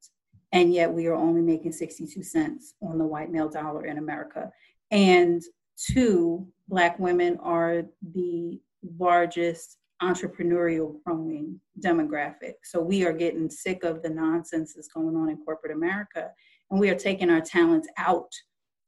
And 0.51 0.73
yet 0.73 0.91
we 0.91 1.08
are 1.08 1.15
only 1.15 1.41
making 1.41 1.73
62 1.73 2.23
cents 2.23 2.75
on 2.81 2.97
the 2.97 3.05
white 3.05 3.31
male 3.31 3.49
dollar 3.49 3.86
in 3.86 3.97
America. 3.97 4.51
And 4.91 5.41
two, 5.77 6.47
Black 6.67 6.97
women 6.97 7.38
are 7.41 7.84
the 8.13 8.62
largest 8.97 9.77
entrepreneurial 10.01 11.01
growing 11.05 11.60
demographic. 11.79 12.53
So 12.63 12.81
we 12.81 13.05
are 13.05 13.13
getting 13.13 13.49
sick 13.49 13.84
of 13.84 14.01
the 14.01 14.10
nonsense 14.10 14.73
that's 14.73 14.89
going 14.89 15.15
on 15.15 15.29
in 15.29 15.38
corporate 15.38 15.75
America, 15.75 16.31
and 16.69 16.79
we 16.79 16.89
are 16.89 16.95
taking 16.95 17.29
our 17.29 17.41
talents 17.41 17.87
out 17.98 18.31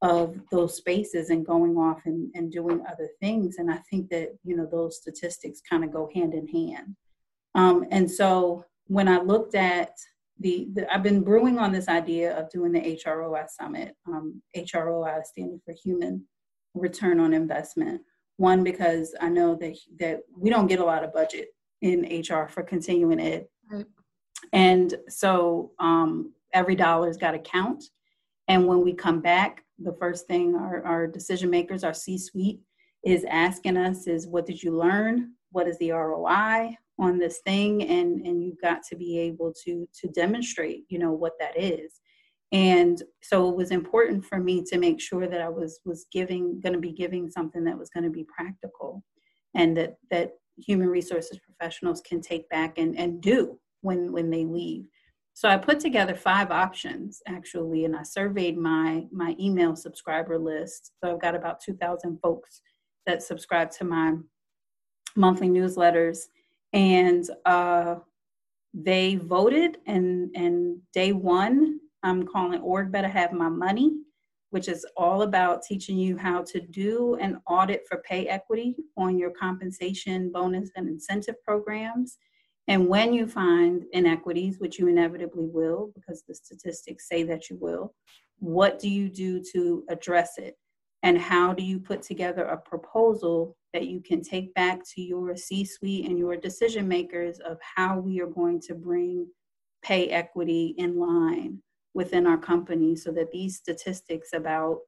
of 0.02 0.40
those 0.52 0.76
spaces 0.76 1.30
and 1.30 1.46
going 1.46 1.76
off 1.76 2.02
and, 2.06 2.30
and 2.36 2.52
doing 2.52 2.84
other 2.88 3.10
things. 3.20 3.56
And 3.58 3.72
I 3.72 3.78
think 3.90 4.10
that, 4.10 4.38
you 4.44 4.56
know, 4.56 4.68
those 4.70 4.98
statistics 4.98 5.62
kind 5.68 5.84
of 5.84 5.92
go 5.92 6.10
hand 6.14 6.34
in 6.34 6.48
hand. 6.48 6.96
Um, 7.56 7.86
and 7.90 8.10
so 8.10 8.64
when 8.86 9.08
I 9.08 9.18
looked 9.20 9.56
at 9.56 9.92
the, 10.40 10.68
the, 10.74 10.94
I've 10.94 11.02
been 11.02 11.24
brewing 11.24 11.58
on 11.58 11.72
this 11.72 11.88
idea 11.88 12.38
of 12.38 12.52
doing 12.52 12.72
the 12.74 12.80
HROI 12.80 13.50
summit, 13.50 13.96
um, 14.06 14.42
HROI 14.56 15.24
standing 15.26 15.60
for 15.66 15.74
human 15.74 16.26
return 16.76 17.20
on 17.20 17.34
investment. 17.34 18.02
One, 18.38 18.64
because 18.64 19.16
I 19.20 19.30
know 19.30 19.56
that 19.56 19.78
that 20.00 20.20
we 20.36 20.50
don't 20.50 20.68
get 20.68 20.80
a 20.80 20.86
lot 20.86 21.04
of 21.04 21.14
budget 21.14 21.50
in 21.82 22.22
HR 22.22 22.48
for 22.48 22.64
continuing 22.64 23.20
ed, 23.20 23.46
right. 23.72 23.86
and 24.54 24.96
so 25.10 25.72
um, 25.80 26.34
every 26.54 26.76
dollar's 26.76 27.18
got 27.18 27.32
to 27.32 27.40
count. 27.40 27.84
And 28.48 28.66
when 28.66 28.84
we 28.84 28.94
come 28.94 29.22
back, 29.22 29.64
the 29.80 29.94
first 30.00 30.28
thing 30.28 30.56
our, 30.56 30.82
our 30.86 31.06
decision 31.06 31.50
makers, 31.50 31.84
our 31.84 31.94
C-suite, 31.94 32.62
is 33.04 33.26
asking 33.30 33.76
us 33.76 34.08
is, 34.08 34.26
what 34.26 34.46
did 34.46 34.64
you 34.64 34.72
learn? 34.72 35.34
What 35.52 35.68
is 35.68 35.78
the 35.80 35.92
ROI? 35.92 36.78
on 37.00 37.20
this 37.20 37.40
thing 37.46 37.84
and 37.84 38.26
and 38.26 38.44
you've 38.44 38.60
got 38.62 38.82
to 38.84 38.96
be 38.96 39.20
able 39.20 39.54
to 39.54 39.88
to 39.94 40.08
demonstrate 40.10 40.84
you 40.90 40.98
know 40.98 41.12
what 41.12 41.34
that 41.40 41.60
is 41.60 42.02
and 42.52 43.04
so 43.22 43.50
it 43.50 43.56
was 43.56 43.72
important 43.72 44.24
for 44.24 44.40
me 44.40 44.64
to 44.64 44.78
make 44.78 45.02
sure 45.02 45.28
that 45.28 45.42
i 45.42 45.50
was 45.50 45.80
was 45.86 46.06
giving 46.12 46.60
going 46.62 46.74
to 46.74 46.80
be 46.80 46.94
giving 46.94 47.30
something 47.30 47.64
that 47.64 47.78
was 47.78 47.90
going 47.90 48.04
to 48.04 48.10
be 48.10 48.26
practical 48.26 49.04
and 49.56 49.76
that 49.76 49.96
that 50.10 50.32
human 50.58 50.88
resources 50.88 51.40
professionals 51.40 52.02
can 52.02 52.22
take 52.22 52.48
back 52.50 52.78
and 52.78 52.98
and 52.98 53.22
do 53.22 53.60
when 53.82 54.12
when 54.12 54.30
they 54.30 54.46
leave. 54.46 54.86
So 55.34 55.48
i 55.48 55.58
put 55.58 55.80
together 55.80 56.16
five 56.16 56.50
options 56.52 57.22
actually 57.28 57.86
and 57.86 57.96
i 57.96 58.04
surveyed 58.04 58.58
my 58.58 59.06
my 59.12 59.36
email 59.40 59.76
subscriber 59.76 60.38
list. 60.38 60.94
So 61.04 61.12
i've 61.12 61.22
got 61.22 61.36
about 61.36 61.62
2000 61.62 62.20
folks 62.22 62.62
that 63.06 63.24
subscribe 63.24 63.72
to 63.72 63.86
my 63.86 64.14
monthly 65.16 65.50
newsletters. 65.50 66.20
And 66.74 67.28
uh, 67.46 67.96
they 68.74 69.16
voted 69.16 69.78
and 69.88 70.30
and 70.36 70.80
day 70.94 71.14
one 71.14 71.80
i'm 72.04 72.26
calling 72.26 72.62
org 72.62 72.92
better 72.92 73.08
have 73.08 73.34
my 73.34 73.50
money 73.50 73.92
which 74.50 74.68
is 74.68 74.86
all 74.96 75.24
about 75.24 75.62
teaching 75.62 75.98
you 75.98 76.18
how 76.18 76.42
to 76.42 76.60
do 76.60 77.16
an 77.16 77.40
audit 77.48 77.84
for 77.88 78.02
pay 78.08 78.28
equity 78.28 78.76
on 78.96 79.18
your 79.18 79.32
compensation 79.32 80.32
bonus 80.32 80.70
and 80.76 80.88
incentive 80.88 81.36
programs. 81.44 82.18
And 82.70 82.88
when 82.88 83.14
you 83.14 83.28
find 83.28 83.84
inequities 83.94 84.60
which 84.60 84.80
you 84.80 84.88
inevitably 84.88 85.48
will 85.48 85.92
because 85.96 86.24
the 86.28 86.36
statistics 86.36 87.08
say 87.08 87.24
that 87.24 87.50
you 87.50 87.58
will 87.60 87.94
what 88.40 88.78
do 88.78 88.88
you 88.88 89.10
do 89.10 89.42
to 89.52 89.84
address 89.90 90.38
it? 90.38 90.56
And 91.02 91.18
how 91.18 91.54
do 91.54 91.64
you 91.64 91.80
put 91.80 92.04
together 92.04 92.44
a 92.44 92.58
proposal 92.58 93.58
that 93.74 93.88
you 93.88 94.00
can 94.00 94.22
take 94.22 94.54
back 94.54 94.82
to 94.94 95.02
your 95.02 95.36
C 95.36 95.66
suite 95.66 96.06
and 96.06 96.20
your 96.20 96.36
decision 96.36 96.88
makers 96.88 97.40
of 97.40 97.58
how 97.76 97.98
we 97.98 98.22
are 98.22 98.28
going 98.28 98.62
to 98.62 98.76
bring 98.76 99.28
pay 99.84 100.10
equity 100.10 100.76
in 100.78 101.00
line 101.00 101.62
within 101.98 102.28
our 102.28 102.38
company 102.38 102.96
so 102.96 103.12
that 103.12 103.32
these 103.32 103.58
statistics 103.58 104.30
about 104.34 104.80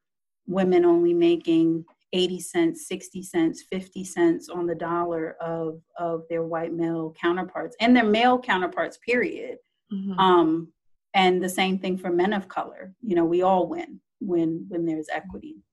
women 0.48 0.86
only 0.86 1.14
making 1.14 1.84
80 2.14 2.40
cents, 2.40 2.88
60 2.88 3.24
cents, 3.24 3.64
50 3.72 4.04
cents 4.04 4.50
on 4.50 4.66
the 4.66 4.76
dollar 4.76 5.36
of, 5.42 5.82
of 5.98 6.24
their 6.30 6.44
white 6.44 6.74
male 6.74 7.14
counterparts 7.20 7.76
and 7.82 7.96
their 7.96 8.06
male 8.06 8.40
counterparts, 8.40 8.98
period. 8.98 9.58
Mm-hmm. 9.92 10.20
Um, 10.20 10.72
and 11.16 11.44
the 11.44 11.50
same 11.50 11.80
thing 11.80 11.98
for 11.98 12.12
men 12.12 12.32
of 12.32 12.48
color. 12.48 12.94
You 13.02 13.16
know, 13.16 13.26
we 13.26 13.42
all 13.42 13.68
win 13.68 14.00
when 14.20 14.66
when 14.70 14.86
there's 14.86 15.10
equity 15.12 15.64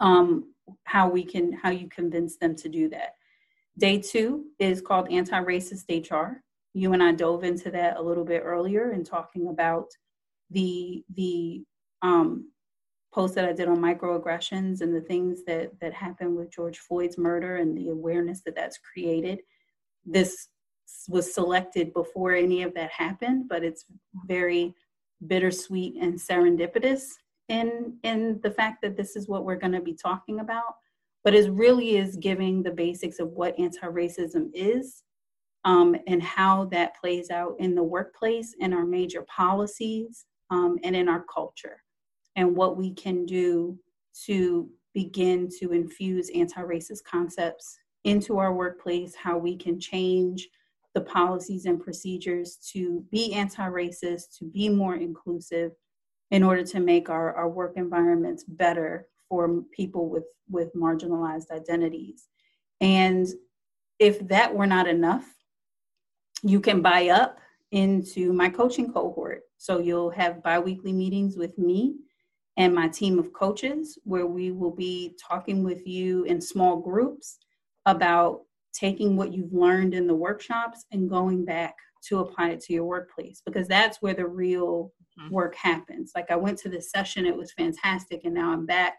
um, 0.00 0.52
how 0.84 1.08
we 1.08 1.24
can 1.24 1.52
how 1.52 1.70
you 1.70 1.88
convince 1.88 2.36
them 2.36 2.54
to 2.56 2.68
do 2.68 2.88
that. 2.90 3.14
Day 3.78 3.98
two 3.98 4.44
is 4.58 4.80
called 4.80 5.10
anti-racist 5.10 5.88
HR. 5.88 6.42
You 6.74 6.92
and 6.92 7.02
I 7.02 7.12
dove 7.12 7.44
into 7.44 7.70
that 7.70 7.96
a 7.96 8.02
little 8.02 8.24
bit 8.24 8.42
earlier 8.44 8.92
in 8.92 9.04
talking 9.04 9.48
about 9.48 9.86
the 10.50 11.04
the 11.14 11.64
um, 12.02 12.50
post 13.12 13.34
that 13.36 13.44
I 13.44 13.52
did 13.52 13.68
on 13.68 13.78
microaggressions 13.78 14.80
and 14.80 14.94
the 14.94 15.00
things 15.00 15.44
that 15.46 15.72
that 15.80 15.92
happened 15.92 16.36
with 16.36 16.52
George 16.52 16.78
Floyd's 16.78 17.18
murder 17.18 17.56
and 17.56 17.76
the 17.76 17.88
awareness 17.88 18.42
that 18.44 18.56
that's 18.56 18.78
created. 18.78 19.40
This 20.04 20.48
was 21.08 21.34
selected 21.34 21.92
before 21.92 22.32
any 22.32 22.62
of 22.62 22.74
that 22.74 22.90
happened, 22.90 23.48
but 23.48 23.64
it's 23.64 23.84
very 24.26 24.74
bittersweet 25.26 25.96
and 26.00 26.14
serendipitous 26.18 27.04
in 27.48 27.96
in 28.02 28.40
the 28.42 28.50
fact 28.50 28.82
that 28.82 28.96
this 28.96 29.16
is 29.16 29.28
what 29.28 29.44
we're 29.44 29.56
going 29.56 29.72
to 29.72 29.80
be 29.80 29.94
talking 29.94 30.40
about 30.40 30.74
but 31.24 31.34
it 31.34 31.50
really 31.52 31.96
is 31.96 32.16
giving 32.16 32.62
the 32.62 32.70
basics 32.70 33.18
of 33.18 33.28
what 33.28 33.58
anti-racism 33.58 34.50
is 34.52 35.02
um, 35.64 35.96
and 36.06 36.22
how 36.22 36.66
that 36.66 36.94
plays 37.00 37.30
out 37.30 37.54
in 37.58 37.74
the 37.74 37.82
workplace 37.82 38.54
and 38.60 38.74
our 38.74 38.84
major 38.84 39.24
policies 39.34 40.26
um, 40.54 40.78
and 40.84 40.94
in 40.94 41.08
our 41.08 41.24
culture 41.32 41.82
and 42.36 42.56
what 42.56 42.76
we 42.76 42.92
can 42.92 43.26
do 43.26 43.78
to 44.24 44.68
begin 44.94 45.48
to 45.60 45.72
infuse 45.72 46.30
anti-racist 46.34 47.02
concepts 47.04 47.76
into 48.04 48.38
our 48.38 48.54
workplace 48.54 49.14
how 49.14 49.36
we 49.36 49.56
can 49.56 49.80
change 49.80 50.48
the 50.94 51.00
policies 51.00 51.66
and 51.66 51.82
procedures 51.82 52.56
to 52.72 53.04
be 53.10 53.34
anti-racist 53.34 54.38
to 54.38 54.44
be 54.44 54.68
more 54.68 54.94
inclusive 54.94 55.72
in 56.30 56.44
order 56.44 56.62
to 56.62 56.78
make 56.78 57.10
our, 57.10 57.34
our 57.34 57.48
work 57.48 57.72
environments 57.76 58.44
better 58.44 59.08
for 59.28 59.62
people 59.72 60.08
with, 60.08 60.24
with 60.48 60.72
marginalized 60.74 61.50
identities. 61.50 62.28
And 62.80 63.26
if 63.98 64.26
that 64.28 64.54
were 64.54 64.66
not 64.66 64.86
enough, 64.86 65.26
you 66.42 66.60
can 66.60 66.80
buy 66.80 67.08
up 67.08 67.38
into 67.74 68.32
my 68.32 68.48
coaching 68.48 68.92
cohort. 68.92 69.42
So 69.58 69.80
you'll 69.80 70.10
have 70.10 70.44
biweekly 70.44 70.92
meetings 70.92 71.36
with 71.36 71.58
me 71.58 71.96
and 72.56 72.72
my 72.72 72.86
team 72.86 73.18
of 73.18 73.32
coaches 73.32 73.98
where 74.04 74.26
we 74.26 74.52
will 74.52 74.70
be 74.70 75.16
talking 75.20 75.64
with 75.64 75.84
you 75.84 76.22
in 76.22 76.40
small 76.40 76.76
groups 76.76 77.38
about 77.84 78.42
taking 78.72 79.16
what 79.16 79.32
you've 79.34 79.52
learned 79.52 79.92
in 79.92 80.06
the 80.06 80.14
workshops 80.14 80.84
and 80.92 81.10
going 81.10 81.44
back 81.44 81.74
to 82.06 82.20
apply 82.20 82.50
it 82.50 82.60
to 82.60 82.72
your 82.72 82.84
workplace 82.84 83.42
because 83.44 83.66
that's 83.66 84.00
where 84.00 84.14
the 84.14 84.26
real 84.26 84.92
mm-hmm. 85.18 85.34
work 85.34 85.56
happens. 85.56 86.12
Like 86.14 86.30
I 86.30 86.36
went 86.36 86.58
to 86.58 86.68
this 86.68 86.92
session, 86.92 87.26
it 87.26 87.36
was 87.36 87.52
fantastic, 87.54 88.20
and 88.24 88.34
now 88.34 88.52
I'm 88.52 88.66
back, 88.66 88.98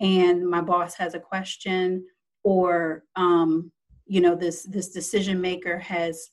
and 0.00 0.44
my 0.44 0.60
boss 0.60 0.94
has 0.96 1.14
a 1.14 1.20
question, 1.20 2.04
or 2.42 3.04
um, 3.14 3.70
you 4.06 4.20
know, 4.20 4.34
this 4.34 4.64
this 4.64 4.90
decision 4.90 5.40
maker 5.40 5.78
has 5.78 6.30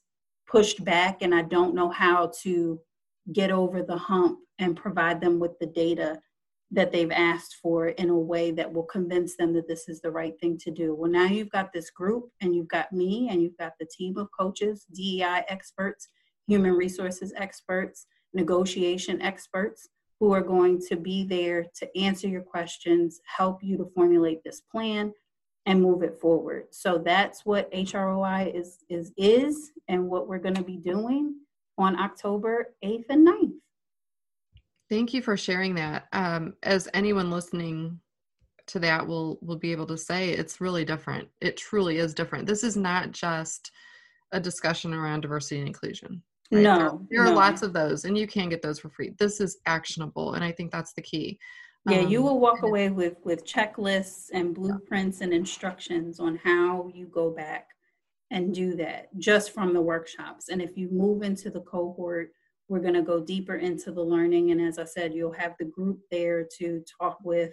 pushed 0.47 0.83
back, 0.83 1.21
and 1.21 1.33
I 1.33 1.43
don't 1.43 1.75
know 1.75 1.89
how 1.89 2.31
to 2.41 2.79
get 3.31 3.51
over 3.51 3.81
the 3.81 3.97
hump 3.97 4.39
and 4.59 4.75
provide 4.75 5.21
them 5.21 5.39
with 5.39 5.57
the 5.59 5.67
data 5.67 6.19
that 6.71 6.91
they've 6.91 7.11
asked 7.11 7.57
for 7.61 7.89
in 7.89 8.09
a 8.09 8.17
way 8.17 8.49
that 8.51 8.71
will 8.71 8.83
convince 8.83 9.35
them 9.35 9.53
that 9.53 9.67
this 9.67 9.87
is 9.87 10.01
the 10.01 10.09
right 10.09 10.33
thing 10.39 10.57
to 10.57 10.71
do. 10.71 10.95
Well, 10.95 11.11
now 11.11 11.25
you've 11.25 11.51
got 11.51 11.71
this 11.71 11.91
group 11.91 12.29
and 12.41 12.55
you've 12.55 12.67
got 12.67 12.91
me 12.91 13.29
and 13.29 13.41
you've 13.41 13.57
got 13.57 13.73
the 13.79 13.85
team 13.85 14.17
of 14.17 14.27
coaches, 14.37 14.85
DEI 14.93 15.43
experts, 15.49 16.09
human 16.47 16.73
resources 16.73 17.31
experts, 17.37 18.07
negotiation 18.33 19.21
experts 19.21 19.87
who 20.19 20.33
are 20.33 20.41
going 20.41 20.79
to 20.89 20.95
be 20.95 21.23
there 21.23 21.67
to 21.75 21.97
answer 21.97 22.27
your 22.27 22.41
questions, 22.41 23.19
help 23.25 23.63
you 23.63 23.77
to 23.77 23.91
formulate 23.93 24.43
this 24.43 24.61
plan 24.61 25.13
and 25.66 25.82
move 25.82 26.03
it 26.03 26.20
forward. 26.20 26.66
So 26.72 26.97
that's 26.97 27.45
what 27.45 27.72
HROI 27.72 28.53
is 28.53 28.80
is 28.89 29.11
is 29.18 29.72
and 29.88 30.09
what 30.09 30.28
we're 30.28 30.39
going 30.39 30.55
to 30.55 30.64
be 30.64 30.78
doing 30.78 31.36
on 31.78 31.99
October 31.99 32.74
8th 32.84 33.05
and 33.09 33.28
9th. 33.28 33.53
Thank 34.89 35.14
you 35.14 35.22
for 35.22 35.38
sharing 35.38 35.76
that. 35.76 36.07
Um, 36.14 36.53
as 36.64 36.88
anyone 36.93 37.32
listening 37.32 37.99
to 38.68 38.80
that 38.80 39.05
will 39.05 39.39
will 39.41 39.57
be 39.57 39.72
able 39.72 39.88
to 39.88 39.97
say, 39.97 40.30
it's 40.30 40.61
really 40.61 40.86
different. 40.86 41.28
It 41.41 41.57
truly 41.57 41.97
is 41.97 42.14
different. 42.14 42.45
This 42.45 42.64
is 42.64 42.78
not 42.78 43.11
just 43.11 43.72
a 44.32 44.39
discussion 44.39 44.93
around 44.93 45.22
diversity 45.22 45.59
and 45.59 45.68
inclusion. 45.68 46.22
Right? 46.51 46.64
No, 46.64 46.78
there, 46.78 46.99
there 47.09 47.24
no. 47.26 47.32
are 47.32 47.36
lots 47.36 47.61
of 47.61 47.74
those, 47.74 48.05
and 48.05 48.18
you 48.18 48.28
can 48.28 48.49
get 48.49 48.61
those 48.61 48.80
for 48.80 48.89
free. 48.89 49.14
This 49.18 49.39
is 49.39 49.57
actionable, 49.66 50.34
and 50.34 50.43
I 50.43 50.51
think 50.51 50.72
that's 50.72 50.93
the 50.93 51.01
key. 51.01 51.39
Yeah, 51.89 51.99
um, 51.99 52.07
you 52.07 52.21
will 52.21 52.39
walk 52.39 52.63
away 52.63 52.89
with 52.89 53.17
with 53.23 53.45
checklists 53.45 54.29
and 54.34 54.55
blueprints 54.55 55.21
and 55.21 55.34
instructions 55.34 56.19
on 56.19 56.39
how 56.43 56.89
you 56.93 57.07
go 57.07 57.29
back 57.29 57.67
and 58.31 58.53
do 58.53 58.75
that 58.77 59.09
just 59.17 59.51
from 59.51 59.73
the 59.73 59.81
workshops. 59.81 60.49
And 60.49 60.61
if 60.61 60.77
you 60.77 60.89
move 60.91 61.23
into 61.23 61.49
the 61.49 61.61
cohort, 61.61 62.31
we're 62.69 62.79
going 62.79 62.93
to 62.93 63.01
go 63.01 63.19
deeper 63.19 63.55
into 63.55 63.91
the 63.91 64.01
learning. 64.01 64.51
And 64.51 64.61
as 64.61 64.79
I 64.79 64.86
said, 64.86 65.13
you'll 65.13 65.34
have 65.34 65.55
the 65.59 65.65
group 65.65 65.99
there 66.09 66.47
to 66.57 66.84
talk 66.99 67.19
with 67.23 67.51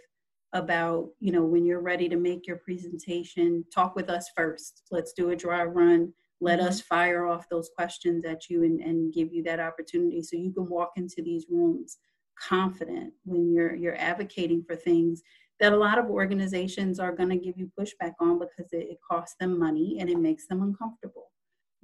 about, 0.52 1.08
you 1.18 1.32
know, 1.32 1.44
when 1.44 1.64
you're 1.66 1.80
ready 1.80 2.08
to 2.08 2.16
make 2.16 2.46
your 2.46 2.56
presentation, 2.56 3.64
talk 3.74 3.94
with 3.94 4.08
us 4.08 4.30
first. 4.36 4.82
Let's 4.90 5.12
do 5.12 5.30
a 5.30 5.36
dry 5.36 5.64
run 5.64 6.12
let 6.40 6.58
mm-hmm. 6.58 6.68
us 6.68 6.80
fire 6.80 7.26
off 7.26 7.48
those 7.48 7.70
questions 7.76 8.24
at 8.24 8.48
you 8.48 8.64
and, 8.64 8.80
and 8.80 9.12
give 9.12 9.32
you 9.32 9.42
that 9.44 9.60
opportunity 9.60 10.22
so 10.22 10.36
you 10.36 10.52
can 10.52 10.68
walk 10.68 10.92
into 10.96 11.22
these 11.22 11.46
rooms 11.50 11.98
confident 12.40 13.12
when 13.24 13.52
you're 13.52 13.74
you're 13.74 13.96
advocating 13.96 14.62
for 14.62 14.76
things 14.76 15.22
that 15.60 15.72
a 15.72 15.76
lot 15.76 15.98
of 15.98 16.06
organizations 16.06 16.98
are 16.98 17.12
going 17.14 17.28
to 17.28 17.36
give 17.36 17.56
you 17.56 17.70
pushback 17.78 18.14
on 18.18 18.38
because 18.38 18.72
it, 18.72 18.88
it, 18.90 18.98
costs 19.06 19.36
them 19.38 19.58
money 19.58 19.98
and 20.00 20.08
it 20.08 20.18
makes 20.18 20.46
them 20.46 20.62
uncomfortable. 20.62 21.30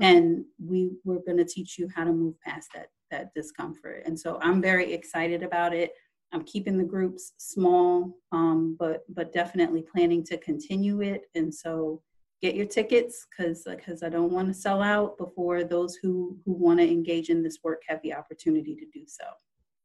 And 0.01 0.45
we 0.59 0.93
we're 1.05 1.25
going 1.27 1.37
to 1.37 1.45
teach 1.45 1.79
you 1.79 1.89
how 1.95 2.05
to 2.05 2.13
move 2.13 2.41
past 2.41 2.69
that 2.75 2.89
that 3.11 3.33
discomfort. 3.35 4.03
And 4.07 4.19
so 4.19 4.39
i'm 4.43 4.61
very 4.61 4.93
excited 4.93 5.43
about 5.43 5.75
it. 5.75 5.93
I'm 6.33 6.43
keeping 6.43 6.77
the 6.77 6.85
groups 6.85 7.33
small 7.37 8.17
um, 8.33 8.77
but 8.79 9.03
but 9.15 9.33
definitely 9.33 9.83
planning 9.83 10.25
to 10.25 10.39
continue 10.39 11.03
it. 11.03 11.23
And 11.35 11.55
so 11.55 12.03
get 12.43 12.55
your 12.55 12.67
tickets 12.67 13.27
because 13.31 13.65
because 13.65 14.03
I 14.03 14.09
don't 14.09 14.33
want 14.33 14.49
to 14.49 14.55
sell 14.55 14.83
out 14.83 15.17
before 15.19 15.65
those 15.65 15.97
who 15.97 16.37
who 16.45 16.53
want 16.53 16.81
to 16.81 16.91
engage 16.91 17.31
in 17.31 17.43
this 17.43 17.59
work 17.63 17.83
have 17.89 18.01
the 18.03 18.15
opportunity 18.15 18.75
to 18.75 18.87
do 18.93 19.05
so. 19.07 19.25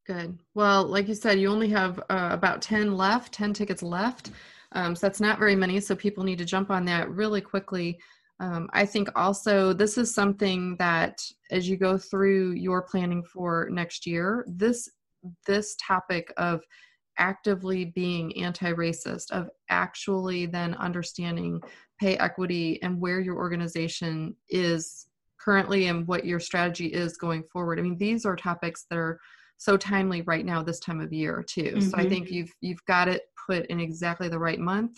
Good. 0.07 0.39
Well, 0.55 0.85
like 0.85 1.07
you 1.07 1.15
said, 1.15 1.39
you 1.39 1.49
only 1.49 1.69
have 1.69 1.99
uh, 2.09 2.29
about 2.31 2.61
10 2.61 2.97
left, 2.97 3.33
10 3.33 3.53
tickets 3.53 3.83
left. 3.83 4.31
Um, 4.73 4.95
so 4.95 5.05
that's 5.05 5.21
not 5.21 5.37
very 5.39 5.55
many. 5.55 5.79
So 5.79 5.95
people 5.95 6.23
need 6.23 6.39
to 6.39 6.45
jump 6.45 6.71
on 6.71 6.85
that 6.85 7.09
really 7.09 7.41
quickly. 7.41 7.99
um, 8.39 8.67
I 8.73 8.85
think 8.85 9.09
also 9.15 9.71
this 9.73 9.97
is 9.97 10.13
something 10.13 10.75
that 10.77 11.21
as 11.51 11.69
you 11.69 11.77
go 11.77 11.97
through 11.97 12.53
your 12.53 12.81
planning 12.81 13.23
for 13.23 13.69
next 13.71 14.07
year, 14.07 14.43
this 14.47 14.89
this 15.45 15.75
topic 15.79 16.33
of 16.37 16.61
actively 17.19 17.85
being 17.85 18.35
anti-racist, 18.43 19.29
of 19.29 19.49
actually 19.69 20.47
then 20.47 20.73
understanding 20.75 21.61
pay 21.99 22.17
equity 22.17 22.81
and 22.81 22.99
where 22.99 23.19
your 23.19 23.35
organization 23.35 24.35
is 24.49 25.05
currently 25.39 25.87
and 25.87 26.07
what 26.07 26.25
your 26.25 26.39
strategy 26.39 26.87
is 26.87 27.17
going 27.17 27.43
forward. 27.43 27.77
I 27.77 27.83
mean, 27.83 27.97
these 27.97 28.25
are 28.25 28.35
topics 28.35 28.85
that 28.89 28.97
are 28.97 29.19
so 29.61 29.77
timely 29.77 30.23
right 30.23 30.43
now 30.43 30.63
this 30.63 30.79
time 30.79 30.99
of 30.99 31.13
year 31.13 31.43
too. 31.47 31.63
Mm-hmm. 31.63 31.81
So 31.81 31.97
I 31.97 32.09
think 32.09 32.25
mm-hmm. 32.25 32.35
you've 32.35 32.51
you've 32.61 32.85
got 32.87 33.07
it 33.07 33.21
put 33.47 33.67
in 33.67 33.79
exactly 33.79 34.27
the 34.27 34.39
right 34.39 34.59
month 34.59 34.97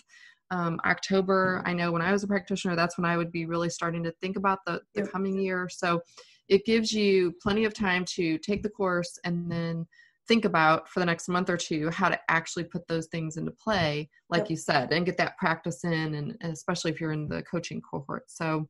um, 0.50 0.80
October, 0.84 1.62
I 1.64 1.72
know 1.72 1.90
when 1.90 2.02
I 2.02 2.12
was 2.12 2.22
a 2.22 2.28
practitioner, 2.28 2.76
that's 2.76 2.98
when 2.98 3.04
I 3.04 3.16
would 3.16 3.32
be 3.32 3.46
really 3.46 3.70
starting 3.70 4.04
to 4.04 4.12
think 4.20 4.36
about 4.36 4.60
the, 4.64 4.80
the 4.94 5.06
coming 5.06 5.38
year. 5.38 5.68
So 5.68 6.02
it 6.48 6.64
gives 6.64 6.92
you 6.92 7.34
plenty 7.42 7.64
of 7.64 7.74
time 7.74 8.04
to 8.16 8.38
take 8.38 8.62
the 8.62 8.68
course 8.68 9.18
and 9.24 9.50
then 9.50 9.86
think 10.28 10.44
about 10.44 10.88
for 10.88 11.00
the 11.00 11.06
next 11.06 11.28
month 11.28 11.50
or 11.50 11.56
two 11.56 11.90
how 11.90 12.08
to 12.08 12.18
actually 12.28 12.64
put 12.64 12.86
those 12.86 13.06
things 13.08 13.36
into 13.36 13.50
play, 13.50 14.08
like 14.30 14.42
yep. 14.42 14.50
you 14.50 14.56
said, 14.56 14.92
and 14.92 15.06
get 15.06 15.16
that 15.18 15.36
practice 15.38 15.84
in, 15.84 16.14
and, 16.14 16.36
and, 16.40 16.52
especially 16.52 16.90
if 16.90 17.00
you're 17.00 17.12
in 17.12 17.28
the 17.28 17.42
coaching 17.42 17.80
cohort. 17.80 18.24
So, 18.28 18.68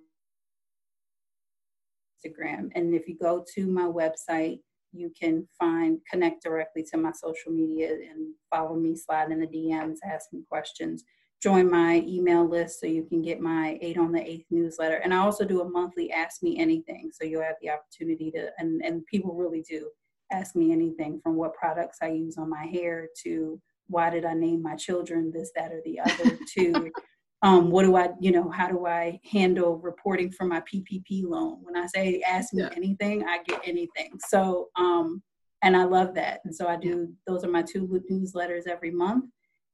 Instagram. 2.27 2.71
And 2.75 2.95
if 2.95 3.09
you 3.09 3.17
go 3.17 3.45
to 3.55 3.67
my 3.67 3.85
website, 3.85 4.61
you 4.93 5.13
can 5.21 5.47
find 5.59 5.99
connect 6.11 6.43
directly 6.43 6.83
to 6.91 6.97
my 6.97 7.13
social 7.13 7.53
media 7.53 7.93
and 7.93 8.35
follow 8.51 8.75
me, 8.77 8.97
slide 8.97 9.31
in 9.31 9.41
the 9.41 9.47
DMs, 9.47 9.99
ask 10.05 10.33
me 10.33 10.43
questions, 10.49 11.05
join 11.43 11.71
my 11.71 12.03
email 12.07 12.49
list 12.49 12.81
so 12.81 12.87
you 12.87 13.05
can 13.05 13.23
get 13.23 13.41
my 13.41 13.79
eight 13.81 13.99
on 13.99 14.13
the 14.13 14.21
eighth 14.21 14.47
newsletter. 14.51 14.97
And 14.97 15.13
I 15.13 15.19
also 15.19 15.45
do 15.45 15.61
a 15.61 15.69
monthly 15.69 16.11
ask 16.11 16.43
me 16.43 16.59
anything. 16.59 17.11
So 17.13 17.25
you'll 17.27 17.43
have 17.43 17.57
the 17.61 17.71
opportunity 17.71 18.31
to 18.33 18.49
and, 18.59 18.83
and 18.85 19.07
people 19.07 19.35
really 19.35 19.63
do 19.63 19.89
ask 20.33 20.57
me 20.57 20.73
anything 20.73 21.21
from 21.23 21.37
what 21.37 21.55
products 21.55 21.99
I 22.03 22.09
use 22.09 22.37
on 22.39 22.51
my 22.51 22.67
hair 22.67 23.09
to 23.25 23.61
why 23.89 24.11
did 24.11 24.25
I 24.25 24.35
name 24.35 24.63
my 24.63 24.77
children 24.77 25.31
this, 25.33 25.51
that, 25.57 25.73
or 25.73 25.81
the 25.85 26.01
other 26.01 26.39
to 26.59 26.91
um, 27.43 27.71
what 27.71 27.85
do 27.85 27.97
I, 27.97 28.11
you 28.21 28.33
know, 28.33 28.51
how 28.51 28.69
do 28.69 28.87
I 28.87 29.21
handle 29.31 29.79
reporting 29.79 30.33
for 30.33 30.45
my 30.45 30.61
PPP 30.63 31.25
loan? 31.25 31.59
When 31.63 31.77
I 31.77 31.87
say 31.87 32.21
ask 32.29 32.53
me 32.53 32.63
yeah. 32.63 32.71
anything, 32.77 33.25
I 33.29 33.43
get 33.47 33.61
anything. 33.65 34.19
So, 34.27 34.69
um, 34.77 35.23
and 35.63 35.77
I 35.77 35.85
love 35.85 36.15
that. 36.15 36.41
And 36.45 36.55
so 36.55 36.67
I 36.67 36.77
do, 36.77 37.13
those 37.27 37.45
are 37.45 37.51
my 37.51 37.63
two 37.63 37.87
newsletters 38.11 38.67
every 38.67 38.91
month. 38.91 39.27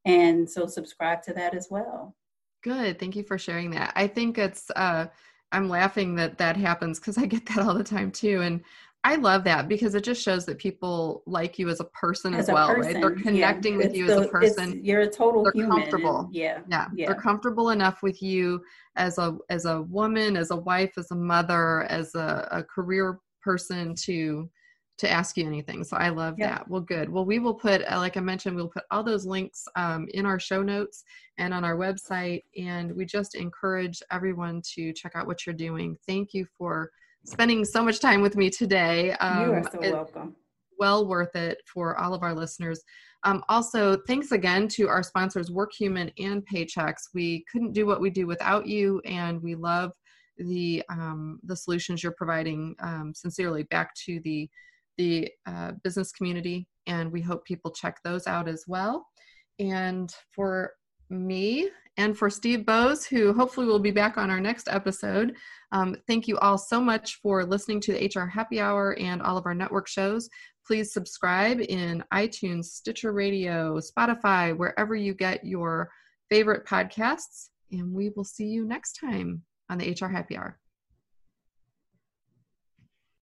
And 0.05 0.49
so 0.49 0.67
subscribe 0.67 1.23
to 1.23 1.33
that 1.35 1.55
as 1.55 1.69
well. 1.71 2.15
Good. 2.63 2.99
Thank 2.99 3.17
you 3.17 3.23
for 3.23 3.39
sharing 3.39 3.71
that. 3.71 3.93
I 3.97 4.07
think 4.07 4.37
it's, 4.37 4.71
uh, 4.77 5.07
I'm 5.53 5.69
laughing 5.69 6.17
that 6.17 6.37
that 6.39 6.57
happens 6.57 6.99
because 6.99 7.17
I 7.17 7.27
get 7.27 7.47
that 7.47 7.59
all 7.59 7.75
the 7.75 7.85
time 7.85 8.11
too. 8.11 8.43
And 8.43 8.61
I 9.05 9.17
love 9.17 9.45
that 9.45 9.69
because 9.69 9.95
it 9.95 10.03
just 10.03 10.23
shows 10.23 10.47
that 10.47 10.59
people 10.59 11.23
like 11.27 11.59
you 11.59 11.69
as 11.69 11.81
a 11.81 11.85
person 11.85 12.33
as, 12.33 12.49
as 12.49 12.55
well, 12.55 12.75
person. 12.75 12.95
right? 12.95 13.01
They're 13.01 13.23
connecting 13.23 13.75
yeah. 13.75 13.87
with 13.87 13.95
you 13.95 14.07
the, 14.07 14.15
as 14.15 14.27
a 14.27 14.29
person. 14.29 14.81
You're 14.83 15.03
a 15.03 15.11
total 15.11 15.45
they're 15.45 15.53
human. 15.53 15.83
comfortable. 15.83 16.29
Yeah. 16.33 16.61
yeah. 16.69 16.89
Yeah. 16.95 17.07
They're 17.07 17.21
comfortable 17.21 17.71
enough 17.71 18.03
with 18.03 18.23
you 18.23 18.63
as 18.97 19.19
a 19.19 19.37
as 19.51 19.67
a 19.67 19.83
woman, 19.83 20.37
as 20.37 20.51
a 20.51 20.57
wife, 20.57 20.93
as 20.97 21.11
a 21.11 21.17
mother, 21.17 21.83
as 21.85 22.15
a, 22.15 22.49
a 22.51 22.63
career 22.63 23.21
person 23.43 23.95
to 24.05 24.49
to 24.97 25.11
ask 25.11 25.37
you 25.37 25.47
anything. 25.47 25.85
So 25.85 25.97
I 25.97 26.09
love 26.09 26.37
yeah. 26.39 26.51
that. 26.51 26.69
Well, 26.69 26.81
good. 26.81 27.09
Well, 27.11 27.25
we 27.25 27.41
will 27.41 27.55
put, 27.55 27.83
uh, 27.83 27.99
like 27.99 28.17
I 28.17 28.21
mentioned, 28.21 28.55
we'll 28.55 28.69
put 28.69 28.85
all 28.93 29.03
those 29.03 29.27
links 29.27 29.65
um, 29.75 30.07
in 30.15 30.25
our 30.25 30.39
show 30.39 30.63
notes 30.63 31.03
and 31.37 31.53
on 31.53 31.65
our 31.65 31.77
website. 31.77 32.43
And 32.57 32.95
we 32.95 33.05
just 33.05 33.35
encourage 33.35 34.01
everyone 34.13 34.63
to 34.75 34.93
check 34.93 35.13
out 35.17 35.27
what 35.27 35.45
you're 35.45 35.55
doing. 35.55 35.99
Thank 36.07 36.33
you 36.33 36.47
for 36.57 36.91
spending 37.25 37.65
so 37.65 37.83
much 37.83 38.01
time 38.01 38.23
with 38.23 38.37
me 38.37 38.51
today. 38.51 39.13
Um, 39.13 39.49
you 39.49 39.53
are 39.55 39.71
so 39.71 39.79
welcome. 39.81 40.37
Well 40.79 41.07
worth 41.07 41.35
it 41.37 41.59
for 41.73 41.97
all 41.99 42.15
of 42.15 42.23
our 42.23 42.35
listeners. 42.35 42.83
Um, 43.25 43.43
also, 43.49 43.97
thanks 44.07 44.33
again 44.33 44.69
to 44.69 44.89
our 44.89 45.03
sponsors, 45.03 45.51
WorkHuman 45.51 46.13
and 46.19 46.45
Paychex. 46.47 46.95
We 47.15 47.45
couldn't 47.51 47.73
do 47.73 47.87
what 47.87 48.01
we 48.01 48.11
do 48.11 48.27
without 48.27 48.67
you, 48.67 49.01
and 49.05 49.43
we 49.43 49.55
love 49.55 49.93
the 50.37 50.83
um, 50.91 51.41
the 51.45 51.57
solutions 51.57 52.03
you're 52.03 52.13
providing. 52.13 52.75
Um, 52.81 53.13
sincerely, 53.15 53.63
back 53.65 53.95
to 54.07 54.21
the 54.25 54.49
the 54.99 55.31
uh, 55.47 55.73
business 55.83 56.13
community, 56.13 56.69
and 56.87 57.11
we 57.11 57.23
hope 57.23 57.45
people 57.45 57.71
check 57.71 57.99
those 58.05 58.27
out 58.27 58.49
as 58.49 58.65
well. 58.69 59.07
And 59.59 60.13
for 60.35 60.73
me 61.09 61.71
and 61.97 62.17
for 62.17 62.29
Steve 62.29 62.61
Boese, 62.61 63.07
who 63.07 63.33
hopefully 63.33 63.67
will 63.67 63.79
be 63.79 63.91
back 63.91 64.17
on 64.17 64.31
our 64.31 64.41
next 64.41 64.69
episode. 64.69 65.37
Um, 65.73 65.97
thank 66.07 66.27
you 66.27 66.39
all 66.39 66.59
so 66.59 66.81
much 66.81 67.21
for 67.23 67.45
listening 67.45 67.81
to 67.83 67.93
the 67.93 68.13
HR 68.15 68.27
Happy 68.27 68.61
Hour 68.61 68.97
and 68.99 69.23
all 69.23 69.37
of 69.37 69.47
our 69.47 69.55
network 69.55 69.89
shows. 69.89 70.29
Please 70.67 70.93
subscribe 70.93 71.61
in 71.61 72.03
iTunes, 72.13 72.67
Stitcher 72.67 73.13
Radio, 73.13 73.79
Spotify, 73.79 74.57
wherever 74.57 74.95
you 74.95 75.15
get 75.15 75.45
your 75.45 75.91
favorite 76.31 76.67
podcasts. 76.67 77.51
And 77.71 77.93
we 77.93 78.11
will 78.11 78.25
see 78.25 78.47
you 78.47 78.65
next 78.65 78.95
time 78.95 79.43
on 79.69 79.79
the 79.79 79.91
HR 79.91 80.09
Happy 80.09 80.37
Hour. 80.37 80.59